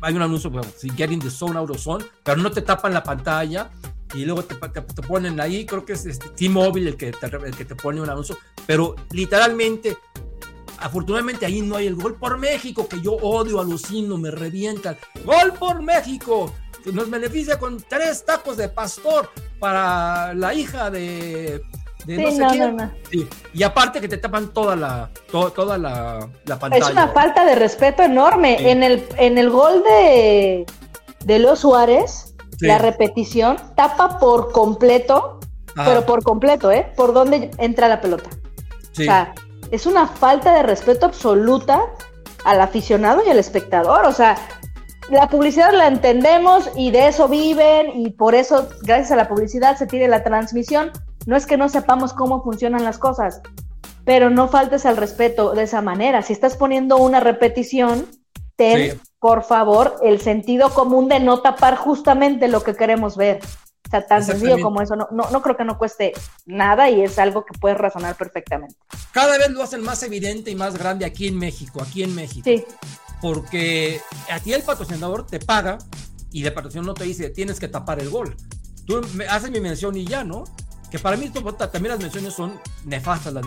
[0.01, 3.03] hay un anuncio, bueno, sí, Get in the Zone, AutoZone, pero no te tapan la
[3.03, 3.69] pantalla
[4.13, 7.55] y luego te, te, ponen ahí, creo que es este, T-Mobile el, que te, el
[7.55, 9.97] que te pone un anuncio, pero literalmente,
[10.77, 14.97] afortunadamente ahí no hay el gol por México, que yo odio, alucino, me revientan.
[15.25, 16.53] ¡Gol por México!
[16.91, 19.29] Nos beneficia con tres tacos de pastor
[19.59, 21.61] para la hija de
[23.53, 26.29] y aparte que te tapan toda la, toda la,
[26.59, 26.85] pantalla.
[26.85, 28.71] Es una falta de respeto enorme.
[28.71, 30.65] En, el, en el gol de,
[31.25, 32.30] de los Suárez,
[32.61, 35.39] la repetición tapa por completo,
[35.75, 36.91] pero por completo, ¿eh?
[36.95, 38.29] Por dónde entra la pelota.
[38.91, 39.33] O sea,
[39.71, 41.81] es una falta de respeto absoluta
[42.45, 44.05] al aficionado y al espectador.
[44.05, 44.37] O sea,
[45.09, 49.77] la publicidad la entendemos y de eso viven y por eso, gracias a la publicidad,
[49.77, 50.91] se tiene la transmisión.
[51.25, 53.41] No es que no sepamos cómo funcionan las cosas,
[54.05, 56.21] pero no faltes al respeto de esa manera.
[56.21, 58.07] Si estás poniendo una repetición,
[58.61, 63.39] ten, por favor, el sentido común de no tapar justamente lo que queremos ver.
[63.87, 64.95] O sea, tan sencillo como eso.
[64.95, 66.13] No, no, creo que no cueste
[66.45, 68.75] nada y es algo que puedes razonar perfectamente.
[69.11, 72.43] Cada vez lo hacen más evidente y más grande aquí en México, aquí en México.
[72.45, 72.63] Sí.
[73.19, 75.79] Porque a ti el patrocinador te paga
[76.31, 78.37] y de patrocinador no te dice tienes que tapar el gol.
[78.85, 80.43] Tú haces mi mención y ya, ¿no?
[80.91, 83.45] Que para mí también las menciones son nefastas, las,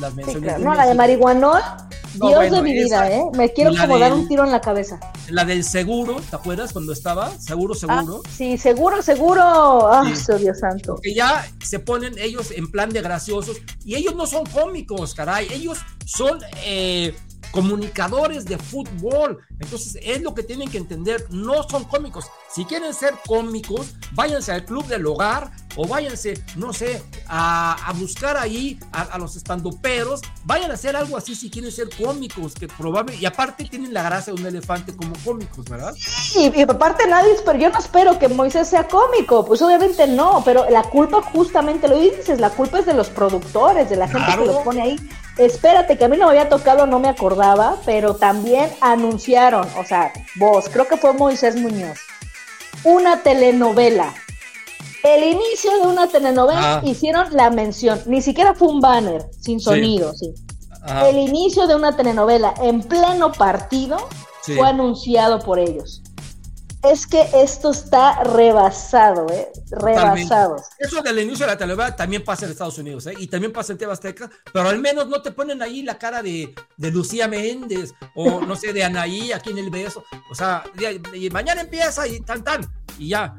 [0.00, 0.58] las, menciones.
[0.60, 3.22] no, la de marihuana, Dios de mi vida, ¿eh?
[3.34, 5.00] Me quiero como dar un tiro en la cabeza.
[5.30, 7.30] La del seguro, ¿te acuerdas cuando estaba?
[7.38, 8.20] Seguro, seguro.
[8.22, 9.42] Ah, sí, seguro, seguro.
[9.42, 10.04] Ah,
[10.38, 11.00] Dios santo.
[11.02, 15.48] Que ya se ponen ellos en plan de graciosos y ellos no son cómicos, caray.
[15.50, 17.16] Ellos son eh,
[17.50, 19.38] comunicadores de fútbol.
[19.58, 22.26] Entonces es lo que tienen que entender, no son cómicos.
[22.52, 28.36] Si quieren ser cómicos, váyanse al club del hogar o váyanse, no sé, a, buscar
[28.36, 33.22] ahí a, los estandoperos, vayan a hacer algo así si quieren ser cómicos, que probablemente,
[33.22, 35.94] y aparte tienen la gracia de un elefante como cómicos, ¿verdad?
[35.96, 40.42] Sí, y aparte nadie, pero yo no espero que Moisés sea cómico, pues obviamente no,
[40.44, 44.36] pero la culpa justamente, lo dices, la culpa es de los productores, de la gente
[44.36, 44.96] que los pone ahí.
[45.38, 49.84] Espérate, que a mí no me había tocado, no me acordaba, pero también anunciaron, o
[49.84, 51.98] sea, vos, creo que fue Moisés Muñoz,
[52.84, 54.14] una telenovela.
[55.04, 60.12] El inicio de una telenovela hicieron la mención, ni siquiera fue un banner, sin sonido,
[60.12, 60.34] sí.
[61.04, 63.96] El inicio de una telenovela en pleno partido
[64.42, 66.02] fue anunciado por ellos
[66.90, 69.48] es que esto está rebasado, ¿eh?
[69.70, 70.56] Rebasado.
[70.78, 73.14] Eso del inicio de la telenovela también pasa en Estados Unidos, ¿eh?
[73.18, 76.54] Y también pasa en Tebasteca, pero al menos no te ponen ahí la cara de,
[76.78, 80.04] Lucía Méndez o no sé, de Anaí aquí en el beso.
[80.30, 80.64] O sea,
[81.32, 82.66] mañana empieza y tan, tan,
[82.98, 83.36] y ya.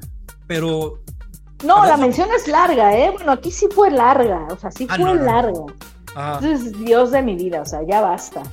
[0.47, 1.01] Pero.
[1.63, 3.11] No, la mención es larga, ¿eh?
[3.11, 5.65] Bueno, aquí sí fue larga, o sea, sí ah, fue larga.
[6.15, 8.43] Entonces, Dios de mi vida, o sea, ya basta.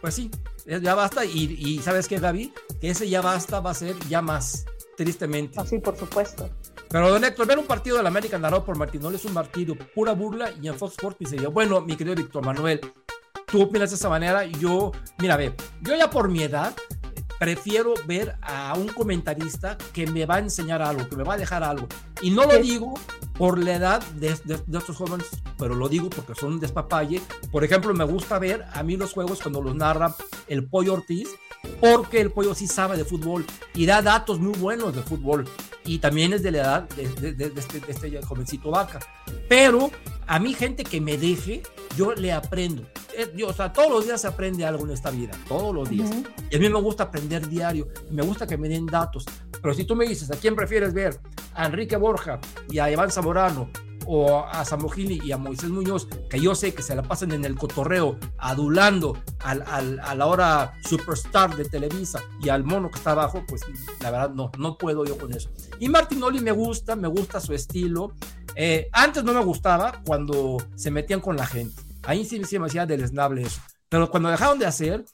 [0.00, 0.30] Pues sí,
[0.66, 1.24] ya basta.
[1.24, 2.52] Y, y ¿sabes qué, Gaby?
[2.80, 4.64] Que ese ya basta va a ser ya más,
[4.96, 5.60] tristemente.
[5.60, 6.50] Así, por supuesto.
[6.88, 9.76] Pero, don Héctor, ver un partido de la América narrado por Martinol es un martirio,
[9.94, 10.52] pura burla.
[10.60, 12.80] Y en Fox Sports dice bueno, mi querido Víctor Manuel,
[13.46, 14.44] tú opinas de esa manera.
[14.44, 16.74] Yo, mira, ve, yo ya por mi edad,
[17.42, 21.36] prefiero ver a un comentarista que me va a enseñar algo, que me va a
[21.36, 21.88] dejar algo.
[22.20, 22.94] Y no lo digo
[23.36, 25.26] por la edad de, de, estos jóvenes,
[25.58, 27.20] pero lo digo porque son un despapalle.
[27.50, 30.14] Por ejemplo, me gusta ver a mí los juegos cuando los narra
[30.46, 31.30] el Pollo Ortiz,
[31.80, 33.44] porque el Pollo sí sabe de fútbol
[33.74, 35.48] y da datos muy buenos de fútbol.
[35.84, 39.00] Y también es de la edad de, este, de este jovencito vaca.
[39.48, 39.90] Pero
[40.26, 41.62] a mí gente que me deje,
[41.96, 42.84] yo le aprendo.
[43.16, 46.10] Eh, o sea, todos los días se aprende algo en esta vida, todos los días.
[46.50, 49.24] Y a mí me gusta aprender diario, me gusta que me den datos.
[49.60, 51.20] Pero si tú me dices, ¿a quién prefieres ver?
[51.54, 52.40] ¿A Enrique Borja
[52.70, 53.70] y a Iván Zamorano
[54.06, 57.44] o a Samogili y a Moisés Muñoz, que yo sé que se la pasan en
[57.44, 59.62] el cotorreo, adulando al,
[60.00, 63.62] a la hora superstar de Televisa y al mono que está abajo, pues
[64.00, 65.50] la verdad no, no puedo yo con eso.
[65.78, 68.12] Y Martinoli me gusta, me gusta su estilo.
[68.54, 71.82] Eh, antes no me gustaba cuando se metían con la gente.
[72.04, 73.60] Ahí sí, sí me hacía deleznable eso.
[73.92, 75.04] Pero cuando dejaron de hacer,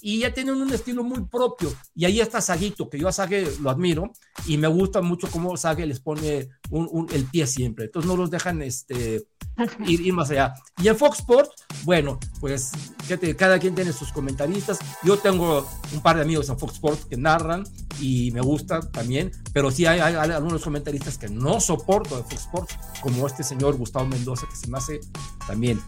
[0.00, 3.48] y ya tienen un estilo muy propio, y ahí está Saguito, que yo a Sague
[3.60, 4.12] lo admiro,
[4.46, 7.86] y me gusta mucho cómo Sague les pone un, un, el pie siempre.
[7.86, 9.26] Entonces no los dejan este,
[9.86, 10.54] ir, ir, más allá.
[10.80, 11.50] Y en Fox Sports,
[11.84, 12.70] bueno, pues
[13.04, 14.78] fíjate, cada quien tiene sus comentaristas.
[15.02, 17.64] Yo tengo un par de amigos en Fox Sports que narran
[18.00, 22.22] y me gusta también, pero sí hay, hay, hay algunos comentaristas que no soporto de
[22.22, 25.00] Fox Sports, como este señor Gustavo Mendoza, que se me hace
[25.46, 25.80] también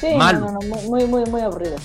[0.00, 0.40] Sí, malo.
[0.40, 1.76] no, no, muy, muy, muy aburrido.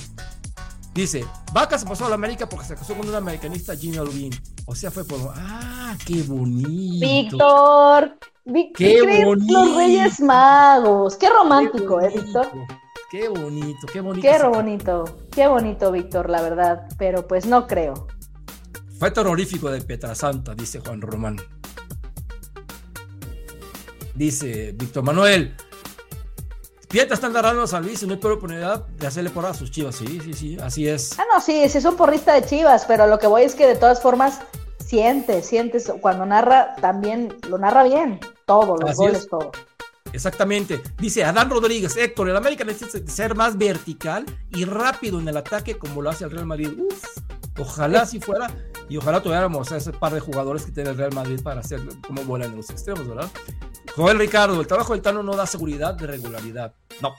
[0.93, 4.33] Dice, Vaca se pasó a la América porque se casó con una americanista, Gina Lubin.
[4.65, 5.19] O sea, fue por...
[5.35, 7.05] ¡Ah, qué bonito!
[7.05, 8.17] Víctor,
[8.53, 9.65] ¡Qué ¿crees bonito!
[9.65, 11.17] Los Reyes Magos.
[11.17, 12.47] Qué romántico, Qué ¿eh, Víctor?
[13.09, 14.27] Qué bonito, qué bonito.
[14.27, 16.87] Qué bonito, qué bonito, Víctor, la verdad.
[16.97, 18.07] Pero pues no creo.
[18.99, 21.37] Fue terrorífico de Petrasanta, dice Juan Román.
[24.13, 25.55] Dice Víctor Manuel.
[26.87, 29.53] Pietra está narrando a San Luis y no hay peor oportunidad de hacerle por a
[29.55, 29.95] sus chivas.
[29.95, 31.17] Sí, sí, sí, así es.
[31.19, 33.65] Ah, no, sí, sí es un porrista de Chivas, pero lo que voy es que
[33.65, 34.39] de todas formas
[34.79, 39.27] siente, sientes, cuando narra también, lo narra bien, todo, los Así goles, es.
[39.27, 39.51] todo.
[40.13, 40.81] Exactamente.
[40.97, 45.77] Dice Adán Rodríguez, Héctor, el América necesita ser más vertical y rápido en el ataque
[45.77, 46.71] como lo hace el Real Madrid.
[46.77, 47.03] Uf,
[47.59, 48.47] ojalá así fuera
[48.87, 51.81] y ojalá tuviéramos a ese par de jugadores que tiene el Real Madrid para hacer
[52.05, 53.29] como vuelan en los extremos, ¿verdad?
[53.95, 56.73] Joel Ricardo, el trabajo del Tano no da seguridad de regularidad.
[57.01, 57.13] No.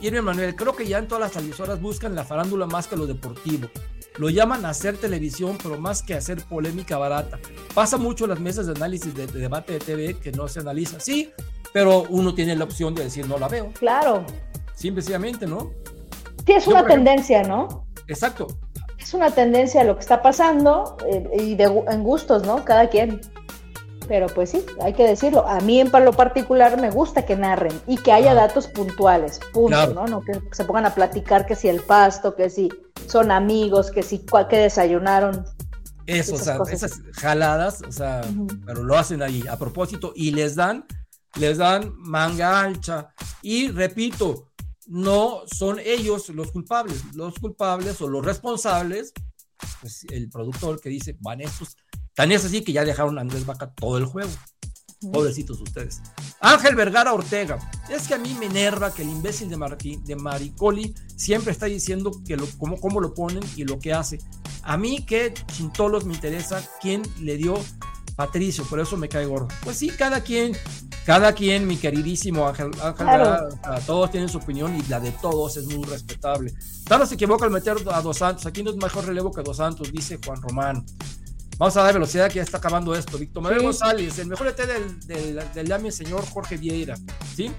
[0.00, 3.06] Irving Manuel, creo que ya en todas las televisoras buscan la farándula más que lo
[3.06, 3.68] deportivo.
[4.20, 7.38] Lo llaman a hacer televisión, pero más que hacer polémica barata.
[7.74, 10.60] Pasa mucho en las mesas de análisis de, de debate de TV que no se
[10.60, 11.00] analiza.
[11.00, 11.30] Sí,
[11.72, 13.72] pero uno tiene la opción de decir no la veo.
[13.78, 14.26] Claro.
[14.74, 15.70] Simplemente, ¿no?
[16.46, 17.86] Sí, es Yo, una ejemplo- tendencia, ¿no?
[18.08, 18.46] Exacto.
[18.98, 22.62] Es una tendencia lo que está pasando eh, y de, en gustos, ¿no?
[22.62, 23.22] Cada quien.
[24.10, 25.46] Pero pues sí, hay que decirlo.
[25.46, 28.48] A mí en lo particular me gusta que narren y que haya Ajá.
[28.48, 29.94] datos puntuales, punto, Claro.
[29.94, 30.06] ¿no?
[30.08, 32.70] No que se pongan a platicar que si el pasto, que si
[33.06, 35.44] son amigos, que si que desayunaron.
[36.06, 36.74] Eso, o sea, cosas.
[36.82, 38.48] esas jaladas, o sea, Ujú.
[38.66, 40.84] pero lo hacen ahí a propósito y les dan,
[41.36, 43.14] les dan manga ancha.
[43.42, 44.48] Y repito,
[44.88, 49.12] no son ellos los culpables, los culpables o los responsables,
[49.80, 51.76] pues el productor que dice, van estos.
[52.20, 54.28] Tan es así que ya dejaron a Andrés Vaca todo el juego.
[55.10, 56.02] Pobrecitos ustedes.
[56.38, 57.58] Ángel Vergara Ortega.
[57.88, 61.64] Es que a mí me enerva que el imbécil de, Martín, de Maricoli siempre está
[61.64, 64.18] diciendo que lo, cómo, cómo lo ponen y lo que hace.
[64.60, 67.54] A mí que chintolos me interesa quién le dio
[68.16, 69.48] Patricio, por eso me cae gordo.
[69.64, 70.54] Pues sí, cada quien,
[71.06, 73.48] cada quien, mi queridísimo Ángel, Ángel Claro.
[73.48, 76.52] Vergara, todos tienen su opinión y la de todos es muy respetable.
[76.84, 78.44] Tano se equivoca al meter a Dos Santos.
[78.44, 80.84] Aquí no es mejor relevo que Dos Santos, dice Juan Román.
[81.60, 83.18] Vamos a dar velocidad que ya está acabando esto.
[83.18, 83.66] Víctor Manuel Sí.
[83.66, 86.96] González, el mejor ET del, del, del Lame, señor Jorge Vieira.
[87.36, 87.52] ¿Sí?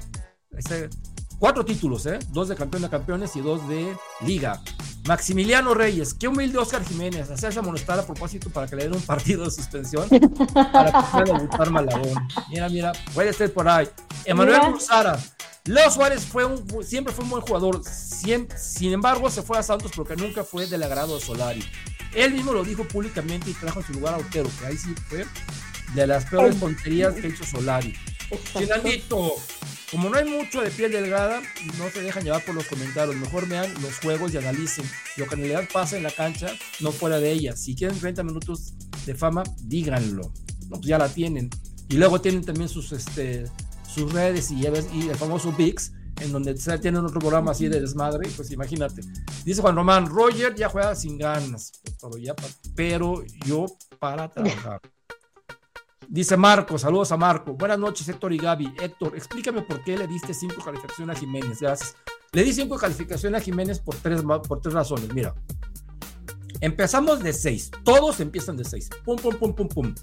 [0.57, 0.89] Este,
[1.37, 2.17] cuatro títulos, ¿eh?
[2.29, 3.95] Dos de campeón de campeones y dos de
[4.25, 4.59] liga.
[5.05, 9.01] Maximiliano Reyes, qué humilde Oscar Jiménez, hacerse amonestar a propósito para que le den un
[9.03, 12.27] partido de suspensión para que pueda debutar Malagón.
[12.49, 13.87] Mira, mira, puede ser por ahí.
[14.25, 14.61] Emanuel.
[14.61, 15.19] Cruzara,
[15.65, 19.63] Leo Suárez fue un, siempre fue un buen jugador, siempre, sin embargo se fue a
[19.63, 21.63] Santos porque nunca fue del agrado de Solari.
[22.13, 24.93] Él mismo lo dijo públicamente y trajo en su lugar a Otero, que ahí sí
[25.07, 25.25] fue
[25.95, 27.95] de las peores tonterías que hizo Solari.
[28.57, 29.35] Finalito,
[29.91, 31.41] como no hay mucho de piel delgada,
[31.77, 33.15] no se dejan llevar por los comentarios.
[33.17, 34.85] Mejor vean los juegos y analicen
[35.17, 36.47] lo que en realidad pasa en la cancha,
[36.79, 37.55] no fuera de ella.
[37.55, 38.73] Si quieren 30 minutos
[39.05, 40.31] de fama, díganlo.
[40.69, 41.49] No, pues ya la tienen.
[41.89, 43.45] Y luego tienen también sus, este,
[43.93, 45.91] sus redes y, y el famoso VIX,
[46.21, 48.29] en donde tienen otro programa así de desmadre.
[48.35, 49.01] Pues imagínate.
[49.43, 51.71] Dice Juan Román, Roger ya juega sin ganas,
[52.01, 53.65] pero, ya pa- pero yo
[53.99, 54.79] para trabajar.
[56.07, 57.53] Dice Marco, saludos a Marco.
[57.53, 58.73] Buenas noches, Héctor y Gaby.
[58.81, 61.59] Héctor, explícame por qué le diste cinco calificaciones a Jiménez.
[61.61, 61.95] Gracias.
[62.33, 65.13] Le di cinco calificaciones a Jiménez por tres, por tres razones.
[65.13, 65.33] Mira,
[66.59, 67.71] empezamos de seis.
[67.85, 68.89] Todos empiezan de seis.
[69.05, 69.95] Pum, pum, pum, pum, pum.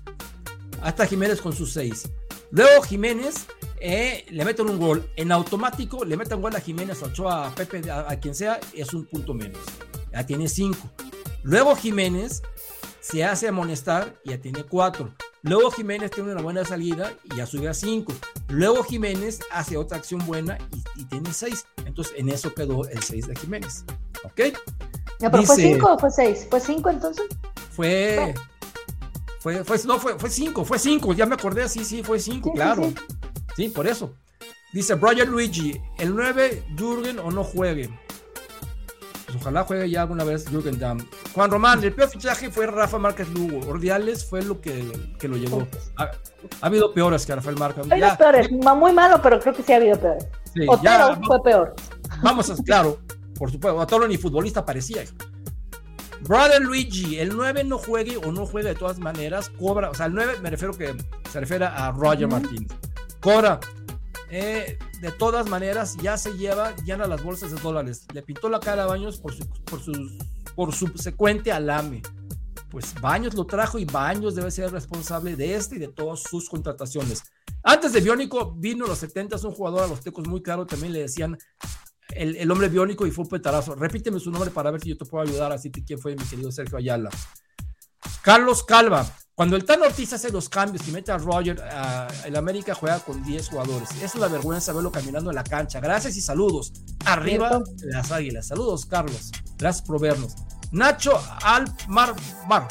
[0.83, 2.11] Hasta Jiménez con sus seis.
[2.51, 3.47] Luego Jiménez
[3.81, 5.11] eh, le meten un gol.
[5.17, 8.61] En automático le meten gol a Jiménez, a Ochoa, a Pepe, a, a quien sea,
[8.75, 9.61] es un punto menos.
[10.13, 10.91] Ya tiene cinco.
[11.43, 12.43] Luego Jiménez
[13.01, 15.15] se hace amonestar y ya tiene cuatro.
[15.43, 18.13] Luego Jiménez tiene una buena salida y ya sube a 5.
[18.49, 21.67] Luego Jiménez hace otra acción buena y, y tiene 6.
[21.87, 23.85] Entonces en eso quedó el 6 de Jiménez.
[24.25, 24.41] ¿Ok?
[25.21, 26.47] No, pero fue cinco o fue seis.
[26.49, 27.27] ¿Fue cinco entonces?
[27.73, 28.35] Fue,
[29.41, 32.53] Fue, fue, no, fue, fue cinco, fue cinco, ya me acordé, sí, sí, fue cinco,
[32.53, 32.93] claro.
[33.57, 34.13] Sí, por eso.
[34.73, 37.89] Dice Brian Luigi, el 9, Jürgen o no juegue.
[39.27, 40.99] Pues ojalá juegue ya alguna vez Jürgen Damm.
[41.35, 43.67] Juan Román, el peor fichaje fue Rafa Márquez Lugo.
[43.69, 45.67] Ordiales fue lo que, que lo llevó.
[45.97, 47.85] Ha, ha, habido peores que Rafael Márquez.
[47.91, 50.27] Ha habido peores, muy malo, pero creo que sí ha habido peores.
[50.55, 51.75] Sí, Otero ya, fue peor.
[52.23, 52.99] Vamos a, claro,
[53.39, 55.05] por supuesto, Otero ni futbolista parecía.
[56.23, 60.07] Brother Luigi, el 9 no juegue o no juega de todas maneras, cobra, o sea,
[60.07, 60.95] el 9 me refiero que
[61.31, 62.33] se refiere a Roger uh -huh.
[62.33, 62.73] Martínez.
[63.21, 63.61] Cobra,
[64.31, 68.07] eh, de todas maneras, ya se lleva, llena las bolsas de dólares.
[68.13, 69.93] Le pintó la cara a Baños por su, por su,
[70.55, 72.03] por subsecuente alame.
[72.71, 76.49] Pues Baños lo trajo y Baños debe ser responsable de este y de todas sus
[76.49, 77.23] contrataciones.
[77.63, 80.93] Antes de Biónico, vino en los 70 un jugador a los tecos muy caro, también
[80.93, 81.39] le decían
[82.15, 83.75] el, el, hombre biónico y fue un petarazo.
[83.75, 85.53] Repíteme su nombre para ver si yo te puedo ayudar.
[85.53, 87.11] Así que quién fue mi querido Sergio Ayala.
[88.23, 89.07] Carlos Calva.
[89.35, 92.99] Cuando el Tan Ortiz hace los cambios y mete a Roger, uh, el América juega
[92.99, 93.89] con 10 jugadores.
[94.03, 95.79] Es una vergüenza verlo caminando en la cancha.
[95.79, 96.73] Gracias y saludos.
[97.05, 98.49] Arriba las águilas.
[98.49, 99.31] Saludos, Carlos.
[99.57, 100.35] Gracias por vernos.
[100.73, 102.17] Nacho Almar
[102.49, 102.67] Mar.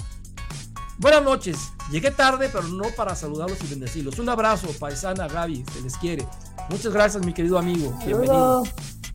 [0.97, 1.57] Buenas noches.
[1.89, 4.19] Llegué tarde, pero no para saludarlos y bendecirlos.
[4.19, 6.27] Un abrazo, paisana Gaby, se les quiere.
[6.69, 7.97] Muchas gracias, mi querido amigo.
[8.05, 8.63] Bienvenido.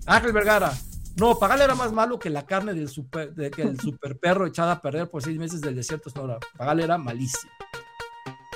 [0.07, 0.73] Ángel Vergara.
[1.17, 4.47] No, Pagal era más malo que la carne del super, de, que el super perro
[4.47, 6.39] echada a perder por seis meses del desierto Sonora.
[6.57, 7.53] Pagal era malísimo.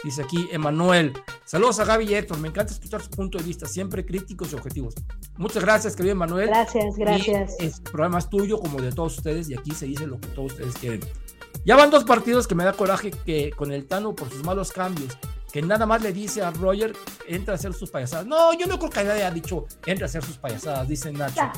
[0.02, 1.12] Dice aquí Emanuel.
[1.44, 2.38] Saludos a Gaby y Héctor.
[2.38, 4.94] Me encanta escuchar su punto de vista, siempre críticos y objetivos.
[5.36, 6.48] Muchas gracias, querido Emanuel.
[6.48, 7.56] Gracias, gracias.
[7.60, 10.52] El programa es tuyo como de todos ustedes y aquí se dice lo que todos
[10.52, 11.00] ustedes quieren.
[11.64, 14.72] Ya van dos partidos que me da coraje que con el Tano por sus malos
[14.72, 15.18] cambios
[15.56, 16.94] que nada más le dice a Roger,
[17.26, 18.26] entra a hacer sus payasadas.
[18.26, 21.50] No, yo no creo que haya dicho, entra a hacer sus payasadas, dice Nacho.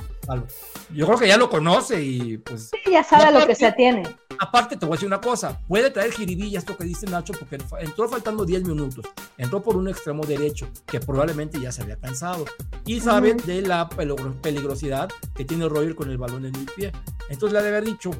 [0.94, 2.70] Yo creo que ya lo conoce y pues...
[2.70, 4.02] Sí, ya sabe aparte, lo que se atiene.
[4.38, 7.58] Aparte, te voy a decir una cosa, puede traer jiribilla esto que dice Nacho, porque
[7.80, 9.04] entró faltando 10 minutos,
[9.36, 12.44] entró por un extremo derecho, que probablemente ya se había cansado,
[12.86, 13.44] y sabe uh -huh.
[13.46, 16.92] de la peligrosidad que tiene Roger con el balón en el pie.
[17.28, 18.12] Entonces le ha de haber dicho,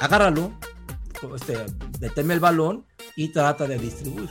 [0.00, 0.52] agárralo,
[1.34, 1.66] este,
[1.98, 4.30] deteme el balón y trata de distribuir.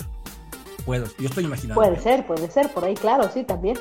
[0.86, 1.82] Puedo, yo estoy imaginando.
[1.82, 3.80] Puede ser, puede ser, por ahí, claro, sí, también.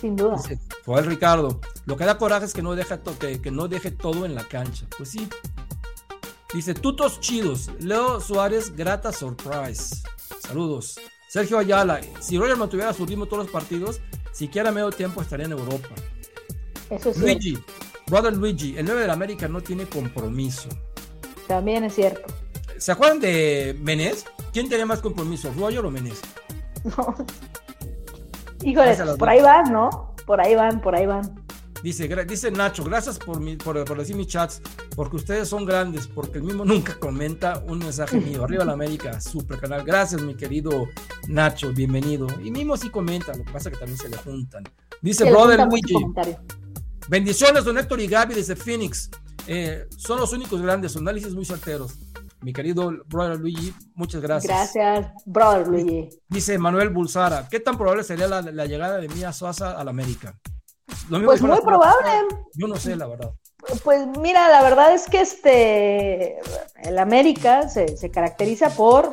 [0.00, 0.36] Sin duda.
[0.36, 3.90] Dice, Joel Ricardo, lo que da coraje es que no, deja que, que no deje
[3.90, 4.86] todo en la cancha.
[4.96, 5.28] Pues sí.
[6.54, 7.70] Dice, tutos chidos.
[7.80, 10.02] Leo Suárez, grata surprise.
[10.40, 10.98] Saludos.
[11.28, 14.00] Sergio Ayala, si Roger mantuviera su ritmo todos los partidos,
[14.32, 15.90] siquiera medio tiempo estaría en Europa.
[16.88, 17.58] Eso es Luigi,
[18.06, 20.70] brother Luigi, el 9 de la América no tiene compromiso.
[21.46, 22.32] También es cierto.
[22.78, 24.24] ¿Se acuerdan de Menés?
[24.58, 26.20] ¿Quién tenía más compromiso, Roger o Menés?
[26.82, 27.14] No.
[28.64, 30.16] Híjole, por ahí van, ¿no?
[30.26, 31.44] Por ahí van, por ahí van.
[31.80, 34.60] Dice, dice Nacho, gracias por, mi, por, por, decir mis chats,
[34.96, 38.42] porque ustedes son grandes, porque el mismo nunca comenta un mensaje mío.
[38.42, 39.84] Arriba la América, super canal.
[39.84, 40.88] Gracias, mi querido
[41.28, 42.26] Nacho, bienvenido.
[42.42, 44.64] Y mismo sí comenta, lo que pasa es que también se le juntan.
[45.00, 45.94] Dice Brother Luigi.
[47.08, 49.08] Bendiciones, don Héctor y Gaby desde Phoenix.
[49.46, 51.94] Eh, son los únicos grandes, análisis muy certeros.
[52.40, 54.72] Mi querido brother Luigi, muchas gracias.
[54.74, 56.08] Gracias, brother Luigi.
[56.28, 60.38] Dice Manuel Bulsara, ¿qué tan probable sería la, la llegada de Mía Sosa al América?
[61.24, 62.10] pues muy probable.
[62.54, 63.32] Yo no sé, la verdad.
[63.82, 66.38] Pues mira, la verdad es que este
[66.82, 69.12] el América se, se caracteriza por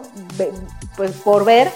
[0.95, 1.71] pues por ver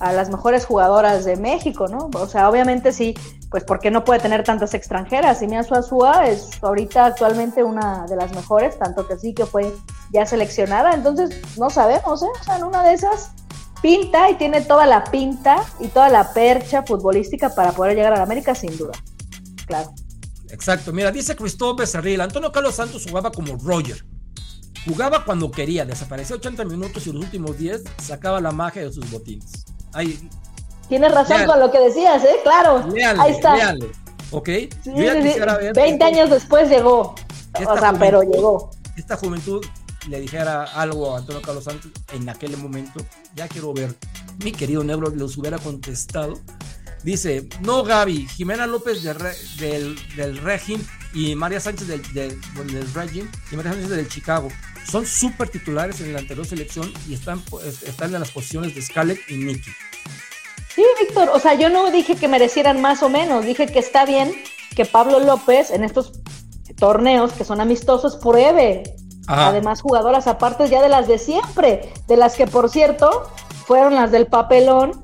[0.00, 2.10] a las mejores jugadoras de México, ¿no?
[2.14, 3.14] O sea, obviamente sí,
[3.50, 5.42] pues porque no puede tener tantas extranjeras.
[5.42, 9.74] Y Mia Suazua es ahorita actualmente una de las mejores, tanto que sí que fue
[10.12, 10.92] ya seleccionada.
[10.94, 12.28] Entonces, no sabemos, ¿eh?
[12.40, 13.30] O sea, en una de esas
[13.84, 18.16] pinta y tiene toda la pinta y toda la percha futbolística para poder llegar a
[18.16, 18.92] la América, sin duda.
[19.66, 19.92] Claro.
[20.48, 20.92] Exacto.
[20.92, 24.04] Mira, dice Cristóbal Becerril, Antonio Carlos Santos jugaba como Roger.
[24.86, 29.10] Jugaba cuando quería, desaparecía 80 minutos y los últimos 10 sacaba la magia de sus
[29.10, 29.64] botines.
[29.94, 30.28] Ahí,
[30.88, 32.36] Tienes razón con lo que decías, ¿eh?
[32.42, 32.86] Claro.
[32.88, 33.74] Léale, Ahí está.
[34.30, 34.48] ¿Ok?
[34.48, 37.14] Sí, Yo ya quisiera ver 20 años después llegó.
[37.66, 38.70] O sea, pero llegó.
[38.96, 39.64] Esta juventud
[40.08, 43.04] le dijera algo a Antonio Carlos Santos en aquel momento,
[43.34, 43.94] ya quiero ver.
[44.44, 46.38] Mi querido Nebro los hubiera contestado.
[47.02, 50.84] Dice, no Gaby, Jimena López de Re, del, del Regin
[51.14, 54.48] y María Sánchez del, del, del y María Sánchez del Chicago
[54.90, 57.42] son súper titulares en la anterior selección y están,
[57.86, 59.70] están en las posiciones de Scarlett y Nicky.
[60.74, 64.04] Sí, Víctor, o sea, yo no dije que merecieran más o menos, dije que está
[64.04, 64.32] bien
[64.74, 66.20] que Pablo López en estos
[66.76, 68.82] torneos que son amistosos pruebe
[69.26, 69.48] Ajá.
[69.48, 73.30] además jugadoras aparte ya de las de siempre, de las que por cierto
[73.66, 75.02] fueron las del papelón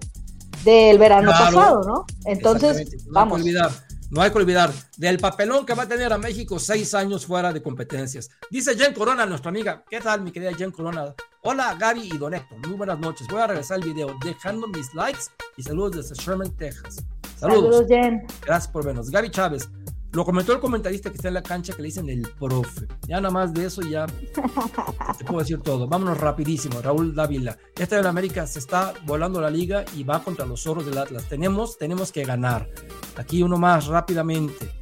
[0.65, 2.05] del verano claro, pasado, ¿no?
[2.27, 3.41] Entonces, no vamos.
[3.41, 3.71] Olvidar,
[4.11, 7.53] no hay que olvidar del papelón que va a tener a México seis años fuera
[7.53, 8.29] de competencias.
[8.51, 9.85] Dice Jen Corona, nuestra amiga.
[9.89, 11.15] ¿Qué tal, mi querida Jen Corona?
[11.43, 13.27] Hola Gaby y Don Héctor, muy buenas noches.
[13.29, 15.23] Voy a regresar el video dejando mis likes
[15.57, 17.05] y saludos desde Sherman, Texas.
[17.37, 17.75] Saludos.
[17.75, 18.27] Saludos, Jen.
[18.45, 19.11] Gracias por vernos.
[19.11, 19.71] Gaby Chávez,
[20.13, 22.87] lo comentó el comentarista que está en la cancha que le dicen el profe.
[23.07, 24.07] Ya nada más de eso ya
[25.19, 25.87] te puedo decir todo.
[25.87, 26.83] Vámonos rapidísimo.
[26.83, 27.57] Raúl Dávila.
[27.77, 30.99] Esta de la América se está volando la liga y va contra los zorros del
[30.99, 31.25] Atlas.
[31.29, 32.69] Tenemos, tenemos que ganar.
[33.17, 34.81] Aquí uno más rápidamente.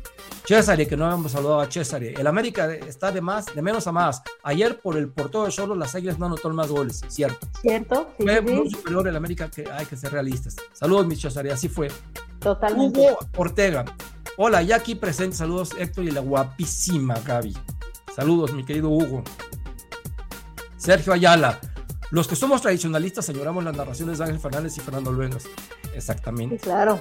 [0.48, 2.02] César, que no hemos saludado a César.
[2.02, 4.22] El América está de más, de menos a más.
[4.42, 7.46] Ayer por el portero de Solo, las Águilas no anotaron más goles, cierto.
[7.60, 8.14] Cierto.
[8.16, 10.56] Sí, fue sí, muy superior el América que hay que ser realistas.
[10.72, 11.88] Saludos, mi César, así fue.
[12.38, 12.98] Totalmente.
[12.98, 13.84] Hugo Ortega.
[14.40, 15.36] Hola, ya aquí presente.
[15.36, 17.56] Saludos, Héctor y la guapísima Gaby.
[18.14, 19.24] Saludos, mi querido Hugo.
[20.76, 21.58] Sergio Ayala.
[22.12, 25.42] Los que somos tradicionalistas señoramos las narraciones de Ángel Fernández y Fernando Luengas.
[25.92, 26.56] Exactamente.
[26.56, 27.00] Sí, claro.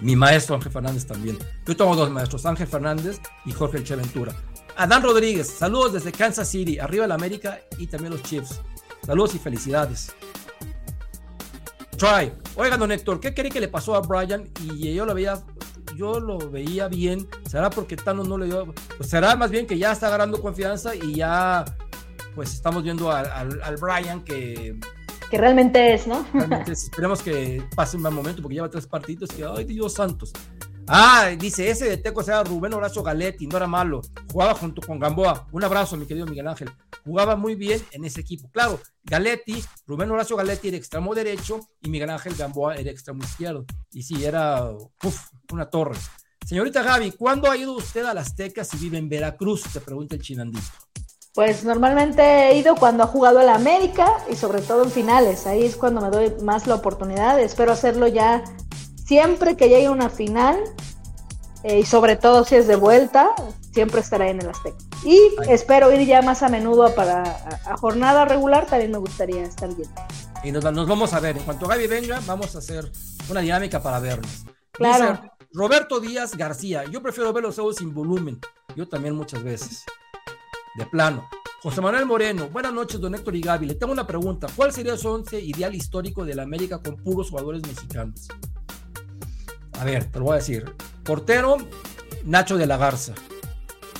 [0.00, 1.38] Mi maestro Ángel Fernández también.
[1.64, 4.36] Yo tengo dos maestros, Ángel Fernández y Jorge Elche Ventura.
[4.76, 8.60] Adán Rodríguez, saludos desde Kansas City, arriba el América y también los Chiefs.
[9.06, 10.12] Saludos y felicidades.
[11.96, 12.30] Try.
[12.56, 14.50] Oigan, don Héctor, ¿qué cree que le pasó a Brian?
[14.60, 15.42] Y yo lo veía,
[15.96, 17.28] yo lo veía bien.
[17.48, 18.74] ¿Será porque Thanos no le dio?
[18.96, 21.64] Pues será más bien que ya está agarrando confianza y ya,
[22.34, 24.76] pues estamos viendo al, al, al Brian que
[25.32, 26.26] que realmente es, ¿no?
[26.34, 26.84] Realmente es.
[26.84, 30.30] Esperemos que pase un buen momento porque lleva tres partidos y ay Dios santos.
[30.88, 34.00] Ah, dice ese de Teco era Rubén Horacio Galetti, no era malo.
[34.30, 35.46] Jugaba junto con Gamboa.
[35.52, 36.70] Un abrazo, mi querido Miguel Ángel.
[37.04, 38.50] Jugaba muy bien en ese equipo.
[38.50, 43.64] Claro, Galetti, Rubén Horacio Galetti era extremo derecho y Miguel Ángel Gamboa era extremo izquierdo.
[43.92, 44.70] Y sí, era
[45.50, 45.96] una torre.
[46.46, 49.62] Señorita Gaby, ¿cuándo ha ido usted a las Tecas y vive en Veracruz?
[49.72, 50.66] Te pregunta el chinandito.
[51.34, 55.46] Pues normalmente he ido cuando ha jugado la América y sobre todo en finales.
[55.46, 57.40] Ahí es cuando me doy más la oportunidad.
[57.40, 58.44] Espero hacerlo ya
[59.04, 60.58] siempre que llegue una final
[61.64, 63.30] eh, y sobre todo si es de vuelta,
[63.72, 64.76] siempre estaré en el Azteca.
[65.04, 65.48] Y Ay.
[65.50, 69.74] espero ir ya más a menudo para a, a, jornada regular, también me gustaría estar
[69.74, 69.88] bien.
[70.44, 71.36] Y nos, nos, vamos a ver.
[71.36, 72.90] En cuanto Gaby venga, vamos a hacer
[73.28, 74.44] una dinámica para vernos.
[74.72, 75.12] Claro.
[75.12, 78.40] Dice Roberto Díaz García, yo prefiero ver los ojos sin volumen.
[78.74, 79.84] Yo también muchas veces
[80.76, 81.28] de plano.
[81.62, 83.66] José Manuel Moreno, buenas noches, don Héctor y Gaby.
[83.66, 84.48] Le tengo una pregunta.
[84.56, 88.26] ¿Cuál sería su once ideal histórico de la América con puros jugadores mexicanos?
[89.82, 90.76] A ver, te lo voy a decir.
[91.02, 91.56] Portero,
[92.24, 93.14] Nacho de la Garza,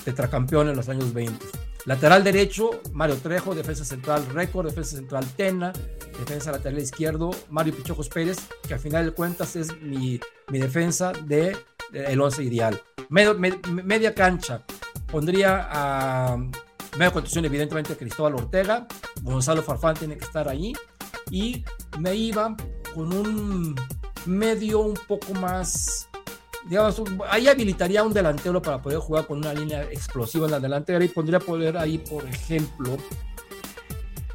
[0.05, 1.45] tetracampeón en los años 20.
[1.87, 5.73] Lateral derecho, Mario Trejo, defensa central récord, defensa central Tena,
[6.21, 8.39] defensa lateral izquierdo, Mario Pichojos Pérez,
[8.69, 11.57] que al final de cuentas es mi, mi defensa de,
[11.93, 12.81] el once ideal.
[13.09, 13.51] Medio, me,
[13.83, 14.63] media cancha,
[15.11, 16.37] pondría a
[16.97, 18.87] media contusión, evidentemente, Cristóbal Ortega,
[19.23, 20.75] Gonzalo Farfán tiene que estar ahí,
[21.29, 21.65] y
[21.99, 22.57] me iba
[22.95, 23.75] con un
[24.27, 26.09] medio un poco más,
[26.69, 31.05] digamos, ahí habilitaría un delantero para poder jugar con una línea explosiva en la delantera
[31.05, 32.97] y pondría poder ahí, por ejemplo,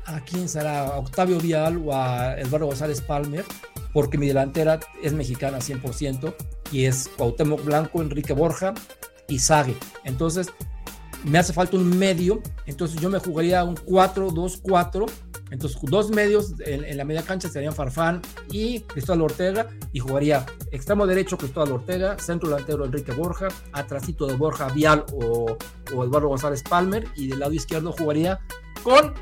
[0.05, 3.45] a quién será, a Octavio Vial o a Eduardo González Palmer,
[3.93, 6.33] porque mi delantera es mexicana 100%
[6.71, 8.73] y es Cuauhtémoc Blanco, Enrique Borja
[9.27, 9.75] y Sague.
[10.03, 10.47] Entonces,
[11.23, 15.09] me hace falta un medio, entonces yo me jugaría un 4-2-4.
[15.49, 18.21] Entonces, dos medios en, en, la media cancha serían Farfán
[18.51, 24.35] y Cristóbal Ortega, y jugaría extremo derecho Cristóbal Ortega, centro delantero Enrique Borja, atrásito de
[24.35, 25.57] Borja Vial o,
[25.95, 28.39] o, Eduardo González Palmer, y del lado izquierdo jugaría
[28.83, 29.13] con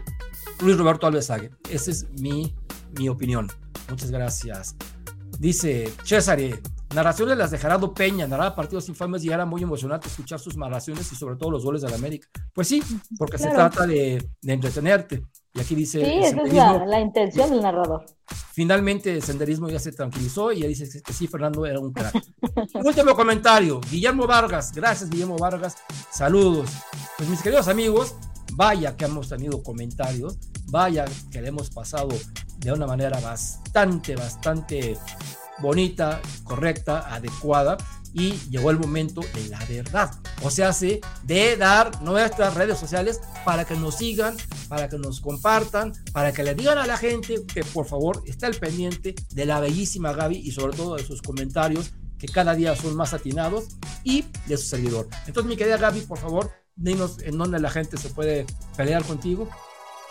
[0.61, 1.51] Luis Roberto Alves Sague.
[1.69, 2.55] Esa es mi,
[2.97, 3.47] mi opinión.
[3.89, 4.75] Muchas gracias.
[5.39, 6.39] Dice César,
[6.93, 11.11] Narraciones las de Gerardo Peña, narraba partidos infames y era muy emocionante escuchar sus narraciones
[11.11, 12.29] y sobre todo los goles de la América.
[12.53, 12.81] Pues sí,
[13.17, 13.51] porque claro.
[13.51, 15.25] se trata de, de, entretenerte.
[15.55, 16.03] Y aquí dice...
[16.03, 18.05] Sí, esa es la, la, intención del narrador.
[18.51, 22.13] Finalmente el senderismo ya se tranquilizó y ya dice que sí, Fernando era un crack.
[22.83, 24.73] Último comentario, Guillermo Vargas.
[24.73, 25.77] Gracias, Guillermo Vargas.
[26.11, 26.69] Saludos.
[27.17, 28.15] Pues mis queridos amigos,
[28.53, 32.09] vaya que hemos tenido comentarios, vaya que le hemos pasado
[32.57, 34.97] de una manera bastante, bastante
[35.59, 37.77] bonita, correcta, adecuada
[38.15, 40.09] y llegó el momento de la verdad.
[40.41, 44.37] O sea, sí, de dar nuestras redes sociales para que nos sigan,
[44.69, 48.45] para que nos compartan, para que le digan a la gente que por favor esté
[48.45, 52.73] al pendiente de la bellísima Gaby y sobre todo de sus comentarios que cada día
[52.77, 53.65] son más atinados
[54.05, 55.09] y de su servidor.
[55.27, 58.45] Entonces, mi querida Gaby, por favor, dinos en dónde la gente se puede
[58.77, 59.49] pelear contigo.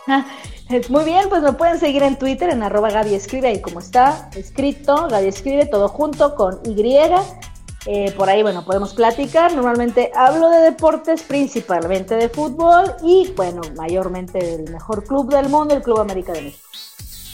[0.90, 4.28] Muy bien, pues me pueden seguir en Twitter en arroba Gaby Escribe, ahí como está
[4.36, 6.74] escrito, Gaby Escribe, todo junto con Y.
[7.86, 9.52] Eh, por ahí, bueno, podemos platicar.
[9.54, 15.74] Normalmente hablo de deportes, principalmente de fútbol y, bueno, mayormente del mejor club del mundo,
[15.74, 16.68] el Club América de México.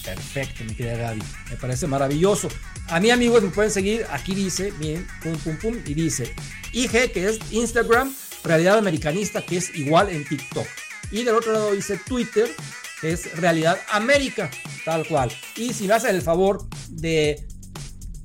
[0.04, 1.22] Perfecto, mi querida Gaby.
[1.50, 2.48] Me parece maravilloso.
[2.88, 4.06] A mí, amigos, me pueden seguir.
[4.10, 6.34] Aquí dice, bien, pum, pum, pum, y dice
[6.72, 8.12] IG, que es Instagram,
[8.42, 10.66] Realidad Americanista, que es igual en TikTok.
[11.12, 12.48] Y del otro lado dice Twitter,
[13.02, 14.50] es Realidad América,
[14.84, 15.30] tal cual.
[15.56, 17.46] Y si me hacen el favor de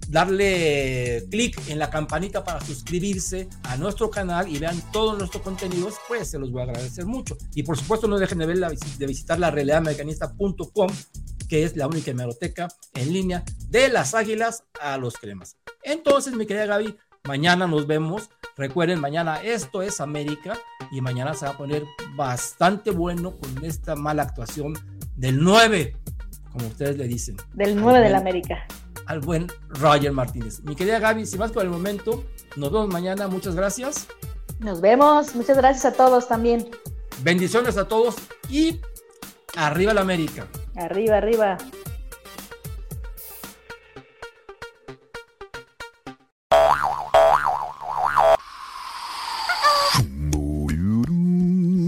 [0.10, 5.96] darle clic en la campanita para suscribirse a nuestro canal y vean todos nuestros contenidos,
[6.08, 7.38] pues se los voy a agradecer mucho.
[7.54, 10.90] Y por supuesto no dejen de, ver la, de visitar la realidadamericanista.com,
[11.48, 15.58] que es la única hemeroteca en línea de las águilas a los cremas.
[15.84, 16.96] Entonces, mi querida Gaby,
[17.26, 18.30] mañana nos vemos.
[18.58, 20.58] Recuerden, mañana esto es América
[20.92, 21.84] y mañana se va a poner
[22.16, 24.74] bastante bueno con esta mala actuación
[25.16, 25.98] del 9,
[26.52, 27.36] como ustedes le dicen.
[27.54, 28.66] Del 9 de la América
[29.08, 30.62] al buen Roger Martínez.
[30.64, 32.24] Mi querida Gaby, si más por el momento,
[32.56, 33.28] nos vemos mañana.
[33.28, 34.08] Muchas gracias.
[34.60, 35.36] Nos vemos.
[35.36, 36.70] Muchas gracias a todos también.
[37.22, 38.16] Bendiciones a todos
[38.50, 38.80] y
[39.56, 40.48] arriba la América.
[40.76, 41.58] Arriba, arriba.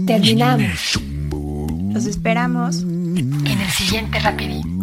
[0.06, 0.98] Terminamos.
[1.92, 4.78] Los esperamos en el siguiente rapidín.